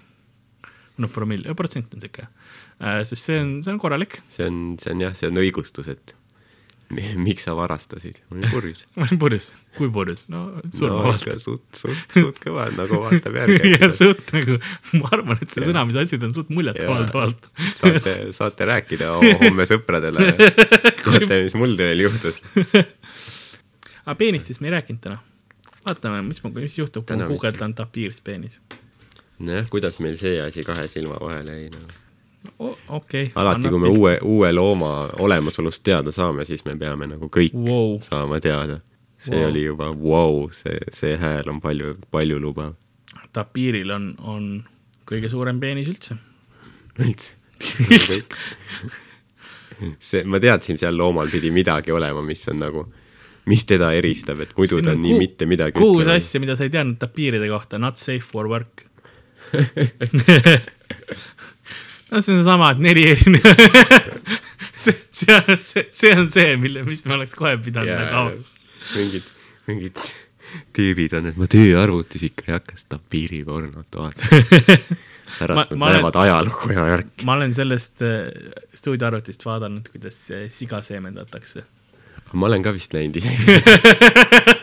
noh, 1.01 1.09
promill, 1.09 1.47
protsent 1.57 1.95
on 1.95 2.03
sihuke, 2.03 2.27
sest 3.09 3.25
see 3.25 3.39
on, 3.41 3.53
see 3.65 3.71
on 3.73 3.79
korralik 3.81 4.19
see 4.29 4.45
on, 4.45 4.59
see 4.81 4.93
on 4.93 5.01
jah, 5.01 5.15
see 5.17 5.31
on 5.31 5.39
õigustus, 5.41 5.89
et 5.89 6.13
miks 7.19 7.45
sa 7.47 7.53
varastasid, 7.57 8.19
ma 8.29 8.37
olin 8.37 8.51
purjus. 8.51 8.83
ma 8.97 9.05
olin 9.07 9.19
purjus, 9.21 9.47
kui 9.77 9.89
purjus, 9.93 10.23
no 10.31 10.43
no 10.55 10.63
surmavalt 10.73 11.23
ikka 11.25 11.35
suht, 11.41 11.63
suht, 11.77 12.03
suht 12.13 12.39
kõva 12.43 12.67
nagu 12.75 12.99
vaatab 13.03 13.37
ja 13.39 13.47
järgi. 13.47 13.73
suht 14.01 14.33
nagu, 14.35 14.57
ma 15.01 15.11
arvan, 15.15 15.41
et 15.43 15.53
see 15.55 15.65
sõna, 15.67 15.83
mis 15.89 15.97
ütlesid, 15.99 16.25
on 16.27 16.35
suht 16.37 16.51
muljetavaldavalt. 16.53 17.49
saate, 17.79 18.15
saate 18.39 18.69
rääkida 18.69 19.11
ho- 19.17 19.33
homme 19.43 19.67
sõpradele, 19.69 20.29
kuulete, 21.03 21.41
mis 21.47 21.57
mul 21.59 21.75
teil 21.79 22.05
juhtus. 22.05 22.41
aga 24.03 24.17
peenistest 24.19 24.63
me 24.63 24.71
ei 24.71 24.77
rääkinud 24.77 25.03
täna. 25.03 25.19
vaatame, 25.87 26.21
mis, 26.29 26.43
mis 26.59 26.79
juhtub, 26.79 27.07
kui 27.07 27.19
ma 27.19 27.27
guugeldan 27.31 27.75
tapiirs 27.77 28.21
peenis. 28.25 28.59
nojah, 29.39 29.67
kuidas 29.71 29.99
meil 30.03 30.17
see 30.21 30.39
asi 30.43 30.63
kahe 30.67 30.87
silma 30.91 31.19
vahele 31.21 31.59
jäi 31.61 31.69
nagu. 31.73 32.02
okei. 32.87 33.31
alati, 33.35 33.69
kui 33.69 33.79
me 33.79 33.87
uue, 33.89 34.17
uue 34.21 34.51
looma 34.51 35.09
olemasolust 35.19 35.83
teada 35.83 36.11
saame, 36.11 36.45
siis 36.45 36.65
me 36.65 36.75
peame 36.77 37.07
nagu 37.07 37.29
kõik 37.31 37.53
Wow. 37.55 37.99
saama 38.01 38.39
teada. 38.39 38.79
see 39.17 39.37
Wow. 39.39 39.49
oli 39.49 39.63
juba 39.63 39.85
vau 39.85 39.95
wow,, 40.03 40.49
see, 40.51 40.77
see 40.91 41.17
hääl 41.17 41.47
on 41.49 41.61
palju, 41.61 41.95
palju 42.11 42.39
lubav. 42.39 42.73
tapiiril 43.33 43.91
on, 43.91 44.15
on 44.19 44.63
kõige 45.07 45.29
suurem 45.31 45.59
peenis 45.59 45.87
üldse. 45.87 46.17
üldse. 46.99 47.31
see, 49.99 50.23
ma 50.27 50.39
teadsin, 50.43 50.77
seal 50.77 50.97
loomal 50.97 51.29
pidi 51.31 51.51
midagi 51.51 51.91
olema, 51.95 52.21
mis 52.25 52.43
on 52.51 52.59
nagu, 52.59 52.83
mis 53.49 53.65
teda 53.67 53.93
eristab, 53.95 54.39
et 54.43 54.51
muidu 54.57 54.81
ta 54.83 54.91
on 54.91 55.01
nii 55.01 55.17
mitte 55.19 55.45
midagi 55.49 55.79
kuus. 55.79 56.07
asja, 56.07 56.39
mida 56.43 56.55
sa 56.59 56.63
ei 56.67 56.73
teadnud 56.73 56.99
tapiiride 57.01 57.47
kohta, 57.51 57.77
not 57.79 57.97
safe 58.01 58.23
for 58.25 58.47
work. 58.51 58.85
see 62.21 62.33
on 62.35 62.41
seesama, 62.41 62.71
et 62.75 62.81
neli 62.83 63.03
erinevat 63.11 63.63
see, 64.83 64.95
see 65.11 65.35
on 65.39 65.57
see, 65.57 65.85
see 65.91 66.11
on 66.17 66.29
see, 66.33 66.55
mille, 66.61 66.83
mis 66.87 67.05
me 67.09 67.15
oleks 67.17 67.33
kohe 67.39 67.55
pidanud 67.63 67.89
ja 67.89 67.99
nagu 68.03 68.19
avama. 68.21 68.51
mingid, 68.97 69.31
mingid 69.71 70.03
tüübid 70.77 71.13
on, 71.17 71.25
et 71.31 71.37
ma 71.39 71.47
tööarvutis 71.49 72.27
ikka 72.29 72.45
ei 72.49 72.53
hakka 72.59 72.77
seda 72.77 72.99
piiripornot 73.09 73.95
vaatama. 73.97 74.41
Ma- 74.43 75.37
pärast 75.39 75.49
ma 75.49 75.63
nad 75.63 75.71
olen- 75.73 75.95
näevad 75.95 76.17
ajalugu 76.23 76.73
ja 76.75 76.83
värki. 76.91 77.25
ma 77.25 77.33
olen 77.39 77.55
sellest 77.57 78.03
äh, 78.05 78.27
stuudioarvutist 78.77 79.45
vaadanud, 79.47 79.87
kuidas 79.93 80.19
äh, 80.35 80.43
siga 80.53 80.81
seemendatakse. 80.85 81.63
ma 82.33 82.45
olen 82.51 82.61
ka 82.65 82.73
vist 82.75 82.93
näinud 82.93 83.17
isegi. 83.17 83.57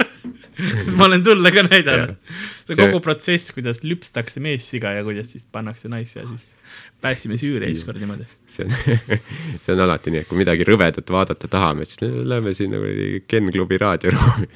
siis 0.60 0.96
ma 0.98 1.06
olen 1.08 1.24
sulle 1.24 1.52
ka 1.54 1.64
näidanud. 1.66 2.16
see 2.64 2.74
See- 2.74 2.86
kogu 2.86 3.00
protsess, 3.04 3.52
kuidas 3.56 3.82
lüpstakse 3.86 4.40
meessiga 4.40 4.92
ja 4.96 5.04
kuidas 5.06 5.32
siis 5.32 5.46
pannakse 5.52 5.88
naisse 5.88 6.20
ja 6.20 6.26
siis 6.28 6.54
päästsime 7.00 7.38
süüri 7.40 7.72
ükskord 7.74 8.00
niimoodi. 8.02 8.28
see 8.46 8.64
on, 8.64 8.70
see 9.62 9.74
on 9.74 9.80
alati 9.86 10.12
nii, 10.14 10.24
et 10.24 10.30
kui 10.30 10.40
midagi 10.40 10.66
rõvedat 10.68 11.10
vaadata 11.10 11.50
tahame, 11.50 11.88
siis 11.88 12.02
lähme 12.04 12.54
sinna 12.54 12.80
kuradi 12.82 13.24
Ken 13.28 13.50
klubi 13.52 13.80
raadioruumi, 13.80 14.48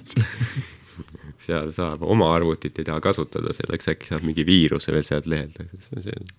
seal 1.47 1.73
saab 1.75 2.05
oma 2.07 2.31
arvutit 2.35 2.79
ei 2.81 2.89
taha 2.89 3.03
kasutada 3.05 3.53
selleks, 3.57 3.91
äkki 3.95 4.13
saab 4.13 4.25
mingi 4.27 4.47
viiruse 4.47 4.93
veel 4.95 5.05
sealt 5.07 5.29
lehelt. 5.31 5.61
see 6.01 6.15
on 6.15 6.33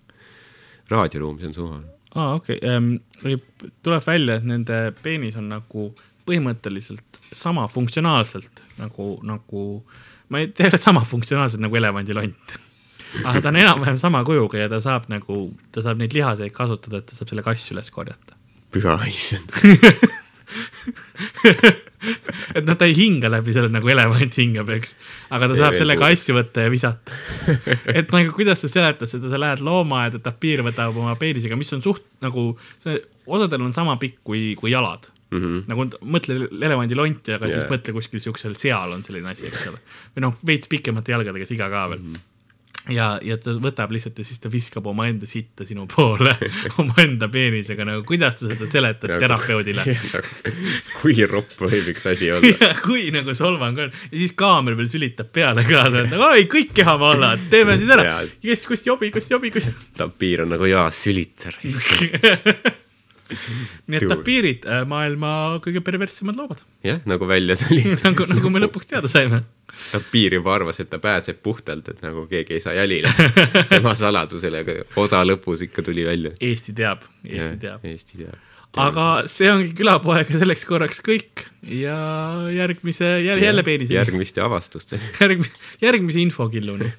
raadioruum, 0.90 1.38
see 1.40 1.50
on 1.50 1.56
suva. 1.56 1.80
aa, 2.14 2.34
okei 2.34 2.60
okay., 2.62 3.38
tuleb 3.82 4.06
välja, 4.06 4.38
et 4.38 4.46
nende 4.48 4.82
peenis 5.02 5.38
on 5.40 5.50
nagu 5.52 5.90
põhimõtteliselt 6.26 7.20
sama 7.32 7.66
funktsionaalselt 7.70 8.62
nagu, 8.80 9.16
nagu, 9.26 9.64
ma 10.32 10.42
ei 10.42 10.50
tea, 10.54 10.74
sama 10.80 11.04
funktsionaalselt 11.06 11.62
nagu 11.64 11.78
elevandilont. 11.78 12.56
Aga 13.22 13.40
ta 13.40 13.52
on 13.52 13.60
enam-vähem 13.62 13.98
sama 14.00 14.24
kujuga 14.26 14.58
ja 14.64 14.68
ta 14.68 14.80
saab 14.82 15.06
nagu, 15.12 15.46
ta 15.72 15.84
saab 15.84 16.00
neid 16.02 16.14
lihaseid 16.16 16.52
kasutada, 16.54 17.00
et 17.00 17.08
ta 17.08 17.18
saab 17.18 17.30
selle 17.32 17.46
kass 17.46 17.72
üles 17.74 17.90
korjata. 17.94 18.34
püha 18.74 18.96
issand 19.08 19.52
et 22.56 22.66
noh, 22.66 22.76
ta 22.76 22.86
ei 22.86 22.94
hinga 22.96 23.30
läbi 23.30 23.54
selle 23.54 23.70
nagu 23.72 23.88
elevant 23.90 24.36
hingab, 24.38 24.68
eks, 24.76 24.96
aga 25.30 25.48
ta 25.48 25.54
See 25.54 25.62
saab 25.62 25.78
selle 25.78 25.96
kassi 25.98 26.34
võtta 26.36 26.66
ja 26.66 26.72
visata. 26.72 27.16
et 27.98 28.12
nagu 28.14 28.34
kuidas 28.36 28.62
sa 28.62 28.70
seletad 28.70 29.10
seda, 29.10 29.30
sa 29.32 29.40
lähed 29.40 29.64
loomaaeda, 29.66 30.20
tapiir 30.22 30.62
võtab 30.66 30.98
oma 31.00 31.16
peenisega, 31.20 31.58
mis 31.58 31.72
on 31.76 31.82
suht 31.84 32.04
nagu, 32.24 32.48
osadel 33.26 33.66
on 33.66 33.74
sama 33.76 33.96
pikk 34.02 34.20
kui, 34.26 34.42
kui 34.58 34.74
jalad 34.74 35.08
mm. 35.30 35.42
-hmm. 35.42 35.66
nagu 35.72 35.88
mõtle 36.16 36.38
elevandilonti, 36.50 37.36
aga 37.36 37.50
yeah. 37.50 37.60
Siis 37.60 37.72
mõtle 37.72 37.96
kuskil 37.96 38.22
siuksel 38.22 38.56
seal 38.58 38.94
on 38.94 39.04
selline 39.06 39.32
asi, 39.32 39.48
eks 39.50 39.68
ole. 39.72 39.82
või 40.16 40.28
noh, 40.28 40.40
veits 40.46 40.70
pikemate 40.70 41.14
jalgadega 41.16 41.48
siga 41.48 41.70
ka 41.72 41.90
veel 41.92 42.02
mm. 42.02 42.14
-hmm 42.14 42.32
ja, 42.92 43.06
ja 43.24 43.36
ta 43.40 43.54
võtab 43.62 43.90
lihtsalt 43.94 44.18
ja 44.20 44.26
siis 44.26 44.40
ta 44.42 44.50
viskab 44.52 44.86
omaenda 44.90 45.26
sitta 45.28 45.66
sinu 45.66 45.86
poole 45.90 46.34
omaenda 46.82 47.28
peenisega 47.32 47.86
nagu, 47.86 48.04
kuidas 48.06 48.38
sa 48.40 48.50
seda 48.50 48.68
seletad 48.70 49.10
Nagu- 49.10 49.24
terapeudile 49.24 49.84
kui 51.00 51.18
ropp 51.30 51.56
võib 51.66 51.90
üks 51.94 52.08
asi 52.12 52.30
olla 52.34 52.72
kui 52.84 53.08
nagu 53.14 53.34
solvang 53.36 53.82
on 53.86 53.92
ja 53.92 54.14
siis 54.14 54.36
kaamera 54.38 54.78
veel 54.78 54.90
sülitab 54.92 55.32
peale 55.34 55.66
ka, 55.66 55.86
ta 55.90 56.04
on 56.04 56.10
nagu 56.14 56.28
oi, 56.30 56.46
kõik 56.50 56.74
kehavallad, 56.76 57.46
teeme 57.52 57.78
siis 57.80 57.94
ära 57.96 58.16
kes 58.42 58.66
kust 58.70 58.86
jobi, 58.88 59.10
kust 59.14 59.34
jobi, 59.34 59.52
kus. 59.54 59.70
tapiir 59.98 60.46
on 60.46 60.54
nagu 60.54 60.68
jaa, 60.70 60.88
sülitar. 60.94 61.58
nii 63.90 63.98
et 64.00 64.08
tapiirid, 64.10 64.66
maailma 64.88 65.30
kõige 65.64 65.82
perverssemad 65.84 66.38
loomad, 66.38 66.62
jah, 66.86 67.00
nagu 67.08 67.28
välja 67.28 67.56
tuli. 67.60 67.84
nagu, 68.06 68.26
nagu 68.30 68.52
me 68.52 68.62
lõpuks 68.64 68.90
teada 68.90 69.10
saime. 69.10 69.42
tapiir 69.76 70.38
juba 70.38 70.54
arvas, 70.56 70.80
et 70.82 70.90
ta 70.92 71.00
pääseb 71.02 71.42
puhtalt, 71.44 71.88
et 71.92 72.02
nagu 72.04 72.26
keegi 72.30 72.56
ei 72.56 72.64
saa 72.64 72.76
jälile. 72.76 73.12
tema 73.74 73.94
saladusele, 73.98 74.64
aga 74.64 74.76
osa 75.02 75.22
lõpus 75.26 75.66
ikka 75.66 75.84
tuli 75.86 76.06
välja. 76.06 76.34
Eesti 76.40 76.76
teab, 76.76 77.06
Eesti 77.26 77.62
teab. 77.66 77.84
Eesti 77.86 78.22
teab. 78.22 78.40
aga 78.76 79.06
see 79.32 79.48
ongi 79.48 79.70
külapoega 79.76 80.36
selleks 80.36 80.66
korraks 80.68 81.00
kõik 81.04 81.46
ja 81.72 81.96
järgmise, 82.52 83.18
jälle 83.24 83.64
peenise, 83.66 83.96
järgmiste 83.96 84.44
avastusteni. 84.44 85.14
järgmise, 85.20 85.54
järgmise 85.82 86.20
infokilluni 86.22 86.92